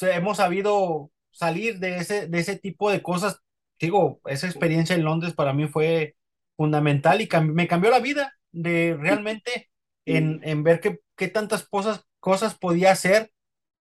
hemos 0.03 0.37
sabido 0.37 1.13
salir 1.31 1.79
de 1.79 1.99
ese, 1.99 2.27
de 2.27 2.41
ese 2.41 2.59
tipo 2.59 2.91
de 2.91 3.03
cosas. 3.03 3.41
Digo, 3.79 4.21
esa 4.27 4.49
experiencia 4.49 4.97
en 4.97 5.05
Londres 5.05 5.33
para 5.33 5.53
mí 5.53 5.69
fue 5.69 6.17
fundamental 6.57 7.21
y 7.21 7.29
me 7.53 7.69
cambió 7.69 7.93
la 7.93 8.01
vida 8.01 8.35
de 8.51 8.97
realmente 8.99 9.71
en, 10.07 10.41
en 10.43 10.65
ver 10.65 10.81
qué, 10.81 10.99
qué 11.15 11.29
tantas 11.29 11.69
cosas, 11.69 12.05
cosas 12.19 12.57
podía 12.57 12.91
hacer 12.91 13.31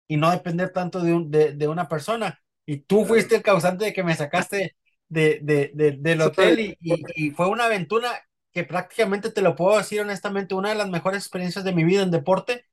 y 0.08 0.18
no 0.18 0.30
depender 0.30 0.72
tanto 0.72 1.02
de, 1.02 1.16
un, 1.16 1.32
de, 1.32 1.68
una 1.68 1.90
persona. 1.90 2.40
Y 2.68 2.82
tú 2.82 3.04
fuiste 3.04 3.36
el 3.36 3.42
causante 3.42 3.86
de 3.86 3.94
que 3.94 4.04
me 4.04 4.16
sacaste 4.16 4.76
de, 5.10 5.40
de 5.42 5.98
del 5.98 6.22
hotel 6.22 6.60
y, 6.60 6.78
y, 6.80 7.32
fue 7.32 7.48
una 7.48 7.66
aventura 7.66 8.12
que 8.54 8.64
prácticamente 8.64 9.32
te 9.32 9.42
lo 9.42 9.56
puedo 9.56 9.76
decir 9.76 10.02
honestamente, 10.02 10.54
una 10.54 10.70
de 10.70 10.76
las 10.76 10.90
mejores 10.92 11.24
experiencias 11.24 11.66
de 11.66 11.74
mi 11.74 11.84
vida 11.84 12.04
en 12.04 12.12
deporte 12.12 12.67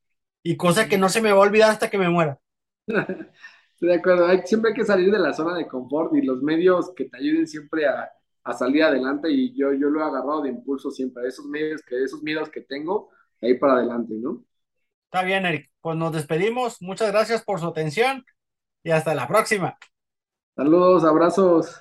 y 0.44 0.56
cosa 0.56 0.88
que 0.88 0.98
no 0.98 1.08
se 1.08 1.20
me 1.20 1.32
va 1.32 1.38
a 1.38 1.48
olvidar 1.48 1.70
hasta 1.70 1.90
que 1.90 1.98
me 1.98 2.08
muera. 2.08 2.38
Estoy 2.86 3.88
de 3.88 3.94
acuerdo, 3.94 4.26
hay, 4.26 4.42
siempre 4.44 4.70
hay 4.70 4.76
que 4.76 4.84
salir 4.84 5.10
de 5.10 5.18
la 5.18 5.32
zona 5.32 5.56
de 5.56 5.66
confort 5.66 6.14
y 6.14 6.22
los 6.22 6.42
medios 6.42 6.92
que 6.94 7.06
te 7.06 7.16
ayuden 7.16 7.48
siempre 7.48 7.86
a, 7.86 8.08
a 8.44 8.52
salir 8.52 8.84
adelante 8.84 9.30
y 9.30 9.52
yo, 9.56 9.72
yo 9.72 9.88
lo 9.88 10.00
he 10.00 10.04
agarrado 10.04 10.42
de 10.42 10.50
impulso 10.50 10.90
siempre, 10.90 11.26
esos 11.26 11.46
medios 11.46 11.82
que, 11.82 12.02
esos 12.04 12.22
miedos 12.22 12.50
que 12.50 12.60
tengo, 12.60 13.10
ahí 13.40 13.54
para 13.54 13.74
adelante, 13.74 14.14
¿no? 14.14 14.44
Está 15.06 15.24
bien, 15.24 15.46
Eric. 15.46 15.70
Pues 15.80 15.96
nos 15.96 16.12
despedimos. 16.12 16.82
Muchas 16.82 17.10
gracias 17.10 17.42
por 17.42 17.60
su 17.60 17.66
atención 17.66 18.24
y 18.82 18.90
hasta 18.90 19.14
la 19.14 19.26
próxima. 19.28 19.78
Saludos, 20.56 21.04
abrazos. 21.04 21.80